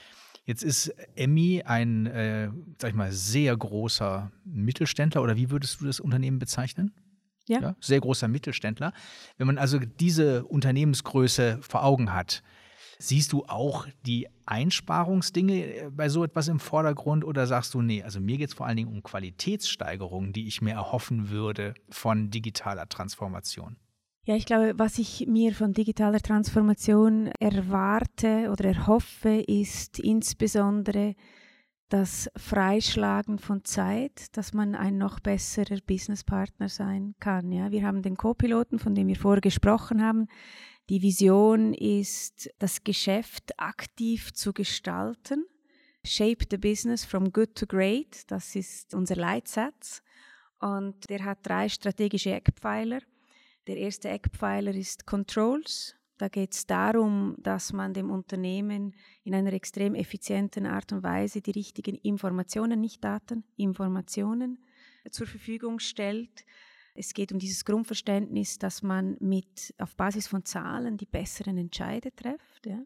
Jetzt 0.44 0.62
ist 0.62 0.94
Emmy 1.16 1.64
ein, 1.66 2.06
äh, 2.06 2.50
sag 2.80 2.90
ich 2.90 2.96
mal, 2.96 3.10
sehr 3.10 3.56
großer 3.56 4.30
Mittelständler 4.44 5.22
oder 5.22 5.36
wie 5.36 5.50
würdest 5.50 5.80
du 5.80 5.86
das 5.86 5.98
Unternehmen 5.98 6.38
bezeichnen? 6.38 6.92
Ja. 7.48 7.60
ja. 7.60 7.76
Sehr 7.80 8.00
großer 8.00 8.28
Mittelständler. 8.28 8.92
Wenn 9.36 9.46
man 9.46 9.58
also 9.58 9.78
diese 9.78 10.44
Unternehmensgröße 10.44 11.58
vor 11.60 11.84
Augen 11.84 12.12
hat, 12.12 12.42
siehst 12.98 13.32
du 13.32 13.44
auch 13.44 13.86
die 14.06 14.28
Einsparungsdinge 14.46 15.64
äh, 15.64 15.90
bei 15.90 16.08
so 16.08 16.24
etwas 16.24 16.48
im 16.48 16.60
Vordergrund 16.60 17.24
oder 17.24 17.46
sagst 17.46 17.74
du, 17.74 17.82
nee, 17.82 18.02
also 18.02 18.20
mir 18.20 18.38
geht 18.38 18.48
es 18.48 18.54
vor 18.54 18.66
allen 18.66 18.76
Dingen 18.76 18.92
um 18.92 19.02
Qualitätssteigerungen, 19.02 20.32
die 20.32 20.48
ich 20.48 20.60
mir 20.60 20.74
erhoffen 20.74 21.30
würde 21.30 21.74
von 21.90 22.30
digitaler 22.30 22.88
Transformation? 22.88 23.76
Ja, 24.24 24.36
ich 24.36 24.44
glaube, 24.44 24.74
was 24.76 24.98
ich 24.98 25.26
mir 25.26 25.54
von 25.54 25.72
digitaler 25.72 26.20
Transformation 26.20 27.28
erwarte 27.40 28.50
oder 28.50 28.66
erhoffe, 28.66 29.42
ist 29.46 29.98
insbesondere 29.98 31.14
das 31.88 32.30
Freischlagen 32.36 33.38
von 33.38 33.64
Zeit, 33.64 34.36
dass 34.36 34.52
man 34.52 34.74
ein 34.74 34.98
noch 34.98 35.20
besserer 35.20 35.78
Businesspartner 35.86 36.68
sein 36.68 37.14
kann. 37.18 37.50
Ja, 37.50 37.70
wir 37.70 37.82
haben 37.82 38.02
den 38.02 38.16
Co-Piloten, 38.16 38.78
von 38.78 38.94
dem 38.94 39.08
wir 39.08 39.16
vorher 39.16 39.40
gesprochen 39.40 40.02
haben. 40.02 40.26
Die 40.90 41.02
Vision 41.02 41.74
ist, 41.74 42.50
das 42.58 42.84
Geschäft 42.84 43.58
aktiv 43.58 44.32
zu 44.32 44.52
gestalten. 44.52 45.46
Shape 46.04 46.46
the 46.50 46.58
business 46.58 47.04
from 47.04 47.32
good 47.32 47.54
to 47.54 47.66
great. 47.66 48.30
Das 48.30 48.54
ist 48.54 48.94
unser 48.94 49.16
Leitsatz. 49.16 50.02
Und 50.60 51.08
der 51.08 51.24
hat 51.24 51.38
drei 51.42 51.68
strategische 51.68 52.32
Eckpfeiler. 52.32 53.00
Der 53.66 53.76
erste 53.76 54.08
Eckpfeiler 54.08 54.74
ist 54.74 55.06
Controls. 55.06 55.97
Da 56.18 56.28
geht 56.28 56.52
es 56.52 56.66
darum, 56.66 57.36
dass 57.38 57.72
man 57.72 57.94
dem 57.94 58.10
Unternehmen 58.10 58.94
in 59.22 59.34
einer 59.34 59.52
extrem 59.52 59.94
effizienten 59.94 60.66
Art 60.66 60.92
und 60.92 61.04
Weise 61.04 61.40
die 61.40 61.52
richtigen 61.52 61.94
Informationen, 61.94 62.80
nicht 62.80 63.02
Daten, 63.04 63.44
Informationen 63.56 64.58
zur 65.10 65.28
Verfügung 65.28 65.78
stellt. 65.78 66.44
Es 66.94 67.14
geht 67.14 67.32
um 67.32 67.38
dieses 67.38 67.64
Grundverständnis, 67.64 68.58
dass 68.58 68.82
man 68.82 69.16
mit 69.20 69.72
auf 69.78 69.94
Basis 69.94 70.26
von 70.26 70.44
Zahlen 70.44 70.96
die 70.96 71.06
besseren 71.06 71.56
Entscheide 71.56 72.12
trifft. 72.14 72.66
Ja. 72.66 72.82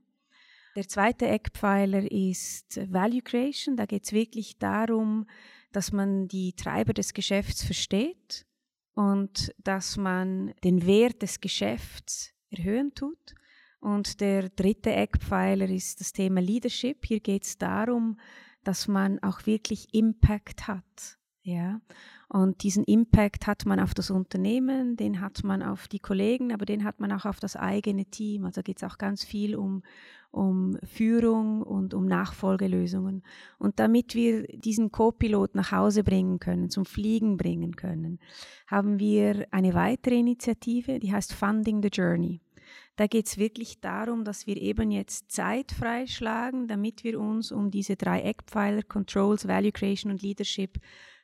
Der 0.76 0.86
zweite 0.86 1.26
Eckpfeiler 1.26 2.10
ist 2.10 2.80
Value 2.92 3.22
Creation. 3.22 3.76
Da 3.76 3.86
geht 3.86 4.04
es 4.04 4.12
wirklich 4.12 4.58
darum, 4.58 5.26
dass 5.72 5.92
man 5.92 6.28
die 6.28 6.52
Treiber 6.52 6.92
des 6.92 7.14
Geschäfts 7.14 7.64
versteht 7.64 8.46
und 8.94 9.54
dass 9.58 9.96
man 9.96 10.52
den 10.64 10.86
Wert 10.86 11.22
des 11.22 11.40
Geschäfts 11.40 12.31
erhöhen 12.52 12.94
tut. 12.94 13.34
Und 13.80 14.20
der 14.20 14.48
dritte 14.48 14.92
Eckpfeiler 14.92 15.68
ist 15.68 16.00
das 16.00 16.12
Thema 16.12 16.40
Leadership. 16.40 17.04
Hier 17.04 17.20
geht 17.20 17.44
es 17.44 17.58
darum, 17.58 18.18
dass 18.62 18.86
man 18.86 19.18
auch 19.22 19.46
wirklich 19.46 19.92
Impact 19.92 20.68
hat. 20.68 21.18
Ja, 21.44 21.80
und 22.28 22.62
diesen 22.62 22.84
Impact 22.84 23.48
hat 23.48 23.66
man 23.66 23.80
auf 23.80 23.94
das 23.94 24.10
Unternehmen, 24.10 24.96
den 24.96 25.20
hat 25.20 25.42
man 25.42 25.60
auf 25.60 25.88
die 25.88 25.98
Kollegen, 25.98 26.52
aber 26.52 26.64
den 26.64 26.84
hat 26.84 27.00
man 27.00 27.10
auch 27.10 27.24
auf 27.24 27.40
das 27.40 27.56
eigene 27.56 28.04
Team. 28.04 28.44
Also 28.44 28.62
geht 28.62 28.76
es 28.76 28.84
auch 28.84 28.96
ganz 28.96 29.24
viel 29.24 29.56
um, 29.56 29.82
um 30.30 30.78
Führung 30.84 31.62
und 31.62 31.94
um 31.94 32.06
Nachfolgelösungen. 32.06 33.24
Und 33.58 33.80
damit 33.80 34.14
wir 34.14 34.44
diesen 34.46 34.92
Co-Pilot 34.92 35.56
nach 35.56 35.72
Hause 35.72 36.04
bringen 36.04 36.38
können, 36.38 36.70
zum 36.70 36.84
Fliegen 36.84 37.36
bringen 37.36 37.74
können, 37.74 38.20
haben 38.68 39.00
wir 39.00 39.48
eine 39.50 39.74
weitere 39.74 40.20
Initiative, 40.20 41.00
die 41.00 41.12
heißt 41.12 41.34
Funding 41.34 41.82
the 41.82 41.88
Journey. 41.88 42.40
Da 42.96 43.06
geht 43.06 43.26
es 43.26 43.38
wirklich 43.38 43.80
darum, 43.80 44.24
dass 44.24 44.46
wir 44.46 44.56
eben 44.56 44.90
jetzt 44.90 45.32
Zeit 45.32 45.72
freischlagen, 45.72 46.68
damit 46.68 47.04
wir 47.04 47.18
uns 47.18 47.50
um 47.50 47.70
diese 47.70 47.96
drei 47.96 48.20
Eckpfeiler 48.20 48.82
Controls, 48.82 49.48
Value 49.48 49.72
Creation 49.72 50.12
und 50.12 50.22
Leadership 50.22 50.78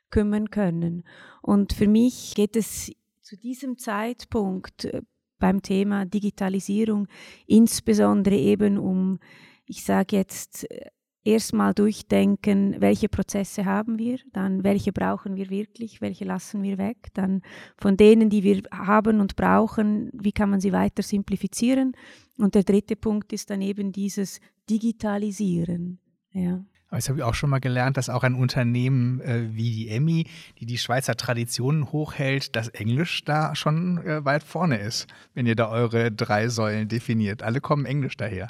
kümmern 0.09 0.49
können. 0.49 1.03
Und 1.41 1.73
für 1.73 1.87
mich 1.87 2.33
geht 2.35 2.55
es 2.55 2.91
zu 3.21 3.37
diesem 3.37 3.77
Zeitpunkt 3.77 4.85
äh, 4.85 5.01
beim 5.37 5.61
Thema 5.61 6.05
Digitalisierung 6.05 7.07
insbesondere 7.47 8.35
eben 8.35 8.77
um, 8.77 9.19
ich 9.65 9.83
sage 9.83 10.17
jetzt, 10.17 10.69
äh, 10.69 10.89
erstmal 11.23 11.73
durchdenken, 11.73 12.75
welche 12.79 13.09
Prozesse 13.09 13.65
haben 13.65 13.99
wir, 13.99 14.19
dann 14.33 14.63
welche 14.63 14.91
brauchen 14.91 15.35
wir 15.35 15.49
wirklich, 15.49 16.01
welche 16.01 16.25
lassen 16.25 16.63
wir 16.63 16.77
weg, 16.77 17.09
dann 17.13 17.41
von 17.77 17.97
denen, 17.97 18.29
die 18.29 18.43
wir 18.43 18.63
haben 18.71 19.19
und 19.19 19.35
brauchen, 19.35 20.09
wie 20.13 20.31
kann 20.31 20.49
man 20.49 20.61
sie 20.61 20.71
weiter 20.71 21.03
simplifizieren. 21.03 21.93
Und 22.37 22.55
der 22.55 22.63
dritte 22.63 22.95
Punkt 22.95 23.33
ist 23.33 23.49
dann 23.49 23.61
eben 23.61 23.91
dieses 23.91 24.39
Digitalisieren. 24.69 25.99
Ja. 26.31 26.63
Aber 26.89 26.97
jetzt 26.97 27.09
habe 27.09 27.19
ich 27.19 27.23
auch 27.23 27.35
schon 27.35 27.51
mal 27.51 27.59
gelernt, 27.59 27.97
dass 27.97 28.09
auch 28.09 28.23
ein 28.23 28.33
Unternehmen 28.33 29.21
äh, 29.21 29.55
wie 29.55 29.71
die 29.71 29.89
Emmy, 29.89 30.25
die 30.59 30.65
die 30.65 30.79
Schweizer 30.79 31.15
Traditionen 31.15 31.91
hochhält, 31.91 32.55
das 32.55 32.69
Englisch 32.69 33.23
da 33.25 33.53
schon 33.55 33.99
äh, 33.99 34.25
weit 34.25 34.43
vorne 34.43 34.77
ist, 34.77 35.05
wenn 35.35 35.45
ihr 35.45 35.55
da 35.55 35.69
eure 35.69 36.11
drei 36.11 36.49
Säulen 36.49 36.87
definiert. 36.87 37.43
Alle 37.43 37.61
kommen 37.61 37.85
Englisch 37.85 38.17
daher. 38.17 38.47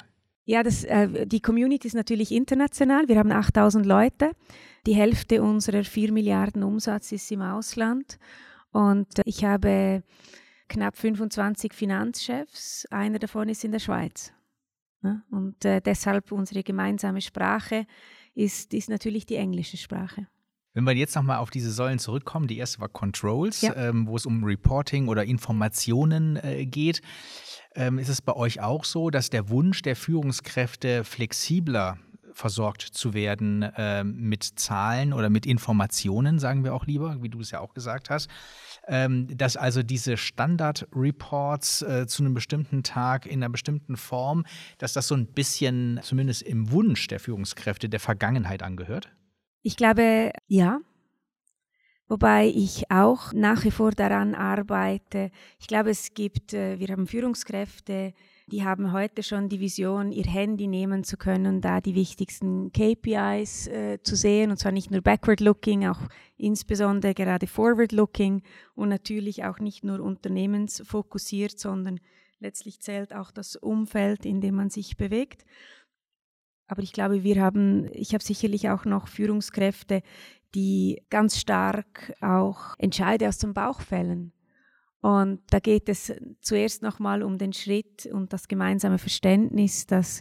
Ja, 0.50 0.64
das, 0.64 0.82
äh, 0.82 1.28
die 1.28 1.40
Community 1.40 1.86
ist 1.86 1.94
natürlich 1.94 2.32
international. 2.32 3.06
Wir 3.06 3.18
haben 3.20 3.30
8000 3.30 3.86
Leute. 3.86 4.32
Die 4.84 4.96
Hälfte 4.96 5.44
unserer 5.44 5.84
4 5.84 6.10
Milliarden 6.10 6.64
Umsatz 6.64 7.12
ist 7.12 7.30
im 7.30 7.40
Ausland. 7.40 8.18
Und 8.72 9.06
ich 9.24 9.44
habe 9.44 10.02
knapp 10.68 10.96
25 10.96 11.72
Finanzchefs. 11.72 12.84
Einer 12.90 13.20
davon 13.20 13.48
ist 13.48 13.62
in 13.62 13.70
der 13.70 13.78
Schweiz. 13.78 14.32
Und 15.30 15.64
äh, 15.64 15.80
deshalb 15.80 16.32
unsere 16.32 16.64
gemeinsame 16.64 17.20
Sprache 17.20 17.86
ist, 18.34 18.74
ist 18.74 18.90
natürlich 18.90 19.26
die 19.26 19.36
englische 19.36 19.76
Sprache. 19.76 20.26
Wenn 20.72 20.82
wir 20.82 20.94
jetzt 20.94 21.14
nochmal 21.14 21.38
auf 21.38 21.50
diese 21.50 21.70
Säulen 21.70 22.00
zurückkommen, 22.00 22.48
die 22.48 22.58
erste 22.58 22.80
war 22.80 22.88
Controls, 22.88 23.60
ja. 23.60 23.76
ähm, 23.76 24.08
wo 24.08 24.16
es 24.16 24.26
um 24.26 24.42
Reporting 24.42 25.06
oder 25.06 25.24
Informationen 25.24 26.36
äh, 26.42 26.66
geht. 26.66 27.02
Ähm, 27.74 27.98
ist 27.98 28.08
es 28.08 28.20
bei 28.20 28.34
euch 28.34 28.60
auch 28.60 28.84
so, 28.84 29.10
dass 29.10 29.30
der 29.30 29.48
Wunsch 29.48 29.82
der 29.82 29.96
Führungskräfte 29.96 31.04
flexibler 31.04 31.98
versorgt 32.32 32.82
zu 32.82 33.14
werden 33.14 33.62
äh, 33.62 34.02
mit 34.02 34.42
Zahlen 34.42 35.12
oder 35.12 35.30
mit 35.30 35.46
Informationen, 35.46 36.38
sagen 36.38 36.64
wir 36.64 36.74
auch 36.74 36.86
lieber, 36.86 37.22
wie 37.22 37.28
du 37.28 37.40
es 37.40 37.50
ja 37.50 37.60
auch 37.60 37.74
gesagt 37.74 38.10
hast, 38.10 38.30
ähm, 38.88 39.26
dass 39.36 39.56
also 39.56 39.82
diese 39.82 40.16
Standard-Reports 40.16 41.82
äh, 41.82 42.06
zu 42.06 42.22
einem 42.22 42.34
bestimmten 42.34 42.82
Tag 42.82 43.26
in 43.26 43.42
einer 43.42 43.50
bestimmten 43.50 43.96
Form, 43.96 44.44
dass 44.78 44.92
das 44.92 45.06
so 45.06 45.14
ein 45.14 45.26
bisschen 45.26 46.00
zumindest 46.02 46.42
im 46.42 46.70
Wunsch 46.70 47.06
der 47.08 47.20
Führungskräfte 47.20 47.88
der 47.88 48.00
Vergangenheit 48.00 48.62
angehört? 48.62 49.12
Ich 49.62 49.76
glaube, 49.76 50.32
ja. 50.46 50.80
Wobei 52.10 52.48
ich 52.48 52.90
auch 52.90 53.32
nach 53.32 53.64
wie 53.64 53.70
vor 53.70 53.92
daran 53.92 54.34
arbeite. 54.34 55.30
Ich 55.60 55.68
glaube, 55.68 55.90
es 55.90 56.12
gibt, 56.12 56.52
äh, 56.52 56.80
wir 56.80 56.88
haben 56.88 57.06
Führungskräfte, 57.06 58.14
die 58.48 58.64
haben 58.64 58.90
heute 58.90 59.22
schon 59.22 59.48
die 59.48 59.60
Vision, 59.60 60.10
ihr 60.10 60.24
Handy 60.24 60.66
nehmen 60.66 61.04
zu 61.04 61.16
können, 61.16 61.60
da 61.60 61.80
die 61.80 61.94
wichtigsten 61.94 62.72
KPIs 62.72 63.68
äh, 63.68 63.98
zu 64.02 64.16
sehen. 64.16 64.50
Und 64.50 64.56
zwar 64.56 64.72
nicht 64.72 64.90
nur 64.90 65.02
backward-looking, 65.02 65.86
auch 65.86 66.00
insbesondere 66.36 67.14
gerade 67.14 67.46
forward-looking 67.46 68.42
und 68.74 68.88
natürlich 68.88 69.44
auch 69.44 69.60
nicht 69.60 69.84
nur 69.84 70.00
unternehmensfokussiert, 70.00 71.60
sondern 71.60 72.00
letztlich 72.40 72.80
zählt 72.80 73.14
auch 73.14 73.30
das 73.30 73.54
Umfeld, 73.54 74.26
in 74.26 74.40
dem 74.40 74.56
man 74.56 74.68
sich 74.68 74.96
bewegt. 74.96 75.44
Aber 76.70 76.82
ich 76.82 76.92
glaube, 76.92 77.24
wir 77.24 77.42
haben, 77.42 77.88
ich 77.92 78.14
habe 78.14 78.22
sicherlich 78.22 78.70
auch 78.70 78.84
noch 78.84 79.08
Führungskräfte, 79.08 80.02
die 80.54 81.02
ganz 81.10 81.38
stark 81.38 82.14
auch 82.20 82.74
Entscheide 82.78 83.28
aus 83.28 83.38
dem 83.38 83.54
Bauch 83.54 83.80
fällen. 83.80 84.32
Und 85.00 85.40
da 85.50 85.60
geht 85.60 85.88
es 85.88 86.12
zuerst 86.42 86.82
nochmal 86.82 87.22
um 87.22 87.38
den 87.38 87.52
Schritt 87.52 88.06
und 88.06 88.32
das 88.32 88.48
gemeinsame 88.48 88.98
Verständnis, 88.98 89.86
dass 89.86 90.20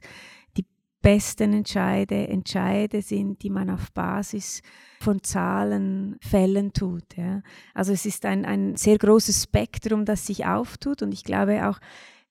die 0.56 0.66
besten 1.02 1.52
Entscheide 1.54 2.28
Entscheide 2.28 3.02
sind, 3.02 3.44
die 3.44 3.50
man 3.50 3.70
auf 3.70 3.92
Basis 3.92 4.62
von 5.02 5.22
Zahlen 5.22 6.18
fällen 6.22 6.72
tut. 6.72 7.18
Ja. 7.18 7.42
Also 7.74 7.92
es 7.92 8.06
ist 8.06 8.26
ein, 8.26 8.46
ein 8.46 8.78
sehr 8.78 8.98
großes 8.98 9.44
Spektrum, 9.44 10.06
das 10.06 10.26
sich 10.26 10.46
auftut 10.46 11.02
und 11.02 11.14
ich 11.14 11.24
glaube 11.24 11.68
auch, 11.68 11.80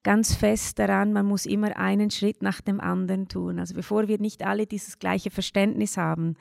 ganz 0.03 0.35
fest 0.35 0.79
daran, 0.79 1.13
man 1.13 1.27
muss 1.27 1.47
immer 1.47 1.77
einen 1.77 2.11
Schritt 2.11 2.43
nach 2.43 2.61
dem 2.61 2.81
anderen 2.81 3.29
tun. 3.29 3.59
Also 3.59 3.75
bevor 3.75 4.09
wir 4.09 4.19
nicht 4.21 4.45
alle 4.45 4.67
dieses 4.67 4.99
gleiche 4.99 5.31
Verständnis 5.31 5.97
haben, 5.97 6.37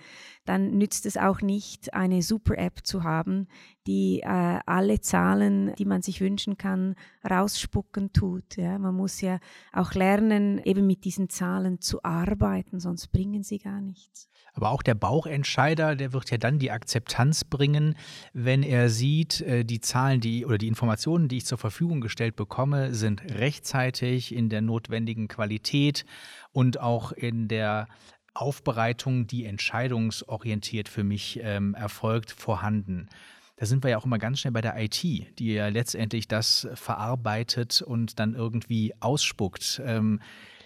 dann 0.45 0.77
nützt 0.77 1.05
es 1.05 1.17
auch 1.17 1.41
nicht, 1.41 1.93
eine 1.93 2.21
Super-App 2.21 2.85
zu 2.85 3.03
haben, 3.03 3.47
die 3.87 4.19
äh, 4.19 4.59
alle 4.65 5.01
Zahlen, 5.01 5.73
die 5.75 5.85
man 5.85 6.01
sich 6.01 6.21
wünschen 6.21 6.57
kann, 6.57 6.95
rausspucken 7.27 8.13
tut. 8.13 8.57
Ja? 8.57 8.77
Man 8.77 8.95
muss 8.95 9.21
ja 9.21 9.39
auch 9.71 9.93
lernen, 9.93 10.61
eben 10.63 10.85
mit 10.85 11.05
diesen 11.05 11.29
Zahlen 11.29 11.81
zu 11.81 12.03
arbeiten, 12.03 12.79
sonst 12.79 13.07
bringen 13.07 13.43
sie 13.43 13.59
gar 13.59 13.81
nichts. 13.81 14.29
Aber 14.53 14.71
auch 14.71 14.81
der 14.81 14.95
Bauchentscheider, 14.95 15.95
der 15.95 16.13
wird 16.13 16.31
ja 16.31 16.37
dann 16.37 16.57
die 16.57 16.71
Akzeptanz 16.71 17.43
bringen, 17.43 17.95
wenn 18.33 18.63
er 18.63 18.89
sieht, 18.89 19.41
äh, 19.41 19.63
die 19.63 19.79
Zahlen, 19.79 20.19
die 20.19 20.45
oder 20.45 20.57
die 20.57 20.67
Informationen, 20.67 21.27
die 21.27 21.37
ich 21.37 21.45
zur 21.45 21.57
Verfügung 21.59 22.01
gestellt 22.01 22.35
bekomme, 22.35 22.93
sind 22.93 23.21
rechtzeitig 23.21 24.33
in 24.33 24.49
der 24.49 24.61
notwendigen 24.61 25.27
Qualität 25.27 26.05
und 26.51 26.79
auch 26.79 27.11
in 27.11 27.47
der 27.47 27.87
Aufbereitung, 28.33 29.27
die 29.27 29.45
entscheidungsorientiert 29.45 30.89
für 30.89 31.03
mich 31.03 31.39
ähm, 31.43 31.73
erfolgt, 31.73 32.31
vorhanden. 32.31 33.09
Da 33.57 33.65
sind 33.65 33.83
wir 33.83 33.89
ja 33.89 33.97
auch 33.97 34.05
immer 34.05 34.19
ganz 34.19 34.39
schnell 34.39 34.53
bei 34.53 34.61
der 34.61 34.79
IT, 34.79 35.03
die 35.03 35.53
ja 35.53 35.67
letztendlich 35.67 36.27
das 36.27 36.67
verarbeitet 36.75 37.81
und 37.81 38.19
dann 38.19 38.35
irgendwie 38.35 38.93
ausspuckt. 38.99 39.81
Ähm, 39.83 40.19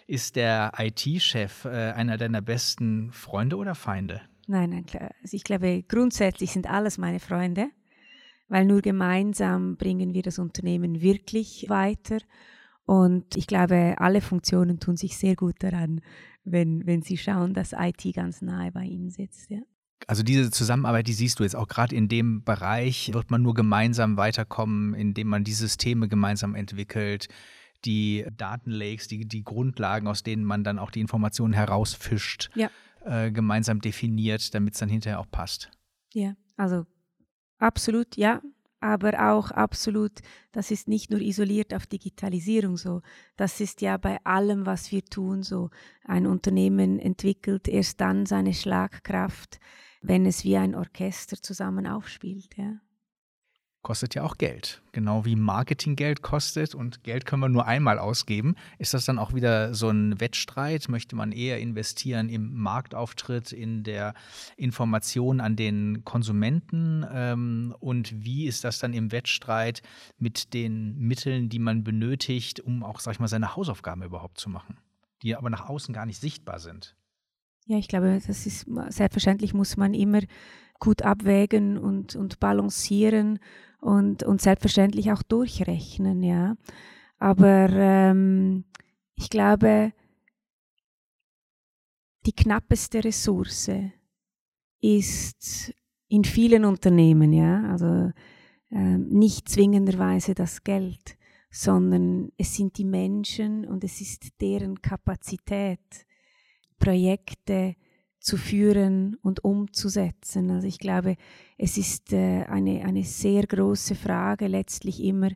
ist 0.07 0.35
der 0.35 0.73
IT-Chef 0.77 1.63
äh, 1.63 1.93
einer 1.93 2.17
deiner 2.17 2.41
besten 2.41 3.13
Freunde 3.13 3.55
oder 3.55 3.75
Feinde? 3.75 4.21
Nein, 4.47 4.71
nein. 4.71 4.85
Also 5.21 5.37
ich 5.37 5.45
glaube, 5.45 5.83
grundsätzlich 5.87 6.51
sind 6.51 6.69
alles 6.69 6.97
meine 6.97 7.21
Freunde, 7.21 7.69
weil 8.49 8.65
nur 8.65 8.81
gemeinsam 8.81 9.77
bringen 9.77 10.13
wir 10.13 10.23
das 10.23 10.37
Unternehmen 10.37 10.99
wirklich 11.01 11.67
weiter. 11.69 12.17
Und 12.85 13.37
ich 13.37 13.47
glaube, 13.47 13.95
alle 13.99 14.19
Funktionen 14.19 14.81
tun 14.81 14.97
sich 14.97 15.17
sehr 15.17 15.37
gut 15.37 15.63
daran, 15.63 16.01
wenn, 16.43 16.85
wenn 16.85 17.03
sie 17.03 17.17
schauen, 17.17 17.53
dass 17.53 17.71
IT 17.71 18.03
ganz 18.13 18.41
nahe 18.41 18.73
bei 18.73 18.83
ihnen 18.83 19.11
sitzt. 19.11 19.49
Ja. 19.49 19.61
Also 20.07 20.23
diese 20.23 20.51
Zusammenarbeit, 20.51 21.07
die 21.07 21.13
siehst 21.13 21.39
du 21.39 21.43
jetzt 21.43 21.55
auch 21.55 21.67
gerade 21.67 21.95
in 21.95 22.07
dem 22.07 22.43
Bereich, 22.43 23.13
wird 23.13 23.31
man 23.31 23.41
nur 23.41 23.53
gemeinsam 23.53 24.17
weiterkommen, 24.17 24.93
indem 24.93 25.27
man 25.27 25.43
die 25.43 25.53
Systeme 25.53 26.07
gemeinsam 26.07 26.55
entwickelt, 26.55 27.27
die 27.85 28.25
Datenlakes, 28.37 29.07
die, 29.07 29.27
die 29.27 29.43
Grundlagen, 29.43 30.07
aus 30.07 30.23
denen 30.23 30.43
man 30.43 30.63
dann 30.63 30.79
auch 30.79 30.91
die 30.91 31.01
Informationen 31.01 31.53
herausfischt, 31.53 32.49
ja. 32.55 32.69
äh, 33.05 33.31
gemeinsam 33.31 33.81
definiert, 33.81 34.53
damit 34.53 34.73
es 34.73 34.79
dann 34.79 34.89
hinterher 34.89 35.19
auch 35.19 35.29
passt. 35.29 35.71
Ja, 36.13 36.35
also 36.57 36.85
absolut, 37.57 38.17
ja. 38.17 38.41
Aber 38.83 39.31
auch 39.31 39.51
absolut, 39.51 40.11
das 40.51 40.71
ist 40.71 40.87
nicht 40.87 41.11
nur 41.11 41.21
isoliert 41.21 41.71
auf 41.71 41.85
Digitalisierung 41.85 42.77
so. 42.77 43.03
Das 43.37 43.61
ist 43.61 43.81
ja 43.81 43.97
bei 43.97 44.17
allem, 44.23 44.65
was 44.65 44.91
wir 44.91 45.05
tun 45.05 45.43
so. 45.43 45.69
Ein 46.03 46.25
Unternehmen 46.25 46.97
entwickelt 46.97 47.67
erst 47.67 48.01
dann 48.01 48.25
seine 48.25 48.55
Schlagkraft, 48.55 49.59
wenn 50.01 50.25
es 50.25 50.43
wie 50.43 50.57
ein 50.57 50.75
Orchester 50.75 51.41
zusammen 51.41 51.87
aufspielt. 51.87 52.57
Ja 52.57 52.79
kostet 53.81 54.13
ja 54.15 54.23
auch 54.23 54.37
Geld. 54.37 54.81
Genau 54.91 55.25
wie 55.25 55.35
Marketing 55.35 55.95
Geld 55.95 56.21
kostet 56.21 56.75
und 56.75 57.03
Geld 57.03 57.25
können 57.25 57.41
wir 57.41 57.49
nur 57.49 57.65
einmal 57.65 57.97
ausgeben. 57.97 58.55
Ist 58.77 58.93
das 58.93 59.05
dann 59.05 59.17
auch 59.17 59.33
wieder 59.33 59.73
so 59.73 59.89
ein 59.89 60.19
Wettstreit? 60.19 60.87
Möchte 60.89 61.15
man 61.15 61.31
eher 61.31 61.59
investieren 61.59 62.29
im 62.29 62.53
Marktauftritt, 62.53 63.51
in 63.51 63.83
der 63.83 64.13
Information 64.55 65.39
an 65.41 65.55
den 65.55 66.05
Konsumenten? 66.05 67.05
Ähm, 67.11 67.75
und 67.79 68.23
wie 68.23 68.45
ist 68.45 68.63
das 68.63 68.79
dann 68.79 68.93
im 68.93 69.11
Wettstreit 69.11 69.81
mit 70.17 70.53
den 70.53 70.97
Mitteln, 70.97 71.49
die 71.49 71.59
man 71.59 71.83
benötigt, 71.83 72.59
um 72.59 72.83
auch, 72.83 72.99
sag 72.99 73.13
ich 73.13 73.19
mal, 73.19 73.27
seine 73.27 73.55
Hausaufgaben 73.55 74.03
überhaupt 74.03 74.39
zu 74.39 74.49
machen, 74.49 74.77
die 75.23 75.35
aber 75.35 75.49
nach 75.49 75.67
außen 75.67 75.93
gar 75.93 76.05
nicht 76.05 76.21
sichtbar 76.21 76.59
sind? 76.59 76.95
Ja, 77.65 77.77
ich 77.77 77.87
glaube, 77.87 78.19
das 78.25 78.45
ist 78.45 78.65
selbstverständlich 78.89 79.53
muss 79.53 79.77
man 79.77 79.93
immer 79.93 80.21
gut 80.79 81.03
abwägen 81.03 81.77
und, 81.77 82.15
und 82.15 82.39
balancieren 82.39 83.39
und, 83.79 84.23
und 84.23 84.41
selbstverständlich 84.41 85.11
auch 85.11 85.23
durchrechnen, 85.23 86.23
ja. 86.23 86.57
Aber 87.19 87.69
ähm, 87.69 88.65
ich 89.15 89.29
glaube, 89.29 89.93
die 92.25 92.33
knappeste 92.33 93.03
Ressource 93.03 93.69
ist 94.81 95.73
in 96.07 96.23
vielen 96.23 96.65
Unternehmen, 96.65 97.31
ja, 97.31 97.63
also 97.71 98.11
äh, 98.71 98.97
nicht 98.97 99.49
zwingenderweise 99.49 100.33
das 100.33 100.63
Geld, 100.63 101.15
sondern 101.51 102.31
es 102.37 102.55
sind 102.55 102.77
die 102.77 102.85
Menschen 102.85 103.65
und 103.65 103.83
es 103.83 104.01
ist 104.01 104.29
deren 104.41 104.81
Kapazität, 104.81 106.05
Projekte 106.81 107.75
zu 108.19 108.37
führen 108.37 109.15
und 109.21 109.43
umzusetzen. 109.43 110.51
Also 110.51 110.67
ich 110.67 110.79
glaube, 110.79 111.15
es 111.57 111.77
ist 111.77 112.11
äh, 112.11 112.43
eine, 112.43 112.83
eine 112.85 113.03
sehr 113.03 113.43
große 113.47 113.95
Frage 113.95 114.47
letztlich 114.47 115.01
immer, 115.03 115.29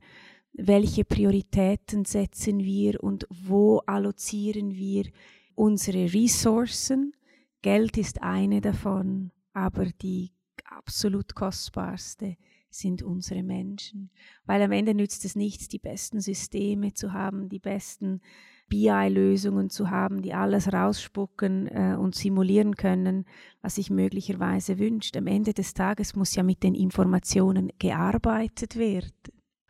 welche 0.53 1.05
Prioritäten 1.05 2.05
setzen 2.05 2.63
wir 2.63 3.03
und 3.03 3.27
wo 3.29 3.79
allozieren 3.85 4.75
wir 4.75 5.05
unsere 5.53 6.13
Ressourcen. 6.13 7.13
Geld 7.61 7.97
ist 7.97 8.21
eine 8.21 8.61
davon, 8.61 9.31
aber 9.53 9.85
die 9.85 10.31
absolut 10.65 11.35
kostbarste 11.35 12.37
sind 12.69 13.03
unsere 13.03 13.43
Menschen. 13.43 14.11
Weil 14.45 14.61
am 14.61 14.71
Ende 14.71 14.93
nützt 14.93 15.25
es 15.25 15.35
nichts, 15.35 15.67
die 15.67 15.79
besten 15.79 16.21
Systeme 16.21 16.93
zu 16.93 17.13
haben, 17.13 17.49
die 17.49 17.59
besten 17.59 18.21
BI-Lösungen 18.69 19.69
zu 19.69 19.89
haben, 19.89 20.21
die 20.21 20.33
alles 20.33 20.71
rausspucken 20.71 21.67
äh, 21.67 21.95
und 21.95 22.15
simulieren 22.15 22.75
können, 22.75 23.25
was 23.61 23.75
sich 23.75 23.89
möglicherweise 23.89 24.79
wünscht. 24.79 25.15
Am 25.17 25.27
Ende 25.27 25.53
des 25.53 25.73
Tages 25.73 26.15
muss 26.15 26.35
ja 26.35 26.43
mit 26.43 26.63
den 26.63 26.75
Informationen 26.75 27.71
gearbeitet 27.79 28.75
werden. 28.75 29.11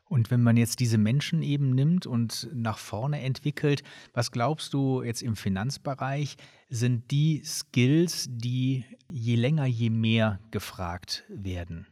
Und 0.07 0.29
wenn 0.29 0.43
man 0.43 0.55
jetzt 0.55 0.79
diese 0.79 0.97
Menschen 0.97 1.41
eben 1.41 1.71
nimmt 1.71 2.05
und 2.05 2.49
nach 2.53 2.77
vorne 2.77 3.21
entwickelt, 3.21 3.83
was 4.13 4.31
glaubst 4.31 4.73
du 4.73 5.01
jetzt 5.01 5.23
im 5.23 5.35
Finanzbereich, 5.35 6.37
sind 6.69 7.09
die 7.11 7.41
Skills, 7.43 8.27
die 8.29 8.85
je 9.11 9.35
länger, 9.35 9.65
je 9.65 9.89
mehr 9.89 10.39
gefragt 10.51 11.25
werden? 11.27 11.87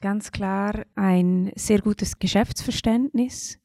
Ganz 0.00 0.30
klar 0.30 0.86
ein 0.94 1.52
sehr 1.56 1.80
gutes 1.80 2.18
Geschäftsverständnis 2.18 3.59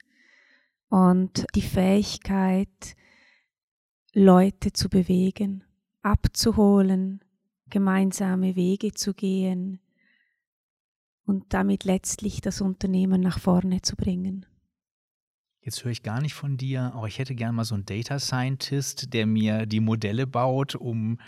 und 0.89 1.45
die 1.55 1.61
Fähigkeit, 1.61 2.95
Leute 4.13 4.71
zu 4.71 4.89
bewegen, 4.89 5.63
abzuholen, 6.01 7.23
gemeinsame 7.69 8.55
Wege 8.55 8.93
zu 8.93 9.13
gehen, 9.13 9.79
und 11.25 11.45
damit 11.53 11.83
letztlich 11.83 12.41
das 12.41 12.61
Unternehmen 12.61 13.21
nach 13.21 13.39
vorne 13.39 13.81
zu 13.81 13.95
bringen. 13.95 14.45
Jetzt 15.61 15.83
höre 15.83 15.91
ich 15.91 16.03
gar 16.03 16.21
nicht 16.21 16.35
von 16.35 16.57
dir, 16.57 16.91
aber 16.93 17.07
ich 17.07 17.17
hätte 17.17 17.33
gerne 17.33 17.53
mal 17.53 17.65
so 17.65 17.73
einen 17.73 17.85
Data 17.85 18.19
Scientist, 18.19 19.13
der 19.13 19.25
mir 19.25 19.65
die 19.65 19.79
Modelle 19.79 20.27
baut, 20.27 20.75
um 20.75 21.19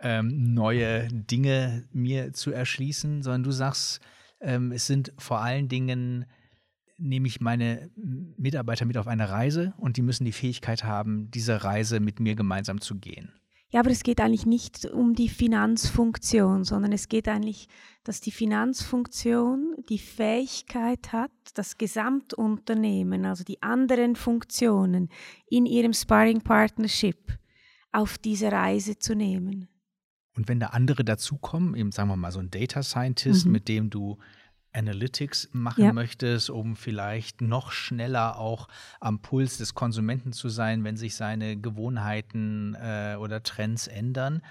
ähm, 0.00 0.54
neue 0.54 1.06
Dinge 1.08 1.88
mir 1.92 2.32
zu 2.32 2.50
erschließen, 2.50 3.22
sondern 3.22 3.44
du 3.44 3.52
sagst, 3.52 4.00
ähm, 4.40 4.72
es 4.72 4.88
sind 4.88 5.12
vor 5.16 5.40
allen 5.40 5.68
Dingen, 5.68 6.26
nehme 6.96 7.26
ich 7.26 7.40
meine 7.40 7.90
Mitarbeiter 8.36 8.84
mit 8.84 8.96
auf 8.98 9.06
eine 9.06 9.30
Reise 9.30 9.74
und 9.78 9.96
die 9.96 10.02
müssen 10.02 10.24
die 10.24 10.32
Fähigkeit 10.32 10.84
haben, 10.84 11.30
diese 11.30 11.64
Reise 11.64 12.00
mit 12.00 12.20
mir 12.20 12.34
gemeinsam 12.34 12.80
zu 12.80 12.96
gehen. 12.96 13.32
Ja, 13.74 13.80
aber 13.80 13.90
es 13.90 14.04
geht 14.04 14.20
eigentlich 14.20 14.46
nicht 14.46 14.86
um 14.86 15.14
die 15.14 15.28
Finanzfunktion, 15.28 16.62
sondern 16.62 16.92
es 16.92 17.08
geht 17.08 17.26
eigentlich, 17.26 17.66
dass 18.04 18.20
die 18.20 18.30
Finanzfunktion 18.30 19.74
die 19.88 19.98
Fähigkeit 19.98 21.12
hat, 21.12 21.32
das 21.54 21.76
Gesamtunternehmen, 21.76 23.24
also 23.24 23.42
die 23.42 23.60
anderen 23.62 24.14
Funktionen 24.14 25.08
in 25.48 25.66
ihrem 25.66 25.92
Sparring 25.92 26.40
Partnership 26.40 27.36
auf 27.90 28.16
diese 28.16 28.52
Reise 28.52 28.96
zu 28.96 29.16
nehmen. 29.16 29.68
Und 30.36 30.48
wenn 30.48 30.60
da 30.60 30.68
andere 30.68 31.04
dazukommen, 31.04 31.74
eben 31.74 31.90
sagen 31.90 32.08
wir 32.10 32.16
mal 32.16 32.30
so 32.30 32.38
ein 32.38 32.50
Data 32.50 32.82
Scientist, 32.84 33.46
mhm. 33.46 33.52
mit 33.52 33.66
dem 33.66 33.90
du 33.90 34.18
Analytics 34.74 35.50
machen 35.52 35.84
ja. 35.84 35.92
möchtest, 35.92 36.50
um 36.50 36.76
vielleicht 36.76 37.40
noch 37.40 37.72
schneller 37.72 38.38
auch 38.38 38.68
am 39.00 39.20
Puls 39.20 39.58
des 39.58 39.74
Konsumenten 39.74 40.32
zu 40.32 40.48
sein, 40.48 40.84
wenn 40.84 40.96
sich 40.96 41.14
seine 41.14 41.56
Gewohnheiten 41.56 42.74
äh, 42.74 43.16
oder 43.18 43.42
Trends 43.42 43.86
ändern. 43.86 44.42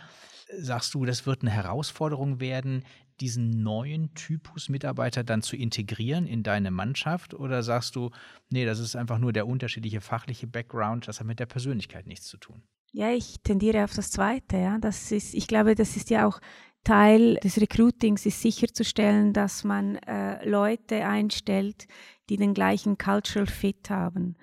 Sagst 0.58 0.94
du, 0.94 1.06
das 1.06 1.26
wird 1.26 1.42
eine 1.42 1.52
Herausforderung 1.52 2.40
werden, 2.40 2.84
diesen 3.20 3.64
neuen 3.64 4.14
Typus 4.14 4.70
Mitarbeiter 4.70 5.24
dann 5.24 5.42
zu 5.42 5.56
integrieren 5.56 6.26
in 6.26 6.44
deine 6.44 6.72
Mannschaft? 6.72 7.34
Oder 7.34 7.64
sagst 7.64 7.96
du, 7.96 8.12
nee, 8.50 8.66
das 8.66 8.80
ist 8.80 8.96
einfach 8.96 9.20
nur 9.20 9.34
der 9.34 9.48
unterschiedliche 9.48 10.02
fachliche 10.02 10.48
Background, 10.48 11.08
das 11.08 11.20
hat 11.20 11.28
mit 11.28 11.40
der 11.40 11.46
Persönlichkeit 11.46 12.08
nichts 12.08 12.28
zu 12.28 12.38
tun? 12.38 12.64
Ja, 12.92 13.12
ich 13.12 13.38
tendiere 13.44 13.84
auf 13.84 13.94
das 13.94 14.12
Zweite. 14.12 14.58
Ja. 14.58 14.78
Das 14.78 15.12
ist, 15.12 15.34
ich 15.34 15.48
glaube, 15.48 15.74
das 15.74 15.96
ist 15.96 16.12
ja 16.12 16.28
auch 16.28 16.40
Teil 16.84 17.36
des 17.36 17.60
Recruitings 17.60 18.26
ist 18.26 18.42
sicherzustellen, 18.42 19.34
dass 19.34 19.64
man 19.64 19.96
äh, 19.96 20.48
Leute 20.48 21.06
einstellt, 21.06 21.88
die 22.30 22.38
den 22.38 22.54
gleichen 22.54 22.98
Cultural 22.98 23.48
Fit 23.48 23.90
haben. 23.90 24.36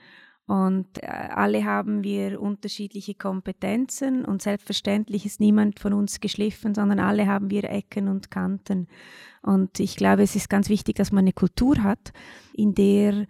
Und 0.47 1.01
äh, 1.01 1.07
alle 1.07 1.65
haben 1.65 2.03
wir 2.03 2.41
unterschiedliche 2.41 3.15
Kompetenzen 3.15 4.25
und 4.25 4.43
selbstverständlich 4.43 5.25
ist 5.25 5.39
niemand 5.39 5.79
von 5.79 5.93
uns 5.93 6.19
geschliffen, 6.19 6.75
sondern 6.75 6.99
alle 6.99 7.29
haben 7.29 7.51
wir 7.51 7.65
Ecken 7.71 8.09
und 8.09 8.33
Kanten. 8.33 8.89
Und 9.43 9.79
ich 9.79 9.95
glaube, 9.97 10.23
es 10.23 10.35
ist 10.35 10.51
ganz 10.51 10.69
wichtig, 10.69 10.97
dass 10.97 11.13
man 11.13 11.23
eine 11.23 11.33
Kultur 11.33 11.83
hat, 11.85 12.13
in 12.53 12.75
der 12.75 13.27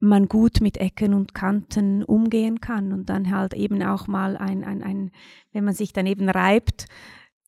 man 0.00 0.28
gut 0.28 0.60
mit 0.60 0.76
Ecken 0.76 1.14
und 1.14 1.34
Kanten 1.34 2.04
umgehen 2.04 2.60
kann 2.60 2.92
und 2.92 3.08
dann 3.08 3.30
halt 3.30 3.54
eben 3.54 3.82
auch 3.82 4.06
mal 4.06 4.36
ein, 4.36 4.64
ein, 4.64 4.82
ein 4.82 5.12
wenn 5.52 5.64
man 5.64 5.72
sich 5.72 5.94
dann 5.94 6.06
eben 6.06 6.28
reibt, 6.28 6.86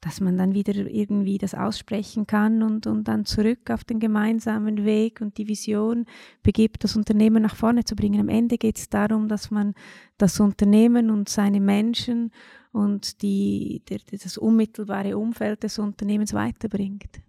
dass 0.00 0.20
man 0.20 0.36
dann 0.36 0.54
wieder 0.54 0.74
irgendwie 0.74 1.38
das 1.38 1.54
aussprechen 1.54 2.26
kann 2.26 2.62
und, 2.62 2.86
und 2.86 3.08
dann 3.08 3.24
zurück 3.24 3.70
auf 3.70 3.84
den 3.84 3.98
gemeinsamen 3.98 4.84
Weg 4.84 5.20
und 5.20 5.38
die 5.38 5.48
Vision 5.48 6.06
begibt, 6.42 6.84
das 6.84 6.96
Unternehmen 6.96 7.42
nach 7.42 7.56
vorne 7.56 7.84
zu 7.84 7.96
bringen. 7.96 8.20
Am 8.20 8.28
Ende 8.28 8.58
geht 8.58 8.78
es 8.78 8.88
darum, 8.88 9.28
dass 9.28 9.50
man 9.50 9.74
das 10.18 10.38
Unternehmen 10.38 11.10
und 11.10 11.28
seine 11.28 11.60
Menschen 11.60 12.30
und 12.72 13.22
die, 13.22 13.82
der, 13.88 14.00
das 14.10 14.38
unmittelbare 14.38 15.16
Umfeld 15.16 15.62
des 15.62 15.78
Unternehmens 15.78 16.34
weiterbringt. 16.34 17.25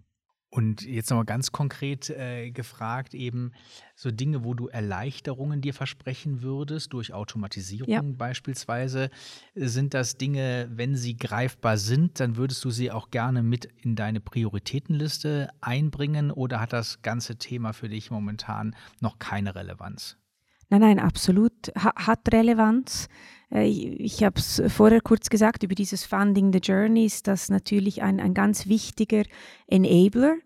Und 0.50 0.82
jetzt 0.82 1.10
nochmal 1.10 1.26
ganz 1.26 1.52
konkret 1.52 2.08
äh, 2.08 2.50
gefragt, 2.50 3.12
eben 3.12 3.52
so 3.94 4.10
Dinge, 4.10 4.44
wo 4.44 4.54
du 4.54 4.68
Erleichterungen 4.68 5.60
dir 5.60 5.74
versprechen 5.74 6.40
würdest, 6.40 6.94
durch 6.94 7.12
Automatisierung 7.12 7.90
ja. 7.90 8.00
beispielsweise. 8.02 9.10
Sind 9.54 9.92
das 9.92 10.16
Dinge, 10.16 10.70
wenn 10.72 10.96
sie 10.96 11.18
greifbar 11.18 11.76
sind, 11.76 12.18
dann 12.18 12.36
würdest 12.36 12.64
du 12.64 12.70
sie 12.70 12.90
auch 12.90 13.10
gerne 13.10 13.42
mit 13.42 13.66
in 13.82 13.94
deine 13.94 14.20
Prioritätenliste 14.20 15.50
einbringen 15.60 16.30
oder 16.30 16.60
hat 16.60 16.72
das 16.72 17.02
ganze 17.02 17.36
Thema 17.36 17.74
für 17.74 17.90
dich 17.90 18.10
momentan 18.10 18.74
noch 19.00 19.18
keine 19.18 19.54
Relevanz? 19.54 20.16
Nein, 20.70 20.80
nein, 20.80 20.98
absolut 20.98 21.72
ha 21.76 21.92
hat 21.96 22.32
Relevanz. 22.32 23.08
Äh, 23.50 23.68
ich, 23.68 24.22
habe 24.22 24.38
es 24.38 24.62
vorher 24.68 25.00
kurz 25.00 25.30
gesagt, 25.30 25.62
über 25.62 25.74
dieses 25.74 26.04
Funding 26.04 26.52
the 26.52 26.58
Journey 26.58 27.06
ist 27.06 27.26
das 27.26 27.48
natürlich 27.48 28.02
ein, 28.02 28.20
ein 28.20 28.34
ganz 28.34 28.66
wichtiger 28.66 29.22
Enabler. 29.66 30.36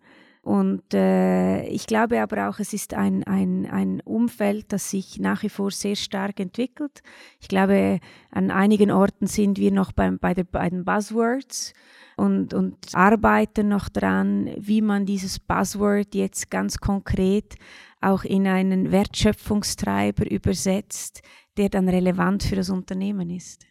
Und 0.42 0.92
äh, 0.92 1.64
ich 1.66 1.86
glaube 1.86 2.20
aber 2.20 2.48
auch, 2.48 2.58
es 2.58 2.72
ist 2.72 2.94
ein, 2.94 3.22
ein, 3.24 3.64
ein 3.70 4.00
Umfeld, 4.00 4.72
das 4.72 4.90
sich 4.90 5.20
nach 5.20 5.44
wie 5.44 5.48
vor 5.48 5.70
sehr 5.70 5.94
stark 5.94 6.40
entwickelt. 6.40 7.02
Ich 7.40 7.46
glaube, 7.46 8.00
an 8.32 8.50
einigen 8.50 8.90
Orten 8.90 9.28
sind 9.28 9.58
wir 9.58 9.70
noch 9.70 9.92
bei, 9.92 10.10
bei, 10.10 10.34
der, 10.34 10.44
bei 10.44 10.68
den 10.68 10.84
Buzzwords 10.84 11.74
und, 12.16 12.54
und 12.54 12.76
arbeiten 12.92 13.68
noch 13.68 13.88
dran, 13.88 14.50
wie 14.58 14.82
man 14.82 15.06
dieses 15.06 15.38
Buzzword 15.38 16.12
jetzt 16.16 16.50
ganz 16.50 16.78
konkret 16.78 17.54
auch 18.02 18.24
in 18.24 18.46
einen 18.46 18.92
Wertschöpfungstreiber 18.92 20.30
übersetzt, 20.30 21.22
der 21.56 21.68
dann 21.68 21.88
relevant 21.88 22.42
für 22.42 22.56
das 22.56 22.70
Unternehmen 22.70 23.30
ist. 23.30 23.66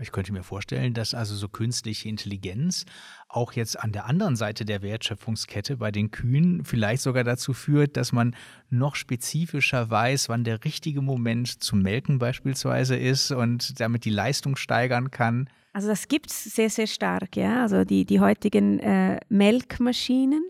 Ich 0.00 0.12
könnte 0.12 0.32
mir 0.32 0.44
vorstellen, 0.44 0.94
dass 0.94 1.12
also 1.12 1.34
so 1.34 1.48
künstliche 1.48 2.08
Intelligenz 2.08 2.84
auch 3.28 3.52
jetzt 3.54 3.80
an 3.80 3.90
der 3.90 4.06
anderen 4.06 4.36
Seite 4.36 4.64
der 4.64 4.80
Wertschöpfungskette 4.80 5.76
bei 5.76 5.90
den 5.90 6.12
Kühen 6.12 6.64
vielleicht 6.64 7.02
sogar 7.02 7.24
dazu 7.24 7.52
führt, 7.52 7.96
dass 7.96 8.12
man 8.12 8.36
noch 8.70 8.94
spezifischer 8.94 9.90
weiß, 9.90 10.28
wann 10.28 10.44
der 10.44 10.64
richtige 10.64 11.02
Moment 11.02 11.62
zum 11.62 11.82
Melken 11.82 12.20
beispielsweise 12.20 12.96
ist 12.96 13.32
und 13.32 13.80
damit 13.80 14.04
die 14.04 14.10
Leistung 14.10 14.54
steigern 14.54 15.10
kann. 15.10 15.50
Also 15.72 15.88
das 15.88 16.06
gibt 16.06 16.30
es 16.30 16.44
sehr, 16.44 16.70
sehr 16.70 16.86
stark, 16.86 17.36
ja. 17.36 17.62
Also 17.62 17.84
die, 17.84 18.04
die 18.04 18.20
heutigen 18.20 18.78
äh, 18.78 19.18
Melkmaschinen, 19.28 20.48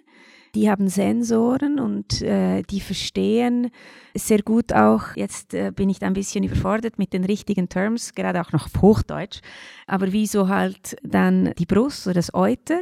die 0.54 0.70
haben 0.70 0.88
Sensoren 0.88 1.78
und 1.78 2.22
äh, 2.22 2.62
die 2.62 2.80
verstehen 2.80 3.70
sehr 4.14 4.42
gut 4.42 4.72
auch, 4.72 5.14
jetzt 5.14 5.54
äh, 5.54 5.70
bin 5.70 5.88
ich 5.88 5.98
da 5.98 6.06
ein 6.06 6.14
bisschen 6.14 6.42
überfordert 6.42 6.98
mit 6.98 7.12
den 7.12 7.24
richtigen 7.24 7.68
Terms, 7.68 8.14
gerade 8.14 8.40
auch 8.40 8.52
noch 8.52 8.66
auf 8.66 8.82
Hochdeutsch, 8.82 9.40
aber 9.86 10.12
wieso 10.12 10.48
halt 10.48 10.96
dann 11.02 11.52
die 11.58 11.66
Brust 11.66 12.06
oder 12.06 12.14
das 12.14 12.34
Euter, 12.34 12.80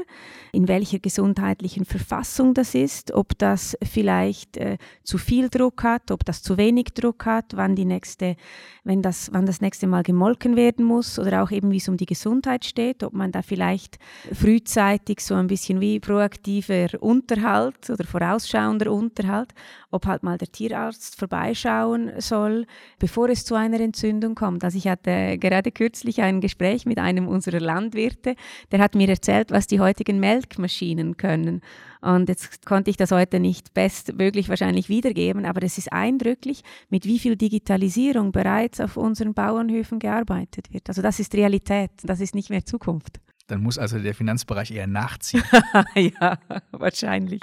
in 0.52 0.68
welcher 0.68 0.98
gesundheitlichen 0.98 1.84
Verfassung 1.84 2.54
das 2.54 2.74
ist, 2.74 3.12
ob 3.12 3.36
das 3.38 3.76
vielleicht 3.82 4.56
äh, 4.56 4.78
zu 5.02 5.18
viel 5.18 5.50
Druck 5.50 5.82
hat, 5.82 6.10
ob 6.10 6.24
das 6.24 6.42
zu 6.42 6.56
wenig 6.56 6.94
Druck 6.94 7.26
hat, 7.26 7.56
wann 7.56 7.76
die 7.76 7.84
nächste, 7.84 8.36
wenn 8.84 9.02
das, 9.02 9.30
wann 9.32 9.44
das 9.44 9.60
nächste 9.60 9.86
Mal 9.86 10.02
gemolken 10.02 10.56
werden 10.56 10.84
muss? 10.84 11.18
Oder 11.18 11.42
auch 11.42 11.50
eben 11.50 11.70
wie 11.70 11.76
es 11.76 11.88
um 11.88 11.96
die 11.96 12.06
Gesundheit 12.06 12.64
steht, 12.64 13.02
ob 13.02 13.12
man 13.12 13.32
da 13.32 13.42
vielleicht 13.42 13.98
frühzeitig 14.32 15.20
so 15.20 15.34
ein 15.34 15.48
bisschen 15.48 15.80
wie 15.80 16.00
proaktiver 16.00 16.88
Unterhalt 17.00 17.55
oder 17.90 18.04
vorausschauender 18.04 18.92
Unterhalt, 18.92 19.54
ob 19.90 20.06
halt 20.06 20.22
mal 20.22 20.38
der 20.38 20.50
Tierarzt 20.50 21.18
vorbeischauen 21.18 22.12
soll, 22.18 22.66
bevor 22.98 23.28
es 23.28 23.44
zu 23.44 23.54
einer 23.54 23.80
Entzündung 23.80 24.34
kommt. 24.34 24.64
Also 24.64 24.78
ich 24.78 24.88
hatte 24.88 25.38
gerade 25.38 25.72
kürzlich 25.72 26.22
ein 26.22 26.40
Gespräch 26.40 26.86
mit 26.86 26.98
einem 26.98 27.28
unserer 27.28 27.60
Landwirte, 27.60 28.34
der 28.70 28.78
hat 28.80 28.94
mir 28.94 29.08
erzählt, 29.08 29.50
was 29.50 29.66
die 29.66 29.80
heutigen 29.80 30.20
Melkmaschinen 30.20 31.16
können. 31.16 31.62
Und 32.00 32.28
jetzt 32.28 32.64
konnte 32.66 32.90
ich 32.90 32.96
das 32.96 33.10
heute 33.10 33.40
nicht 33.40 33.74
bestmöglich 33.74 34.48
wahrscheinlich 34.48 34.88
wiedergeben, 34.88 35.44
aber 35.44 35.62
es 35.62 35.78
ist 35.78 35.92
eindrücklich, 35.92 36.62
mit 36.88 37.04
wie 37.04 37.18
viel 37.18 37.36
Digitalisierung 37.36 38.32
bereits 38.32 38.80
auf 38.80 38.96
unseren 38.96 39.34
Bauernhöfen 39.34 39.98
gearbeitet 39.98 40.72
wird. 40.72 40.88
Also 40.88 41.02
das 41.02 41.18
ist 41.18 41.34
Realität, 41.34 41.90
das 42.04 42.20
ist 42.20 42.34
nicht 42.34 42.50
mehr 42.50 42.64
Zukunft. 42.64 43.20
Dann 43.48 43.62
muss 43.62 43.78
also 43.78 43.98
der 43.98 44.14
Finanzbereich 44.14 44.72
eher 44.72 44.88
nachziehen. 44.88 45.44
ja, 45.94 46.38
wahrscheinlich. 46.72 47.40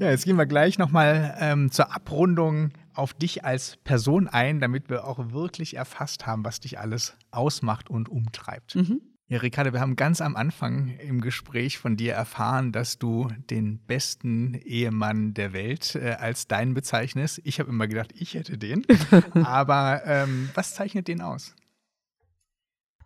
Ja, 0.00 0.10
jetzt 0.10 0.24
gehen 0.24 0.36
wir 0.36 0.46
gleich 0.46 0.78
nochmal 0.78 1.36
ähm, 1.38 1.70
zur 1.70 1.94
Abrundung 1.94 2.70
auf 2.92 3.14
dich 3.14 3.44
als 3.44 3.76
Person 3.84 4.26
ein, 4.26 4.58
damit 4.58 4.90
wir 4.90 5.06
auch 5.06 5.30
wirklich 5.30 5.76
erfasst 5.76 6.26
haben, 6.26 6.44
was 6.44 6.58
dich 6.58 6.80
alles 6.80 7.16
ausmacht 7.30 7.88
und 7.88 8.08
umtreibt. 8.08 8.74
Mhm. 8.74 9.11
Ja, 9.28 9.38
Ricardo, 9.38 9.72
wir 9.72 9.80
haben 9.80 9.96
ganz 9.96 10.20
am 10.20 10.36
Anfang 10.36 10.88
im 10.98 11.20
Gespräch 11.20 11.78
von 11.78 11.96
dir 11.96 12.12
erfahren, 12.12 12.70
dass 12.70 12.98
du 12.98 13.28
den 13.50 13.78
besten 13.78 14.54
Ehemann 14.54 15.32
der 15.32 15.52
Welt 15.54 15.94
äh, 15.94 16.16
als 16.18 16.48
deinen 16.48 16.74
bezeichnest. 16.74 17.40
Ich 17.44 17.58
habe 17.58 17.70
immer 17.70 17.88
gedacht, 17.88 18.12
ich 18.14 18.34
hätte 18.34 18.58
den. 18.58 18.84
Aber 19.34 20.02
ähm, 20.04 20.50
was 20.54 20.74
zeichnet 20.74 21.08
den 21.08 21.22
aus? 21.22 21.54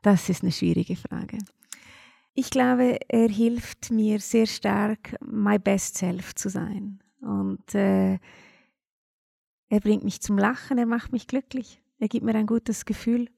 Das 0.03 0.29
ist 0.29 0.43
eine 0.43 0.53
schwierige 0.53 0.97
Frage. 0.97 1.39
Ich 2.35 2.51
glaube, 2.51 2.99
er 3.09 3.29
hilft 3.29 3.91
mir 3.91 4.21
sehr 4.21 4.47
stark, 4.47 5.17
my 5.25 5.59
best 5.59 5.97
self 5.97 6.35
zu 6.35 6.51
sein. 6.51 7.03
Und 7.21 7.75
äh, 7.75 8.19
er 9.69 9.81
bringt 9.81 10.05
mich 10.05 10.21
zum 10.21 10.39
Lachen, 10.39 10.79
er 10.79 10.87
macht 10.87 11.13
mich 11.13 11.27
glücklich, 11.27 11.83
er 11.99 12.09
gibt 12.09 12.25
mir 12.25 12.35
ein 12.35 12.47
gutes 12.47 12.85
Gefühl. 12.85 13.29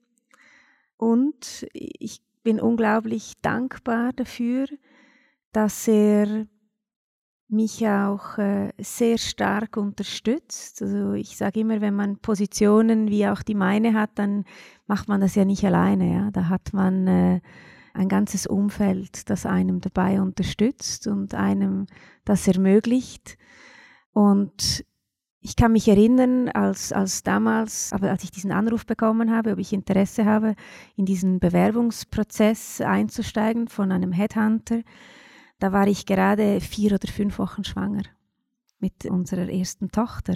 Und 0.97 1.65
ich 1.73 2.21
bin 2.43 2.59
unglaublich 2.59 3.33
dankbar 3.41 4.13
dafür, 4.13 4.67
dass 5.51 5.87
er 5.87 6.47
mich 7.49 7.87
auch 7.87 8.37
äh, 8.37 8.71
sehr 8.77 9.17
stark 9.17 9.75
unterstützt. 9.75 10.81
Also 10.83 11.13
ich 11.13 11.35
sage 11.35 11.61
immer, 11.61 11.81
wenn 11.81 11.95
man 11.95 12.19
Positionen 12.19 13.09
wie 13.09 13.27
auch 13.27 13.41
die 13.41 13.55
meine 13.55 13.95
hat, 13.95 14.11
dann 14.15 14.45
macht 14.85 15.07
man 15.07 15.19
das 15.19 15.33
ja 15.33 15.45
nicht 15.45 15.65
alleine. 15.65 16.13
Ja? 16.13 16.31
Da 16.31 16.47
hat 16.47 16.73
man 16.73 17.07
äh, 17.07 17.41
ein 17.93 18.07
ganzes 18.07 18.45
Umfeld, 18.45 19.29
das 19.31 19.47
einem 19.47 19.81
dabei 19.81 20.21
unterstützt 20.21 21.07
und 21.07 21.33
einem 21.33 21.87
das 22.23 22.47
ermöglicht. 22.47 23.37
Und 24.13 24.85
ich 25.41 25.55
kann 25.55 25.71
mich 25.71 25.87
erinnern, 25.87 26.49
als, 26.49 26.91
als 26.91 27.23
damals, 27.23 27.93
als 27.93 28.23
ich 28.23 28.31
diesen 28.31 28.51
Anruf 28.51 28.85
bekommen 28.85 29.31
habe, 29.31 29.53
ob 29.53 29.59
ich 29.59 29.71
Interesse 29.71 30.25
habe, 30.25 30.55
in 30.97 31.05
diesen 31.05 31.39
Bewerbungsprozess 31.39 32.81
einzusteigen 32.81 33.69
von 33.69 33.91
einem 33.91 34.11
Headhunter, 34.11 34.81
da 35.59 35.71
war 35.71 35.87
ich 35.87 36.05
gerade 36.05 36.59
vier 36.59 36.93
oder 36.93 37.07
fünf 37.07 37.39
Wochen 37.39 37.63
schwanger 37.63 38.03
mit 38.79 39.05
unserer 39.05 39.49
ersten 39.49 39.91
Tochter. 39.91 40.35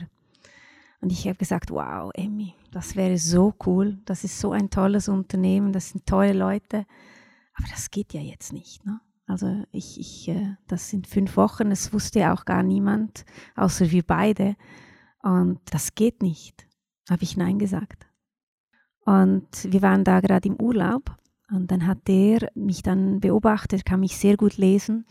Und 1.01 1.11
ich 1.11 1.27
habe 1.27 1.35
gesagt, 1.35 1.69
wow, 1.69 2.11
Emmy, 2.13 2.55
das 2.71 2.95
wäre 2.95 3.17
so 3.17 3.53
cool, 3.65 3.99
das 4.05 4.23
ist 4.23 4.39
so 4.39 4.51
ein 4.51 4.69
tolles 4.69 5.09
Unternehmen, 5.09 5.73
das 5.73 5.89
sind 5.89 6.05
tolle 6.05 6.31
Leute. 6.31 6.85
Aber 7.55 7.67
das 7.69 7.91
geht 7.91 8.13
ja 8.13 8.21
jetzt 8.21 8.53
nicht. 8.53 8.85
Ne? 8.85 9.01
Also 9.27 9.63
ich, 9.71 9.99
ich, 9.99 10.29
äh, 10.29 10.55
das 10.67 10.89
sind 10.89 11.07
fünf 11.07 11.35
Wochen, 11.35 11.69
das 11.69 11.91
wusste 11.91 12.19
ja 12.19 12.33
auch 12.33 12.45
gar 12.45 12.63
niemand, 12.63 13.25
außer 13.55 13.91
wir 13.91 14.03
beide. 14.03 14.55
Und 15.23 15.59
das 15.71 15.95
geht 15.95 16.21
nicht, 16.21 16.67
habe 17.09 17.23
ich 17.23 17.37
Nein 17.37 17.57
gesagt. 17.57 18.05
Und 19.05 19.47
wir 19.63 19.81
waren 19.81 20.03
da 20.03 20.19
gerade 20.19 20.47
im 20.47 20.59
Urlaub 20.61 21.15
und 21.49 21.71
dann 21.71 21.87
hat 21.87 22.07
der 22.07 22.49
mich 22.55 22.83
dann 22.83 23.19
beobachtet, 23.19 23.85
kann 23.85 24.01
mich 24.01 24.17
sehr 24.17 24.37
gut 24.37 24.57
lesen. 24.57 25.05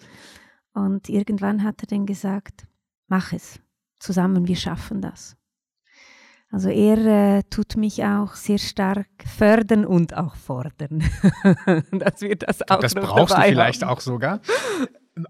Und 0.75 1.09
irgendwann 1.09 1.65
hat 1.65 1.83
er 1.83 1.87
dann 1.87 2.07
gesagt, 2.07 2.67
mach 3.09 3.33
es, 3.33 3.61
zusammen, 3.99 4.47
wir 4.47 4.57
schaffen 4.57 5.01
das. 5.01 5.37
Also 6.51 6.69
er 6.69 6.99
äh, 7.39 7.43
tut 7.45 7.77
mich 7.77 8.05
auch 8.05 8.35
sehr 8.35 8.59
stark 8.59 9.09
fördern 9.27 9.87
und 9.87 10.15
auch 10.15 10.35
fordern. 10.35 11.03
das 11.93 12.21
wird 12.21 12.43
das 12.47 12.61
auch 12.69 12.81
Das 12.81 12.95
brauchst 12.95 13.35
du 13.37 13.41
vielleicht 13.41 13.83
haben. 13.83 13.91
auch 13.91 14.01
sogar. 14.01 14.41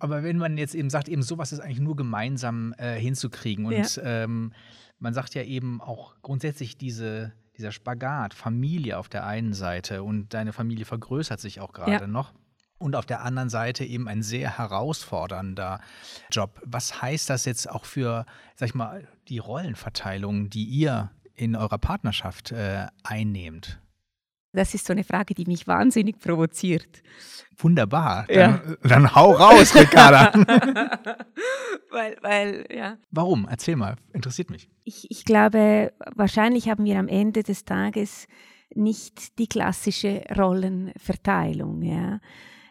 Aber 0.01 0.22
wenn 0.22 0.39
man 0.39 0.59
jetzt 0.59 0.74
eben 0.74 0.91
sagt, 0.91 1.09
eben 1.09 1.22
sowas 1.22 1.53
ist 1.53 1.61
eigentlich 1.61 1.80
nur 1.80 1.97
gemeinsam 1.97 2.74
äh, 2.78 2.99
hinzukriegen 2.99 3.66
und 3.66 3.97
ja. 3.97 4.03
ähm, 4.03 4.53
man 4.99 5.14
sagt 5.14 5.35
ja 5.35 5.43
eben 5.43 5.80
auch 5.80 6.14
grundsätzlich 6.22 6.78
diese, 6.78 7.33
dieser 7.57 7.72
Spagat, 7.72 8.35
Familie 8.35 8.99
auf 8.99 9.09
der 9.09 9.26
einen 9.26 9.53
Seite 9.53 10.05
und 10.05 10.33
deine 10.33 10.53
Familie 10.53 10.85
vergrößert 10.85 11.41
sich 11.41 11.61
auch 11.61 11.72
gerade 11.72 11.93
ja. 11.93 12.07
noch 12.07 12.33
und 12.83 12.97
auf 12.97 13.07
der 13.07 13.22
anderen 13.22 13.49
Seite 13.49 13.85
eben 13.85 14.09
ein 14.09 14.22
sehr 14.22 14.59
herausfordernder 14.59 15.80
Job. 16.30 16.61
Was 16.64 17.01
heißt 17.01 17.30
das 17.30 17.45
jetzt 17.45 17.70
auch 17.70 17.85
für, 17.85 18.26
sag 18.57 18.68
ich 18.68 18.74
mal, 18.74 19.09
die 19.28 19.39
Rollenverteilung, 19.39 20.51
die 20.51 20.64
ihr 20.64 21.11
in 21.35 21.57
eurer 21.57 21.78
Partnerschaft 21.78 22.53
äh, 22.53 22.87
einnehmt? 23.05 23.80
Das 24.53 24.74
ist 24.74 24.86
so 24.86 24.92
eine 24.92 25.05
Frage, 25.05 25.34
die 25.34 25.46
mich 25.46 25.66
wahnsinnig 25.66 26.18
provoziert. 26.18 27.03
Wunderbar. 27.57 28.26
Dann, 28.28 28.36
ja. 28.36 28.61
dann 28.82 29.14
hau 29.14 29.32
raus, 29.32 29.74
Ricarda. 29.74 30.32
weil, 31.90 32.16
weil, 32.20 32.66
ja. 32.70 32.98
Warum? 33.11 33.46
Erzähl 33.48 33.76
mal, 33.76 33.96
interessiert 34.12 34.50
mich. 34.50 34.68
Ich, 34.84 35.11
ich 35.11 35.24
glaube, 35.24 35.92
wahrscheinlich 36.14 36.68
haben 36.68 36.84
wir 36.84 36.98
am 36.98 37.09
Ende 37.09 37.42
des 37.42 37.64
Tages 37.64 38.26
nicht 38.74 39.38
die 39.38 39.46
klassische 39.46 40.22
Rollenverteilung. 40.36 41.82
Ja. 41.82 42.20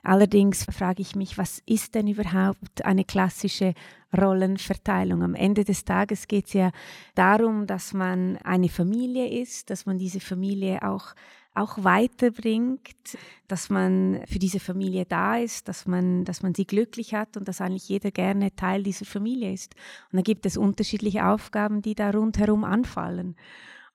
Allerdings 0.03 0.65
frage 0.65 1.01
ich 1.01 1.15
mich, 1.15 1.37
was 1.37 1.61
ist 1.67 1.93
denn 1.93 2.07
überhaupt 2.07 2.83
eine 2.83 3.05
klassische 3.05 3.75
Rollenverteilung? 4.17 5.21
Am 5.21 5.35
Ende 5.35 5.63
des 5.63 5.85
Tages 5.85 6.27
geht 6.27 6.47
es 6.47 6.53
ja 6.53 6.71
darum, 7.13 7.67
dass 7.67 7.93
man 7.93 8.37
eine 8.37 8.69
Familie 8.69 9.29
ist, 9.41 9.69
dass 9.69 9.85
man 9.85 9.99
diese 9.99 10.19
Familie 10.19 10.81
auch 10.81 11.13
auch 11.53 11.83
weiterbringt, 11.83 13.17
dass 13.47 13.69
man 13.69 14.21
für 14.27 14.39
diese 14.39 14.59
Familie 14.59 15.05
da 15.05 15.37
ist, 15.37 15.67
dass 15.67 15.85
man, 15.85 16.23
dass 16.23 16.43
man 16.43 16.55
sie 16.55 16.65
glücklich 16.65 17.13
hat 17.13 17.35
und 17.35 17.47
dass 17.47 17.59
eigentlich 17.59 17.89
jeder 17.89 18.11
gerne 18.11 18.55
Teil 18.55 18.83
dieser 18.83 19.05
Familie 19.05 19.51
ist. 19.51 19.75
Und 20.11 20.17
da 20.17 20.21
gibt 20.21 20.45
es 20.45 20.55
unterschiedliche 20.55 21.25
Aufgaben, 21.25 21.81
die 21.81 21.95
da 21.95 22.11
rundherum 22.11 22.63
anfallen. 22.63 23.35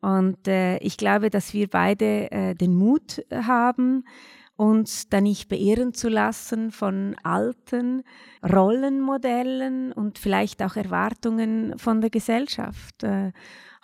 Und 0.01 0.47
äh, 0.47 0.77
ich 0.79 0.99
glaube, 0.99 1.31
dass 1.31 1.55
wir 1.55 1.69
beide 1.69 2.31
äh, 2.31 2.55
den 2.55 2.75
Mut 2.75 3.25
haben, 3.33 4.05
uns 4.57 5.09
da 5.09 5.21
nicht 5.21 5.49
beirren 5.49 5.93
zu 5.95 6.09
lassen 6.09 6.71
von 6.71 7.17
alten 7.23 8.03
Rollenmodellen 8.43 9.93
und 9.93 10.19
vielleicht 10.19 10.63
auch 10.63 10.77
Erwartungen 10.77 11.79
von 11.79 12.01
der 12.01 12.11
Gesellschaft. 12.11 13.03
Äh, 13.03 13.33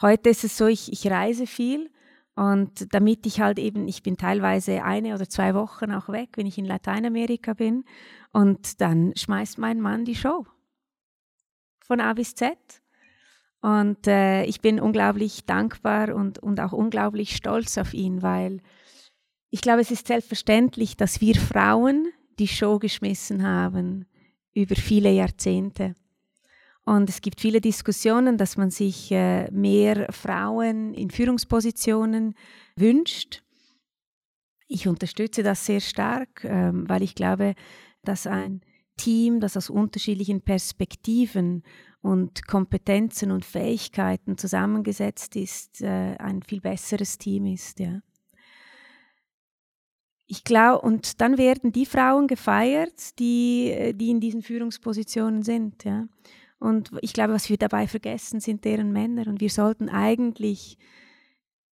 heute 0.00 0.30
ist 0.30 0.44
es 0.44 0.56
so, 0.56 0.66
ich, 0.66 0.92
ich 0.92 1.10
reise 1.10 1.46
viel 1.46 1.90
und 2.34 2.94
damit 2.94 3.26
ich 3.26 3.40
halt 3.40 3.58
eben, 3.58 3.88
ich 3.88 4.02
bin 4.02 4.16
teilweise 4.16 4.82
eine 4.84 5.14
oder 5.14 5.28
zwei 5.28 5.54
Wochen 5.54 5.92
auch 5.92 6.08
weg, 6.08 6.30
wenn 6.36 6.46
ich 6.46 6.56
in 6.56 6.64
Lateinamerika 6.64 7.52
bin 7.52 7.84
und 8.32 8.80
dann 8.80 9.12
schmeißt 9.14 9.58
mein 9.58 9.80
Mann 9.80 10.04
die 10.04 10.14
Show 10.14 10.46
von 11.80 12.00
A 12.00 12.14
bis 12.14 12.34
Z. 12.34 12.56
Und 13.60 14.06
äh, 14.06 14.44
ich 14.44 14.60
bin 14.60 14.80
unglaublich 14.80 15.44
dankbar 15.44 16.14
und, 16.14 16.38
und 16.38 16.58
auch 16.58 16.72
unglaublich 16.72 17.36
stolz 17.36 17.78
auf 17.78 17.94
ihn, 17.94 18.22
weil 18.22 18.60
ich 19.50 19.60
glaube, 19.60 19.82
es 19.82 19.90
ist 19.90 20.06
selbstverständlich, 20.06 20.96
dass 20.96 21.20
wir 21.20 21.34
Frauen 21.34 22.08
die 22.38 22.48
Show 22.48 22.78
geschmissen 22.78 23.46
haben 23.46 24.06
über 24.54 24.74
viele 24.74 25.10
Jahrzehnte. 25.10 25.94
Und 26.84 27.08
es 27.08 27.20
gibt 27.20 27.40
viele 27.40 27.60
Diskussionen, 27.60 28.38
dass 28.38 28.56
man 28.56 28.70
sich 28.70 29.12
äh, 29.12 29.50
mehr 29.52 30.12
Frauen 30.12 30.94
in 30.94 31.10
Führungspositionen 31.10 32.34
wünscht. 32.76 33.42
Ich 34.66 34.88
unterstütze 34.88 35.42
das 35.42 35.64
sehr 35.64 35.80
stark, 35.80 36.44
ähm, 36.44 36.88
weil 36.88 37.02
ich 37.02 37.14
glaube, 37.14 37.54
dass 38.02 38.26
ein 38.26 38.62
Team, 38.96 39.40
das 39.40 39.56
aus 39.56 39.70
unterschiedlichen 39.70 40.42
Perspektiven 40.42 41.62
und 42.00 42.46
Kompetenzen 42.46 43.30
und 43.30 43.44
Fähigkeiten 43.44 44.36
zusammengesetzt 44.36 45.36
ist, 45.36 45.82
äh, 45.82 46.16
ein 46.18 46.42
viel 46.42 46.60
besseres 46.60 47.16
Team 47.16 47.46
ist. 47.46 47.78
Ja. 47.78 48.00
Ich 50.26 50.44
glaube, 50.44 50.80
und 50.80 51.20
dann 51.20 51.38
werden 51.38 51.72
die 51.72 51.86
Frauen 51.86 52.26
gefeiert, 52.26 53.18
die, 53.18 53.70
äh, 53.70 53.92
die 53.92 54.10
in 54.10 54.20
diesen 54.20 54.42
Führungspositionen 54.42 55.42
sind. 55.42 55.84
Ja. 55.84 56.08
Und 56.62 56.92
ich 57.00 57.12
glaube, 57.12 57.32
was 57.32 57.48
wir 57.48 57.56
dabei 57.56 57.88
vergessen, 57.88 58.38
sind 58.38 58.64
deren 58.64 58.92
Männer. 58.92 59.26
Und 59.26 59.40
wir 59.40 59.50
sollten 59.50 59.88
eigentlich, 59.88 60.78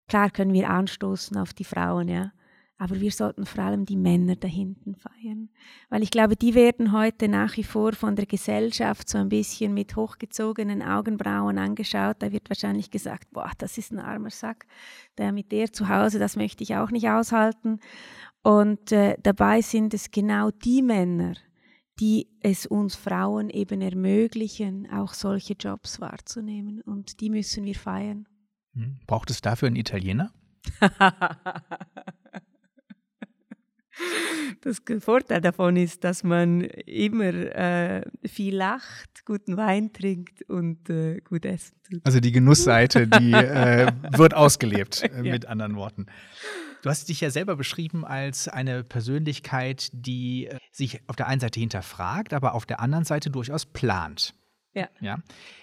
klar 0.06 0.30
können 0.30 0.52
wir 0.52 0.70
anstoßen 0.70 1.36
auf 1.36 1.52
die 1.52 1.64
Frauen, 1.64 2.06
ja, 2.06 2.30
aber 2.78 3.00
wir 3.00 3.10
sollten 3.10 3.46
vor 3.46 3.64
allem 3.64 3.84
die 3.84 3.96
Männer 3.96 4.36
da 4.36 4.46
hinten 4.46 4.94
feiern. 4.94 5.48
Weil 5.88 6.04
ich 6.04 6.10
glaube, 6.10 6.36
die 6.36 6.54
werden 6.54 6.92
heute 6.92 7.26
nach 7.26 7.56
wie 7.56 7.64
vor 7.64 7.94
von 7.94 8.14
der 8.14 8.26
Gesellschaft 8.26 9.08
so 9.08 9.18
ein 9.18 9.28
bisschen 9.28 9.74
mit 9.74 9.96
hochgezogenen 9.96 10.82
Augenbrauen 10.82 11.58
angeschaut. 11.58 12.18
Da 12.20 12.30
wird 12.30 12.48
wahrscheinlich 12.48 12.92
gesagt, 12.92 13.32
boah, 13.32 13.50
das 13.58 13.78
ist 13.78 13.90
ein 13.90 13.98
armer 13.98 14.30
Sack. 14.30 14.66
Der 15.18 15.32
mit 15.32 15.50
der 15.50 15.72
zu 15.72 15.88
Hause, 15.88 16.20
das 16.20 16.36
möchte 16.36 16.62
ich 16.62 16.76
auch 16.76 16.92
nicht 16.92 17.08
aushalten. 17.08 17.80
Und 18.42 18.92
äh, 18.92 19.16
dabei 19.20 19.62
sind 19.62 19.94
es 19.94 20.12
genau 20.12 20.52
die 20.52 20.82
Männer, 20.82 21.34
die 21.98 22.28
es 22.40 22.66
uns 22.66 22.94
Frauen 22.94 23.50
eben 23.50 23.80
ermöglichen, 23.80 24.90
auch 24.90 25.14
solche 25.14 25.54
Jobs 25.54 26.00
wahrzunehmen. 26.00 26.80
Und 26.82 27.20
die 27.20 27.30
müssen 27.30 27.64
wir 27.64 27.74
feiern. 27.74 28.26
Hm. 28.74 28.98
Braucht 29.06 29.30
es 29.30 29.40
dafür 29.40 29.68
einen 29.68 29.76
Italiener? 29.76 30.32
Das 34.60 34.82
Vorteil 34.98 35.40
davon 35.40 35.76
ist, 35.76 36.04
dass 36.04 36.22
man 36.22 36.62
immer 36.62 37.32
äh, 37.32 38.02
viel 38.24 38.56
lacht, 38.56 39.24
guten 39.24 39.56
Wein 39.56 39.92
trinkt 39.92 40.42
und 40.48 40.90
äh, 40.90 41.20
gut 41.20 41.44
essen 41.44 41.76
tut. 41.88 42.04
Also 42.04 42.20
die 42.20 42.32
Genussseite, 42.32 43.06
die 43.06 43.32
äh, 43.32 43.90
wird 44.16 44.34
ausgelebt, 44.34 45.02
äh, 45.02 45.22
ja. 45.22 45.32
mit 45.32 45.46
anderen 45.46 45.76
Worten. 45.76 46.06
Du 46.82 46.90
hast 46.90 47.08
dich 47.08 47.20
ja 47.20 47.30
selber 47.30 47.56
beschrieben 47.56 48.04
als 48.04 48.48
eine 48.48 48.84
Persönlichkeit, 48.84 49.88
die 49.92 50.46
äh, 50.46 50.58
sich 50.70 51.00
auf 51.08 51.16
der 51.16 51.26
einen 51.26 51.40
Seite 51.40 51.60
hinterfragt, 51.60 52.32
aber 52.32 52.54
auf 52.54 52.66
der 52.66 52.80
anderen 52.80 53.04
Seite 53.04 53.30
durchaus 53.30 53.66
plant. 53.66 54.34
Ja. 54.76 54.88
ja. 55.00 55.18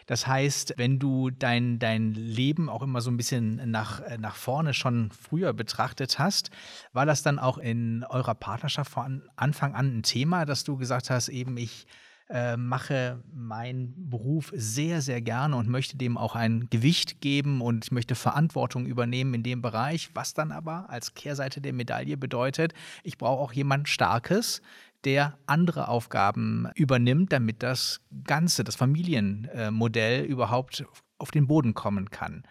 Das 0.08 0.26
heißt, 0.26 0.74
wenn 0.78 0.98
du 0.98 1.30
dein, 1.30 1.78
dein 1.78 2.14
Leben 2.14 2.68
auch 2.68 2.82
immer 2.82 3.00
so 3.00 3.12
ein 3.12 3.18
bisschen 3.18 3.70
nach, 3.70 4.02
äh, 4.02 4.18
nach 4.18 4.36
vorne 4.36 4.74
schon 4.74 5.12
früher 5.12 5.54
betrachtet 5.54 6.18
hast, 6.18 6.50
war 6.94 7.06
das 7.06 7.22
dann 7.22 7.38
auch 7.38 7.60
in 7.60 8.04
eurer 8.10 8.34
Partnerschaft 8.34 8.92
von 8.92 9.30
Anfang 9.36 9.76
an 9.76 10.00
ein 10.00 10.04
Thema, 10.04 10.46
dass 10.46 10.64
du 10.64 10.78
gesagt 10.78 11.12
hast, 11.12 11.30
eben 11.30 11.58
ich 11.58 11.86
äh, 12.34 12.58
mache 12.58 13.22
meinen 13.32 13.94
Beruf 14.10 14.52
sehr, 14.56 15.04
sehr 15.04 15.22
gerne 15.22 15.56
und 15.56 15.70
möchte 15.70 15.98
dem 15.98 16.18
auch 16.18 16.36
ein 16.36 16.68
Gewicht 16.72 17.22
geben 17.22 17.62
und 17.62 17.86
ich 17.86 17.92
möchte 17.92 18.16
Verantwortung 18.16 18.88
übernehmen 18.88 19.36
in 19.36 19.44
dem 19.44 19.62
Bereich, 19.62 20.10
was 20.16 20.34
dann 20.34 20.52
aber 20.52 20.90
als 20.90 21.14
Kehrseite 21.14 21.62
der 21.62 21.74
Medaille 21.74 22.18
bedeutet, 22.18 22.74
ich 23.04 23.20
brauche 23.20 23.40
auch 23.40 23.54
jemand 23.54 23.88
Starkes, 23.88 24.64
der 25.04 25.38
andere 25.46 25.90
Aufgaben 25.90 26.70
übernimmt, 26.74 27.32
damit 27.32 27.62
das 27.62 28.02
Ganze, 28.24 28.64
das 28.64 28.76
Familienmodell 28.76 30.24
überhaupt 30.24 30.86
auf 31.20 31.30
den 31.30 31.46
Boden 31.46 31.76
kommen 31.76 32.10
kann. 32.10 32.44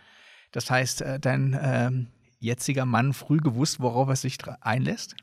Das 0.52 0.70
heißt, 0.70 1.02
äh, 1.02 1.18
dein 1.18 1.54
äh, 1.54 1.90
jetziger 2.38 2.86
Mann 2.86 3.14
früh 3.14 3.38
gewusst, 3.38 3.80
worauf 3.80 4.08
er 4.08 4.16
sich 4.16 4.38
einlässt? 4.60 5.16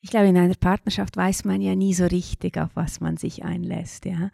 Ich 0.00 0.10
glaube, 0.10 0.28
in 0.28 0.36
einer 0.36 0.54
Partnerschaft 0.54 1.16
weiß 1.16 1.44
man 1.44 1.60
ja 1.60 1.74
nie 1.74 1.94
so 1.94 2.06
richtig, 2.06 2.58
auf 2.58 2.70
was 2.74 3.00
man 3.00 3.16
sich 3.16 3.44
einlässt. 3.44 4.04
Ja? 4.04 4.30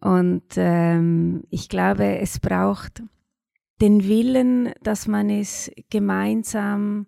Und 0.00 0.44
ähm, 0.56 1.44
ich 1.50 1.68
glaube, 1.68 2.18
es 2.18 2.38
braucht 2.38 3.02
den 3.80 4.04
Willen, 4.04 4.72
dass 4.82 5.06
man 5.06 5.30
es 5.30 5.70
gemeinsam 5.90 7.06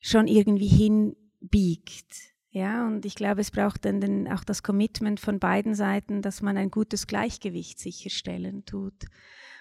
schon 0.00 0.26
irgendwie 0.26 0.68
hinbiegt. 0.68 2.30
Ja, 2.52 2.86
und 2.86 3.06
ich 3.06 3.14
glaube, 3.14 3.42
es 3.42 3.52
braucht 3.52 3.84
dann 3.84 4.00
den, 4.00 4.26
auch 4.26 4.42
das 4.42 4.62
Commitment 4.62 5.20
von 5.20 5.38
beiden 5.38 5.74
Seiten, 5.74 6.20
dass 6.20 6.42
man 6.42 6.56
ein 6.56 6.70
gutes 6.70 7.06
Gleichgewicht 7.06 7.78
sicherstellen 7.78 8.64
tut. 8.64 9.04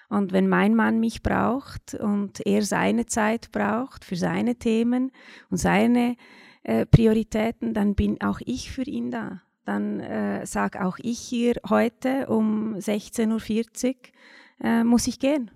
Und 0.09 0.31
wenn 0.31 0.49
mein 0.49 0.73
Mann 0.73 0.99
mich 0.99 1.21
braucht 1.21 1.93
und 1.93 2.43
er 2.45 2.63
seine 2.63 3.05
Zeit 3.05 3.51
braucht 3.51 4.03
für 4.03 4.15
seine 4.15 4.55
Themen 4.55 5.11
und 5.51 5.57
seine 5.57 6.15
äh, 6.63 6.85
Prioritäten, 6.85 7.73
dann 7.73 7.95
bin 7.95 8.21
auch 8.21 8.39
ich 8.45 8.71
für 8.71 8.83
ihn 8.83 9.11
da. 9.11 9.41
Dann 9.65 9.99
äh, 9.99 10.45
sage 10.45 10.83
auch 10.83 10.97
ich 10.99 11.19
hier 11.19 11.55
heute 11.69 12.27
um 12.27 12.75
16.40 12.75 13.87
Uhr, 13.87 13.95
äh, 14.61 14.83
muss 14.83 15.07
ich 15.07 15.19
gehen. 15.19 15.51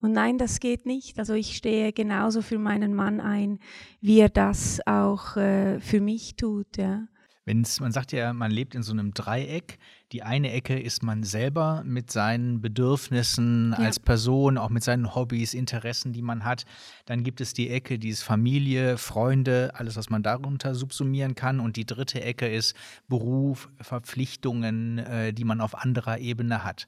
Und 0.00 0.12
nein, 0.12 0.38
das 0.38 0.60
geht 0.60 0.86
nicht. 0.86 1.18
Also 1.18 1.34
ich 1.34 1.56
stehe 1.56 1.92
genauso 1.92 2.42
für 2.42 2.58
meinen 2.58 2.94
Mann 2.94 3.20
ein, 3.20 3.58
wie 4.00 4.20
er 4.20 4.30
das 4.30 4.80
auch 4.86 5.36
äh, 5.36 5.78
für 5.80 6.00
mich 6.00 6.36
tut. 6.36 6.78
Ja. 6.78 7.06
Wenn's, 7.46 7.80
man 7.80 7.90
sagt 7.90 8.12
ja, 8.12 8.32
man 8.32 8.50
lebt 8.50 8.74
in 8.74 8.82
so 8.82 8.92
einem 8.92 9.14
Dreieck. 9.14 9.78
Die 10.12 10.22
eine 10.22 10.52
Ecke 10.52 10.78
ist 10.78 11.02
man 11.02 11.24
selber 11.24 11.82
mit 11.84 12.10
seinen 12.10 12.60
Bedürfnissen 12.60 13.74
ja. 13.78 13.84
als 13.84 13.98
Person, 13.98 14.58
auch 14.58 14.68
mit 14.68 14.84
seinen 14.84 15.14
Hobbys, 15.14 15.54
Interessen, 15.54 16.12
die 16.12 16.22
man 16.22 16.44
hat. 16.44 16.64
Dann 17.06 17.24
gibt 17.24 17.40
es 17.40 17.54
die 17.54 17.70
Ecke, 17.70 17.98
die 17.98 18.10
ist 18.10 18.22
Familie, 18.22 18.98
Freunde, 18.98 19.72
alles, 19.74 19.96
was 19.96 20.10
man 20.10 20.22
darunter 20.22 20.74
subsumieren 20.74 21.34
kann. 21.34 21.60
Und 21.60 21.76
die 21.76 21.86
dritte 21.86 22.20
Ecke 22.20 22.46
ist 22.46 22.76
Beruf, 23.08 23.70
Verpflichtungen, 23.80 24.98
äh, 24.98 25.32
die 25.32 25.44
man 25.44 25.60
auf 25.60 25.74
anderer 25.74 26.18
Ebene 26.18 26.62
hat. 26.62 26.86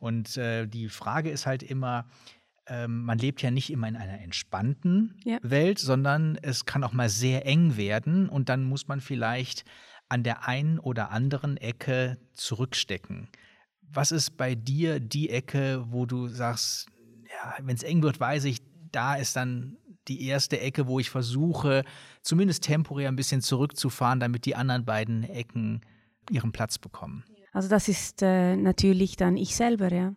Und 0.00 0.36
äh, 0.36 0.66
die 0.66 0.90
Frage 0.90 1.30
ist 1.30 1.46
halt 1.46 1.62
immer, 1.62 2.06
ähm, 2.66 3.04
man 3.04 3.18
lebt 3.18 3.42
ja 3.42 3.50
nicht 3.50 3.70
immer 3.70 3.88
in 3.88 3.96
einer 3.96 4.20
entspannten 4.20 5.18
ja. 5.24 5.38
Welt, 5.42 5.78
sondern 5.78 6.38
es 6.40 6.64
kann 6.64 6.84
auch 6.84 6.92
mal 6.92 7.08
sehr 7.08 7.46
eng 7.46 7.76
werden 7.76 8.28
und 8.28 8.48
dann 8.48 8.64
muss 8.64 8.88
man 8.88 9.00
vielleicht 9.00 9.64
an 10.14 10.22
der 10.22 10.46
einen 10.46 10.78
oder 10.78 11.10
anderen 11.10 11.56
Ecke 11.56 12.18
zurückstecken. 12.34 13.28
Was 13.92 14.12
ist 14.12 14.36
bei 14.36 14.54
dir 14.54 15.00
die 15.00 15.28
Ecke, 15.28 15.84
wo 15.88 16.06
du 16.06 16.28
sagst, 16.28 16.86
ja, 17.24 17.54
wenn 17.60 17.74
es 17.74 17.82
eng 17.82 18.00
wird, 18.04 18.20
weiß 18.20 18.44
ich, 18.44 18.58
da 18.92 19.16
ist 19.16 19.34
dann 19.34 19.76
die 20.06 20.24
erste 20.26 20.60
Ecke, 20.60 20.86
wo 20.86 21.00
ich 21.00 21.10
versuche, 21.10 21.82
zumindest 22.22 22.62
temporär 22.62 23.08
ein 23.08 23.16
bisschen 23.16 23.40
zurückzufahren, 23.40 24.20
damit 24.20 24.44
die 24.46 24.54
anderen 24.54 24.84
beiden 24.84 25.24
Ecken 25.24 25.80
ihren 26.30 26.52
Platz 26.52 26.78
bekommen. 26.78 27.24
Also 27.52 27.68
das 27.68 27.88
ist 27.88 28.22
äh, 28.22 28.54
natürlich 28.54 29.16
dann 29.16 29.36
ich 29.36 29.56
selber, 29.56 29.92
ja. 29.92 30.14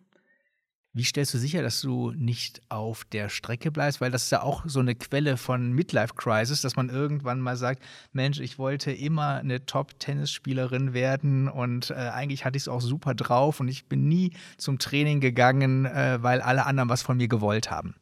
Wie 0.94 1.04
stellst 1.04 1.34
du 1.34 1.38
sicher, 1.38 1.62
dass 1.62 1.80
du 1.82 2.12
nicht 2.12 2.62
auf 2.70 3.04
der 3.04 3.28
Strecke 3.28 3.70
bleibst? 3.70 4.00
Weil 4.00 4.10
das 4.10 4.24
ist 4.24 4.32
ja 4.32 4.42
auch 4.42 4.64
so 4.66 4.80
eine 4.80 4.94
Quelle 4.94 5.36
von 5.36 5.72
Midlife 5.72 6.14
Crisis, 6.14 6.62
dass 6.62 6.76
man 6.76 6.88
irgendwann 6.88 7.40
mal 7.40 7.56
sagt, 7.56 7.82
Mensch, 8.12 8.40
ich 8.40 8.58
wollte 8.58 8.90
immer 8.90 9.36
eine 9.36 9.66
Top-Tennisspielerin 9.66 10.94
werden 10.94 11.48
und 11.48 11.90
äh, 11.90 11.94
eigentlich 11.94 12.44
hatte 12.44 12.56
ich 12.56 12.64
es 12.64 12.68
auch 12.68 12.80
super 12.80 13.14
drauf 13.14 13.60
und 13.60 13.68
ich 13.68 13.86
bin 13.86 14.08
nie 14.08 14.32
zum 14.56 14.78
Training 14.78 15.20
gegangen, 15.20 15.84
äh, 15.84 16.18
weil 16.22 16.40
alle 16.40 16.64
anderen 16.64 16.88
was 16.88 17.02
von 17.02 17.18
mir 17.18 17.28
gewollt 17.28 17.70
haben. 17.70 17.94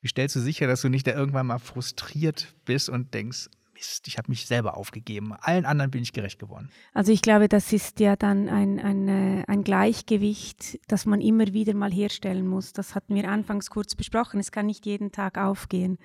Wie 0.00 0.08
stellst 0.08 0.36
du 0.36 0.40
sicher, 0.40 0.66
dass 0.66 0.82
du 0.82 0.88
nicht 0.88 1.06
da 1.06 1.12
irgendwann 1.12 1.46
mal 1.46 1.58
frustriert 1.58 2.54
bist 2.64 2.88
und 2.88 3.14
denkst, 3.14 3.48
Mist, 3.82 4.06
ich 4.06 4.16
habe 4.16 4.30
mich 4.30 4.46
selber 4.46 4.76
aufgegeben. 4.76 5.34
Allen 5.40 5.64
anderen 5.64 5.90
bin 5.90 6.02
ich 6.02 6.12
gerecht 6.12 6.38
geworden. 6.38 6.70
Also 6.94 7.10
ich 7.10 7.20
glaube, 7.20 7.48
das 7.48 7.72
ist 7.72 7.98
ja 7.98 8.14
dann 8.14 8.48
ein, 8.48 8.78
ein, 8.78 9.08
äh, 9.08 9.44
ein 9.48 9.64
Gleichgewicht, 9.64 10.78
das 10.86 11.04
man 11.04 11.20
immer 11.20 11.52
wieder 11.52 11.74
mal 11.74 11.90
herstellen 11.90 12.46
muss. 12.46 12.72
Das 12.72 12.94
hatten 12.94 13.16
wir 13.16 13.28
anfangs 13.28 13.70
kurz 13.70 13.96
besprochen. 13.96 14.38
Es 14.38 14.52
kann 14.52 14.66
nicht 14.66 14.86
jeden 14.86 15.10
Tag 15.10 15.36
aufgehen. 15.36 15.98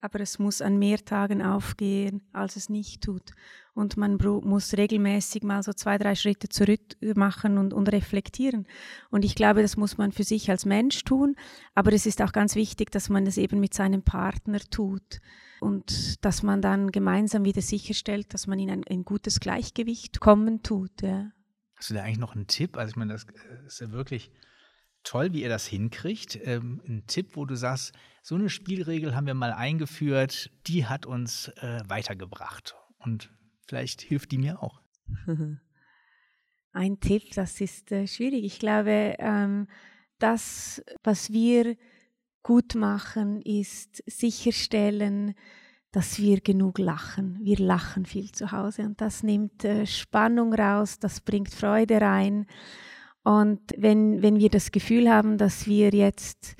Aber 0.00 0.20
es 0.20 0.38
muss 0.38 0.62
an 0.62 0.78
mehr 0.78 1.04
Tagen 1.04 1.42
aufgehen, 1.42 2.22
als 2.32 2.56
es 2.56 2.68
nicht 2.68 3.02
tut. 3.02 3.32
Und 3.74 3.96
man 3.96 4.16
muss 4.16 4.74
regelmäßig 4.76 5.42
mal 5.42 5.62
so 5.62 5.72
zwei, 5.72 5.98
drei 5.98 6.14
Schritte 6.14 6.48
zurück 6.48 6.96
machen 7.16 7.58
und, 7.58 7.72
und 7.72 7.90
reflektieren. 7.90 8.66
Und 9.10 9.24
ich 9.24 9.34
glaube, 9.34 9.62
das 9.62 9.76
muss 9.76 9.98
man 9.98 10.12
für 10.12 10.24
sich 10.24 10.50
als 10.50 10.64
Mensch 10.64 11.04
tun. 11.04 11.36
Aber 11.74 11.92
es 11.92 12.06
ist 12.06 12.22
auch 12.22 12.32
ganz 12.32 12.54
wichtig, 12.54 12.90
dass 12.90 13.08
man 13.08 13.24
das 13.24 13.38
eben 13.38 13.60
mit 13.60 13.74
seinem 13.74 14.02
Partner 14.02 14.60
tut 14.70 15.20
und 15.60 16.24
dass 16.24 16.42
man 16.42 16.62
dann 16.62 16.92
gemeinsam 16.92 17.44
wieder 17.44 17.62
sicherstellt, 17.62 18.32
dass 18.34 18.46
man 18.46 18.58
in 18.58 18.70
ein, 18.70 18.84
ein 18.88 19.04
gutes 19.04 19.40
Gleichgewicht 19.40 20.20
kommen 20.20 20.62
tut. 20.62 21.02
Ja. 21.02 21.30
Hast 21.76 21.90
du 21.90 21.94
da 21.94 22.02
eigentlich 22.02 22.18
noch 22.18 22.34
einen 22.34 22.46
Tipp? 22.46 22.76
Also 22.76 22.90
ich 22.90 22.96
meine, 22.96 23.12
das 23.12 23.24
äh, 23.24 23.66
ist 23.66 23.80
ja 23.80 23.90
wirklich 23.92 24.30
toll, 25.02 25.32
wie 25.32 25.42
ihr 25.42 25.48
das 25.48 25.66
hinkriegt. 25.66 26.38
Ähm, 26.42 26.80
ein 26.86 27.04
Tipp, 27.06 27.36
wo 27.36 27.44
du 27.44 27.54
sagst, 27.54 27.92
so 28.22 28.34
eine 28.34 28.50
Spielregel 28.50 29.14
haben 29.14 29.26
wir 29.26 29.34
mal 29.34 29.52
eingeführt, 29.52 30.50
die 30.66 30.86
hat 30.86 31.06
uns 31.06 31.48
äh, 31.56 31.80
weitergebracht. 31.86 32.74
Und 32.98 33.30
vielleicht 33.66 34.02
hilft 34.02 34.32
die 34.32 34.38
mir 34.38 34.62
auch. 34.62 34.82
ein 36.72 37.00
Tipp, 37.00 37.32
das 37.34 37.60
ist 37.60 37.90
äh, 37.92 38.06
schwierig. 38.06 38.44
Ich 38.44 38.58
glaube, 38.58 39.16
ähm, 39.18 39.66
das, 40.18 40.82
was 41.02 41.32
wir 41.32 41.76
gut 42.42 42.74
machen, 42.74 43.40
ist 43.42 44.02
sicherstellen, 44.06 45.34
dass 45.90 46.18
wir 46.18 46.40
genug 46.40 46.78
lachen. 46.78 47.38
Wir 47.42 47.58
lachen 47.58 48.04
viel 48.04 48.30
zu 48.32 48.52
Hause 48.52 48.82
und 48.82 49.00
das 49.00 49.22
nimmt 49.22 49.64
äh, 49.64 49.86
Spannung 49.86 50.52
raus, 50.52 50.98
das 50.98 51.20
bringt 51.20 51.52
Freude 51.52 52.00
rein. 52.00 52.46
Und 53.24 53.60
wenn, 53.76 54.22
wenn 54.22 54.38
wir 54.38 54.48
das 54.48 54.72
Gefühl 54.72 55.10
haben, 55.10 55.38
dass 55.38 55.66
wir 55.66 55.90
jetzt 55.90 56.56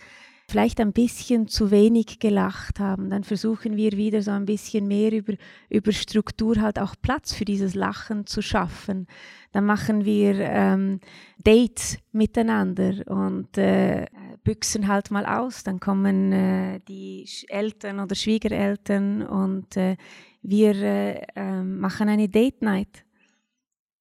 vielleicht 0.51 0.81
ein 0.81 0.93
bisschen 0.93 1.47
zu 1.47 1.71
wenig 1.71 2.21
gelacht 2.21 2.81
haben, 2.81 3.11
dann 3.11 3.23
versuchen 3.23 3.77
wir 3.77 3.93
wieder 3.93 4.23
so 4.23 4.31
ein 4.31 4.47
bisschen 4.47 4.89
mehr 4.89 5.13
über, 5.13 5.35
über 5.69 5.93
Struktur 5.93 6.61
halt 6.61 6.79
auch 6.79 6.95
Platz 7.01 7.35
für 7.35 7.45
dieses 7.45 7.75
Lachen 7.75 8.27
zu 8.27 8.41
schaffen. 8.41 9.07
Dann 9.53 9.67
machen 9.67 10.07
wir 10.07 10.41
ähm, 10.41 11.01
Dates 11.45 11.99
miteinander 12.13 13.07
und 13.07 13.59
äh, 13.59 14.07
büchsen 14.43 14.89
halt 14.89 15.11
mal 15.11 15.27
aus. 15.27 15.65
Dann 15.65 15.81
kommen 15.81 16.33
äh, 16.33 16.81
die 16.89 17.29
Eltern 17.49 18.01
oder 18.01 18.15
Schwiegereltern 18.15 19.23
und 19.23 19.77
äh, 19.77 19.97
wir 20.41 20.75
äh, 20.75 21.27
ähm, 21.37 21.79
machen 21.79 22.09
eine 22.09 22.29
Date 22.29 22.63
Night. 22.63 23.05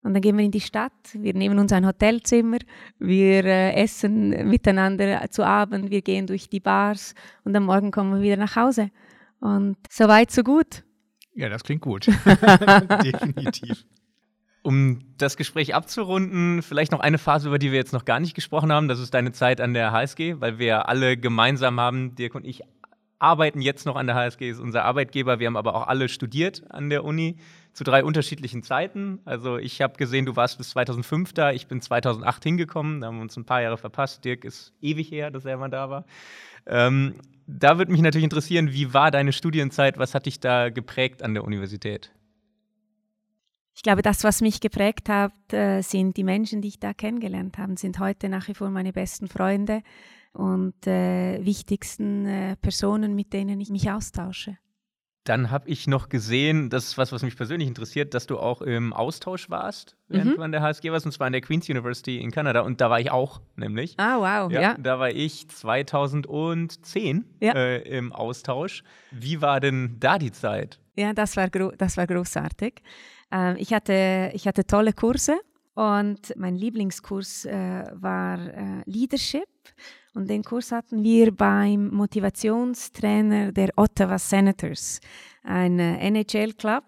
Und 0.08 0.14
dann 0.14 0.22
gehen 0.22 0.38
wir 0.38 0.45
in 0.45 0.51
die 0.51 0.62
Stadt, 0.62 0.93
wir 1.12 1.34
nehmen 1.34 1.60
uns 1.60 1.74
ein 1.74 1.86
Hotelzimmer, 1.86 2.60
wir 2.97 3.43
äh, 3.43 3.74
essen 3.74 4.30
miteinander 4.49 5.30
zu 5.32 5.45
Abend, 5.45 5.91
wir 5.91 6.01
gehen 6.01 6.28
durch 6.28 6.47
die 6.47 6.62
Bars 6.62 7.14
und 7.43 7.53
am 7.58 7.66
Morgen 7.66 7.91
kommen 7.91 8.14
wir 8.14 8.22
wieder 8.22 8.38
nach 8.38 8.55
Hause. 8.55 8.89
Und 9.41 9.76
so 9.89 10.08
weit, 10.08 10.32
so 10.32 10.43
gut. 10.43 10.86
Ja, 11.36 11.49
das 11.49 11.66
klingt 11.66 11.82
gut. 11.82 12.08
Definitiv. 13.03 13.84
Um 14.62 14.99
das 15.18 15.36
Gespräch 15.36 15.76
abzurunden, 15.76 16.62
vielleicht 16.62 16.93
noch 16.93 17.01
eine 17.01 17.18
Phase, 17.18 17.49
über 17.49 17.60
die 17.60 17.74
wir 17.74 17.78
jetzt 17.78 17.91
noch 17.91 18.05
gar 18.05 18.22
nicht 18.22 18.34
gesprochen 18.34 18.72
haben. 18.72 18.88
Das 18.88 19.01
ist 19.01 19.14
deine 19.14 19.34
Zeit 19.34 19.60
an 19.60 19.74
der 19.74 19.91
HSG, 19.91 20.39
weil 20.39 20.58
wir 20.58 20.88
alle 20.88 21.18
gemeinsam 21.18 21.82
haben, 21.82 22.16
Dirk 22.16 22.34
und 22.34 22.45
ich 22.45 22.62
arbeiten 23.20 23.60
jetzt 23.60 23.86
noch 23.86 23.97
an 23.97 24.08
der 24.08 24.16
HSG, 24.16 24.51
ist 24.51 24.60
unser 24.62 24.86
Arbeitgeber. 24.86 25.39
Wir 25.39 25.47
haben 25.47 25.58
aber 25.58 25.76
auch 25.76 25.88
alle 25.88 26.08
studiert 26.08 26.64
an 26.70 26.89
der 26.89 27.03
Uni 27.03 27.36
zu 27.78 27.84
drei 27.84 28.03
unterschiedlichen 28.03 28.63
Zeiten. 28.63 29.19
Also 29.23 29.57
ich 29.57 29.84
habe 29.84 29.97
gesehen, 29.97 30.25
du 30.25 30.36
warst 30.36 30.57
bis 30.57 30.71
2005 30.71 31.32
da, 31.34 31.51
ich 31.51 31.67
bin 31.67 31.80
2008 31.80 32.41
hingekommen, 32.41 33.01
da 33.01 33.07
haben 33.07 33.17
wir 33.17 33.21
uns 33.21 33.38
ein 33.38 33.45
paar 33.45 33.61
Jahre 33.61 33.78
verpasst. 33.78 34.25
Dirk 34.25 34.45
ist 34.45 34.73
ewig 34.82 35.11
her, 35.11 35.30
dass 35.30 35.45
er 35.45 35.57
mal 35.57 35.69
da 35.69 35.88
war. 35.88 36.05
Ähm, 36.65 37.13
da 37.45 37.78
würde 37.78 37.91
mich 37.91 38.01
natürlich 38.01 38.23
interessieren, 38.23 38.73
wie 38.73 38.95
war 38.95 39.11
deine 39.11 39.32
Studienzeit, 39.32 39.99
was 39.99 40.15
hat 40.15 40.25
dich 40.25 40.39
da 40.39 40.71
geprägt 40.71 41.21
an 41.21 41.36
der 41.36 41.43
Universität? 41.43 42.11
Ich 43.75 43.84
glaube, 43.84 44.01
das, 44.01 44.23
was 44.23 44.41
mich 44.41 44.59
geprägt 44.59 45.07
hat, 45.07 45.53
äh, 45.53 45.82
sind 45.82 46.17
die 46.17 46.23
Menschen, 46.23 46.63
die 46.63 46.69
ich 46.69 46.80
da 46.80 46.95
kennengelernt 46.95 47.59
habe, 47.59 47.78
sind 47.78 47.99
heute 47.99 48.28
nach 48.28 48.47
wie 48.47 48.55
vor 48.55 48.71
meine 48.71 48.91
besten 48.91 49.28
Freunde 49.28 49.84
und 50.34 50.88
äh, 50.88 51.45
wichtigsten 51.45 52.25
äh, 52.25 52.55
Personen, 52.55 53.13
mit 53.13 53.34
denen 53.34 53.61
ich 53.61 53.69
mich 53.69 53.91
austausche. 53.91 54.57
Dann 55.28 55.51
habe 55.51 55.67
ich 55.67 55.88
noch 55.88 56.07
gesehen, 56.07 56.69
das 56.69 56.86
ist 56.86 56.97
was, 56.97 57.11
was 57.11 57.21
mich 57.21 57.36
persönlich 57.36 57.67
interessiert, 57.67 58.13
dass 58.13 58.28
du 58.28 58.39
auch 58.39 58.61
im 58.61 58.93
Austausch 58.93 59.49
warst, 59.49 59.97
während 60.07 60.32
mhm. 60.32 60.36
du 60.36 60.41
an 60.41 60.51
der 60.53 60.61
HSG 60.61 60.89
warst, 60.91 61.05
und 61.05 61.11
zwar 61.11 61.28
an 61.28 61.34
der 61.34 61.41
Queen's 61.41 61.67
University 61.67 62.19
in 62.19 62.32
Kanada. 62.32 62.61
Und 62.61 62.80
da 62.80 62.89
war 62.89 63.01
ich 63.01 63.11
auch, 63.11 63.41
nämlich. 63.57 63.95
Ah, 63.97 64.17
wow, 64.17 64.51
ja. 64.51 64.61
ja. 64.61 64.78
Da 64.80 64.99
war 64.99 65.09
ich 65.09 65.49
2010 65.49 67.25
ja. 67.41 67.53
äh, 67.53 67.82
im 67.97 68.13
Austausch. 68.13 68.84
Wie 69.11 69.41
war 69.41 69.59
denn 69.59 69.97
da 69.99 70.17
die 70.17 70.32
Zeit? 70.32 70.80
Ja, 70.95 71.11
das 71.11 71.36
war, 71.36 71.49
das 71.49 71.97
war 71.97 72.07
großartig. 72.07 72.82
Ähm, 73.30 73.57
ich, 73.59 73.73
hatte, 73.73 74.32
ich 74.34 74.47
hatte 74.47 74.65
tolle 74.65 74.93
Kurse 74.93 75.38
und 75.73 76.34
mein 76.38 76.55
Lieblingskurs 76.55 77.43
äh, 77.45 77.84
war 77.93 78.39
äh, 78.39 78.82
Leadership. 78.86 79.47
Und 80.18 80.32
den 80.32 80.43
Kurs 80.43 80.72
hatten 80.72 81.03
wir 81.03 81.32
beim 81.32 81.89
Motivationstrainer 81.93 83.51
der 83.51 83.70
Ottawa 83.76 84.18
Senators, 84.18 84.99
ein 85.43 85.78
äh, 85.78 86.09
NHL-Club. 86.09 86.84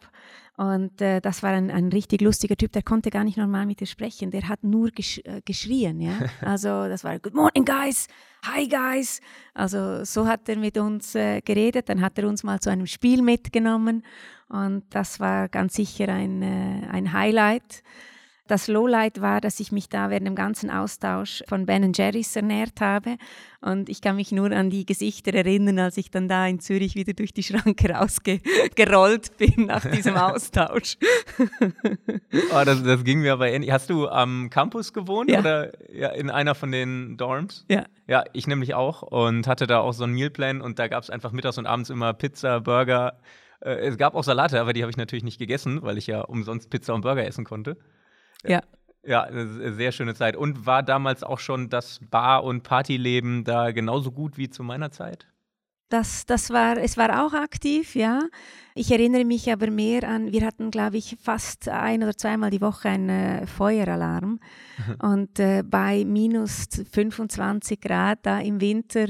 Und 0.58 1.00
äh, 1.00 1.22
das 1.22 1.44
war 1.44 1.52
ein, 1.52 1.70
ein 1.70 1.90
richtig 1.90 2.22
lustiger 2.22 2.58
Typ, 2.58 2.72
der 2.72 2.82
konnte 2.82 3.12
gar 3.12 3.24
nicht 3.24 3.38
normal 3.38 3.68
mit 3.68 3.82
dir 3.82 3.86
sprechen. 3.86 4.32
Der 4.32 4.50
hat 4.50 4.64
nur 4.64 4.90
gesch 4.90 5.22
äh, 5.26 5.42
geschrien, 5.46 6.02
ja. 6.02 6.18
Also 6.42 6.88
das 6.88 7.04
war 7.04 7.20
Good 7.20 7.36
morning, 7.36 7.66
guys, 7.66 8.08
hi 8.42 8.68
guys. 8.68 9.22
Also 9.54 10.04
so 10.06 10.26
hat 10.26 10.50
er 10.50 10.58
mit 10.58 10.80
uns 10.80 11.14
äh, 11.14 11.42
geredet. 11.42 11.88
Dann 11.88 12.02
hat 12.02 12.18
er 12.18 12.28
uns 12.28 12.44
mal 12.44 12.60
zu 12.60 12.72
einem 12.72 12.88
Spiel 12.88 13.22
mitgenommen 13.22 14.04
und 14.48 14.86
das 14.90 15.20
war 15.20 15.50
ganz 15.50 15.76
sicher 15.76 16.10
ein, 16.10 16.42
äh, 16.42 16.88
ein 16.90 17.14
Highlight. 17.14 17.84
Das 18.50 18.68
Lowlight 18.68 19.22
war, 19.22 19.42
dass 19.42 19.60
ich 19.60 19.72
mich 19.72 19.90
da 19.90 20.10
während 20.10 20.26
dem 20.26 20.34
ganzen 20.34 20.72
Austausch 20.72 21.44
von 21.48 21.68
Ben 21.68 21.94
Jerry's 21.94 22.36
ernährt 22.36 22.82
habe. 22.82 23.18
Und 23.62 23.90
ich 23.90 24.02
kann 24.02 24.16
mich 24.16 24.32
nur 24.32 24.52
an 24.52 24.72
die 24.72 24.88
Gesichter 24.88 25.36
erinnern, 25.36 25.78
als 25.78 25.98
ich 25.98 26.10
dann 26.10 26.28
da 26.28 26.48
in 26.48 26.60
Zürich 26.60 26.96
wieder 26.96 27.14
durch 27.14 27.32
die 27.32 27.44
Schranke 27.44 27.92
rausgerollt 27.94 29.38
bin 29.38 29.68
nach 29.68 29.86
diesem 29.86 30.16
Austausch. 30.18 30.98
oh, 31.40 32.64
das, 32.66 32.82
das, 32.82 33.04
ging 33.04 33.22
mir 33.22 33.34
aber 33.34 33.52
ähnlich. 33.52 33.70
Hast 33.70 33.92
du 33.92 34.08
am 34.08 34.50
Campus 34.50 34.94
gewohnt 34.94 35.30
ja. 35.30 35.42
oder 35.42 35.72
ja, 35.94 36.10
in 36.10 36.32
einer 36.32 36.56
von 36.56 36.72
den 36.72 37.18
Dorms? 37.18 37.66
Ja. 37.70 37.86
Ja, 38.08 38.24
ich 38.34 38.48
nämlich 38.48 38.74
auch 38.74 39.04
und 39.04 39.46
hatte 39.46 39.68
da 39.68 39.78
auch 39.82 39.94
so 39.94 40.06
einen 40.06 40.14
Mealplan 40.14 40.62
und 40.62 40.80
da 40.80 40.88
gab 40.88 41.04
es 41.04 41.12
einfach 41.12 41.34
mittags 41.34 41.60
und 41.60 41.68
abends 41.68 41.92
immer 41.92 42.14
Pizza, 42.14 42.62
Burger. 42.62 43.20
Äh, 43.60 43.76
es 43.76 44.00
gab 44.00 44.16
auch 44.16 44.24
Salate, 44.24 44.60
aber 44.60 44.74
die 44.74 44.82
habe 44.82 44.90
ich 44.90 44.98
natürlich 44.98 45.24
nicht 45.24 45.38
gegessen, 45.38 45.84
weil 45.84 46.00
ich 46.00 46.08
ja 46.08 46.22
umsonst 46.22 46.72
Pizza 46.72 46.96
und 46.96 47.02
Burger 47.02 47.28
essen 47.28 47.46
konnte. 47.46 47.78
Ja. 48.46 48.62
Ja, 49.02 49.24
eine 49.24 49.74
sehr 49.74 49.94
schöne 49.94 50.14
Zeit. 50.14 50.36
Und 50.36 50.66
war 50.66 50.84
damals 50.84 51.24
auch 51.24 51.40
schon 51.40 51.70
das 51.70 52.00
Bar- 52.12 52.44
und 52.44 52.64
Partyleben 52.64 53.46
da 53.46 53.72
genauso 53.72 54.12
gut 54.12 54.38
wie 54.38 54.50
zu 54.50 54.62
meiner 54.62 54.92
Zeit? 54.92 55.26
Das, 55.90 56.28
das 56.28 56.52
war, 56.52 56.78
es 56.78 56.98
war 56.98 57.26
auch 57.26 57.34
aktiv, 57.34 57.96
ja. 57.96 58.22
Ich 58.76 58.92
erinnere 58.92 59.26
mich 59.26 59.52
aber 59.52 59.72
mehr 59.72 60.08
an, 60.08 60.32
wir 60.32 60.46
hatten, 60.46 60.70
glaube 60.70 60.98
ich, 60.98 61.18
fast 61.20 61.68
ein 61.68 62.04
oder 62.04 62.16
zweimal 62.16 62.52
die 62.52 62.62
Woche 62.62 62.90
einen 62.90 63.10
äh, 63.10 63.48
Feueralarm. 63.48 64.40
Und 65.02 65.40
äh, 65.40 65.64
bei 65.64 66.06
minus 66.06 66.68
25 66.92 67.82
Grad 67.82 68.20
da 68.22 68.40
im 68.40 68.62
Winter 68.62 69.08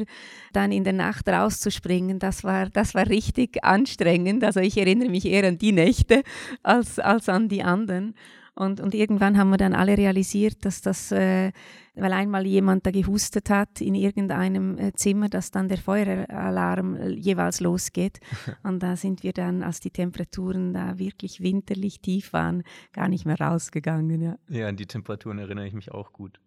dann 0.53 0.71
in 0.71 0.85
der 0.85 0.93
Nacht 0.93 1.27
rauszuspringen, 1.27 2.17
das 2.17 2.45
war, 2.45 2.69
das 2.69 2.95
war 2.95 3.07
richtig 3.09 3.61
anstrengend. 3.65 4.45
Also 4.45 4.61
ich 4.61 4.77
erinnere 4.77 5.09
mich 5.09 5.25
eher 5.25 5.49
an 5.49 5.57
die 5.57 5.73
Nächte 5.73 6.23
als, 6.63 6.97
als 6.97 7.27
an 7.27 7.49
die 7.49 7.61
anderen. 7.61 8.15
Und, 8.59 8.81
und 8.81 8.93
irgendwann 8.93 9.37
haben 9.37 9.51
wir 9.51 9.57
dann 9.57 9.73
alle 9.73 9.97
realisiert, 9.97 10.65
dass 10.65 10.81
das, 10.81 11.13
äh, 11.13 11.53
weil 11.95 12.11
einmal 12.11 12.45
jemand 12.45 12.85
da 12.85 12.91
gehustet 12.91 13.49
hat 13.49 13.79
in 13.79 13.95
irgendeinem 13.95 14.77
äh, 14.77 14.91
Zimmer, 14.91 15.29
dass 15.29 15.49
dann 15.49 15.69
der 15.69 15.77
Feueralarm 15.77 16.95
äh, 16.95 17.07
jeweils 17.07 17.61
losgeht. 17.61 18.19
und 18.63 18.83
da 18.83 18.97
sind 18.97 19.23
wir 19.23 19.31
dann, 19.31 19.63
als 19.63 19.79
die 19.79 19.91
Temperaturen 19.91 20.73
da 20.73 20.99
wirklich 20.99 21.39
winterlich 21.39 22.01
tief 22.01 22.33
waren, 22.33 22.63
gar 22.91 23.07
nicht 23.07 23.25
mehr 23.25 23.39
rausgegangen. 23.39 24.21
Ja, 24.21 24.37
ja 24.49 24.67
an 24.67 24.75
die 24.75 24.87
Temperaturen 24.87 25.39
erinnere 25.39 25.65
ich 25.65 25.73
mich 25.73 25.93
auch 25.93 26.11
gut. 26.11 26.41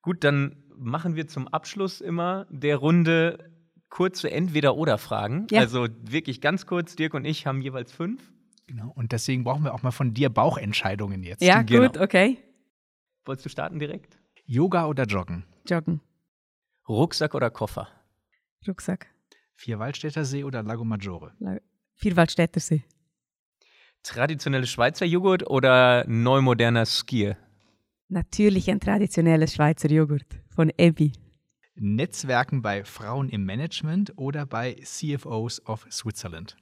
Gut, 0.00 0.24
dann 0.24 0.64
machen 0.78 1.14
wir 1.14 1.28
zum 1.28 1.46
Abschluss 1.46 2.00
immer 2.00 2.46
der 2.48 2.78
Runde 2.78 3.52
kurze 3.90 4.30
Entweder-Oder-Fragen. 4.30 5.46
Ja. 5.50 5.60
Also 5.60 5.88
wirklich 6.00 6.40
ganz 6.40 6.64
kurz, 6.64 6.96
Dirk 6.96 7.12
und 7.12 7.26
ich 7.26 7.46
haben 7.46 7.60
jeweils 7.60 7.92
fünf. 7.92 8.32
Genau. 8.68 8.92
Und 8.94 9.12
deswegen 9.12 9.44
brauchen 9.44 9.64
wir 9.64 9.72
auch 9.72 9.82
mal 9.82 9.92
von 9.92 10.12
dir 10.12 10.28
Bauchentscheidungen 10.28 11.22
jetzt. 11.22 11.42
Ja, 11.42 11.62
genau. 11.62 11.86
gut, 11.86 11.96
okay. 11.96 12.36
Wolltest 13.24 13.46
du 13.46 13.48
starten 13.48 13.78
direkt? 13.78 14.18
Yoga 14.44 14.86
oder 14.86 15.04
Joggen? 15.04 15.44
Joggen. 15.66 16.02
Rucksack 16.86 17.34
oder 17.34 17.50
Koffer? 17.50 17.88
Rucksack. 18.66 19.06
Vierwaldstätter 19.54 20.24
See 20.24 20.44
oder 20.44 20.62
Lago 20.62 20.84
Maggiore? 20.84 21.32
La 21.38 21.58
Vierwaldstätter 21.94 22.60
See. 22.60 22.84
Traditionelles 24.02 24.70
Schweizer 24.70 25.06
Joghurt 25.06 25.48
oder 25.48 26.04
neumoderner 26.06 26.84
Skier? 26.84 27.38
Natürlich 28.08 28.70
ein 28.70 28.80
traditionelles 28.80 29.54
Schweizer 29.54 29.90
Joghurt 29.90 30.26
von 30.54 30.70
Ebi. 30.76 31.12
Netzwerken 31.74 32.60
bei 32.60 32.84
Frauen 32.84 33.30
im 33.30 33.44
Management 33.44 34.12
oder 34.16 34.44
bei 34.44 34.74
CFOs 34.74 35.66
of 35.66 35.86
Switzerland? 35.90 36.56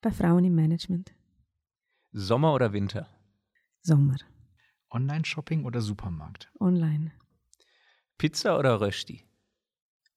Bei 0.00 0.12
Frauen 0.12 0.44
im 0.44 0.54
Management. 0.54 1.12
Sommer 2.12 2.54
oder 2.54 2.72
Winter? 2.72 3.08
Sommer. 3.82 4.16
Online-Shopping 4.90 5.64
oder 5.64 5.80
Supermarkt? 5.80 6.52
Online. 6.60 7.10
Pizza 8.16 8.56
oder 8.56 8.80
Rösti? 8.80 9.24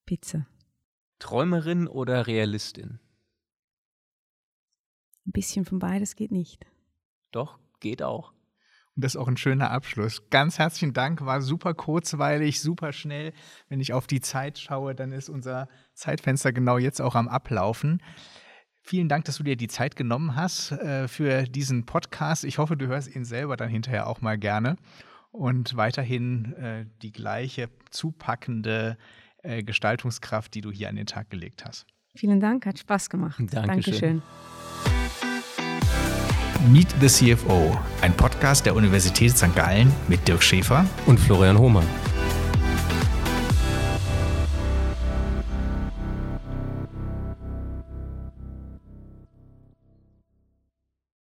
Pizza. 0.06 0.46
Träumerin 1.18 1.88
oder 1.88 2.28
Realistin? 2.28 3.00
Ein 5.26 5.32
bisschen 5.32 5.66
von 5.66 5.80
beides 5.80 6.16
geht 6.16 6.32
nicht. 6.32 6.66
Doch, 7.32 7.58
geht 7.80 8.04
auch. 8.04 8.34
Und 8.96 9.04
das 9.04 9.16
ist 9.16 9.22
auch 9.22 9.28
ein 9.28 9.38
schöner 9.38 9.72
Abschluss. 9.72 10.30
Ganz 10.30 10.60
herzlichen 10.60 10.94
Dank, 10.94 11.26
war 11.26 11.42
super 11.42 11.74
kurzweilig, 11.74 12.62
super 12.62 12.92
schnell. 12.94 13.34
Wenn 13.68 13.80
ich 13.80 13.94
auf 13.94 14.06
die 14.06 14.22
Zeit 14.22 14.60
schaue, 14.60 14.94
dann 14.94 15.12
ist 15.12 15.30
unser 15.30 15.68
Zeitfenster 15.96 16.54
genau 16.54 16.78
jetzt 16.78 17.02
auch 17.02 17.16
am 17.16 17.28
Ablaufen. 17.28 18.04
Vielen 18.84 19.08
Dank, 19.08 19.26
dass 19.26 19.38
du 19.38 19.44
dir 19.44 19.56
die 19.56 19.68
Zeit 19.68 19.96
genommen 19.96 20.36
hast 20.36 20.72
äh, 20.72 21.08
für 21.08 21.44
diesen 21.44 21.86
Podcast. 21.86 22.44
Ich 22.44 22.58
hoffe, 22.58 22.76
du 22.76 22.88
hörst 22.88 23.16
ihn 23.16 23.26
selber 23.26 23.56
dann 23.56 23.70
hinterher 23.70 24.08
auch 24.08 24.22
mal 24.22 24.38
gerne 24.38 24.76
und 25.32 25.78
weiterhin 25.78 26.54
äh, 26.54 26.86
die 27.02 27.12
gleiche 27.12 27.70
zupackende 27.90 28.98
äh, 29.44 29.64
Gestaltungskraft, 29.64 30.54
die 30.54 30.62
du 30.62 30.72
hier 30.72 30.90
an 30.90 30.96
den 30.96 31.06
Tag 31.06 31.30
gelegt 31.30 31.64
hast. 31.66 31.86
Vielen 32.16 32.40
Dank, 32.40 32.66
hat 32.66 32.80
Spaß 32.80 33.10
gemacht. 33.10 33.40
Dankeschön. 33.40 34.22
Dankeschön. 34.22 34.22
Meet 36.70 36.94
the 37.00 37.08
CFO, 37.08 37.78
ein 38.02 38.14
Podcast 38.14 38.66
der 38.66 38.76
Universität 38.76 39.36
St. 39.36 39.56
Gallen 39.56 39.92
mit 40.08 40.28
Dirk 40.28 40.44
Schäfer 40.44 40.86
und 41.08 41.20
Florian 41.20 41.58
Hohmann. 41.58 41.88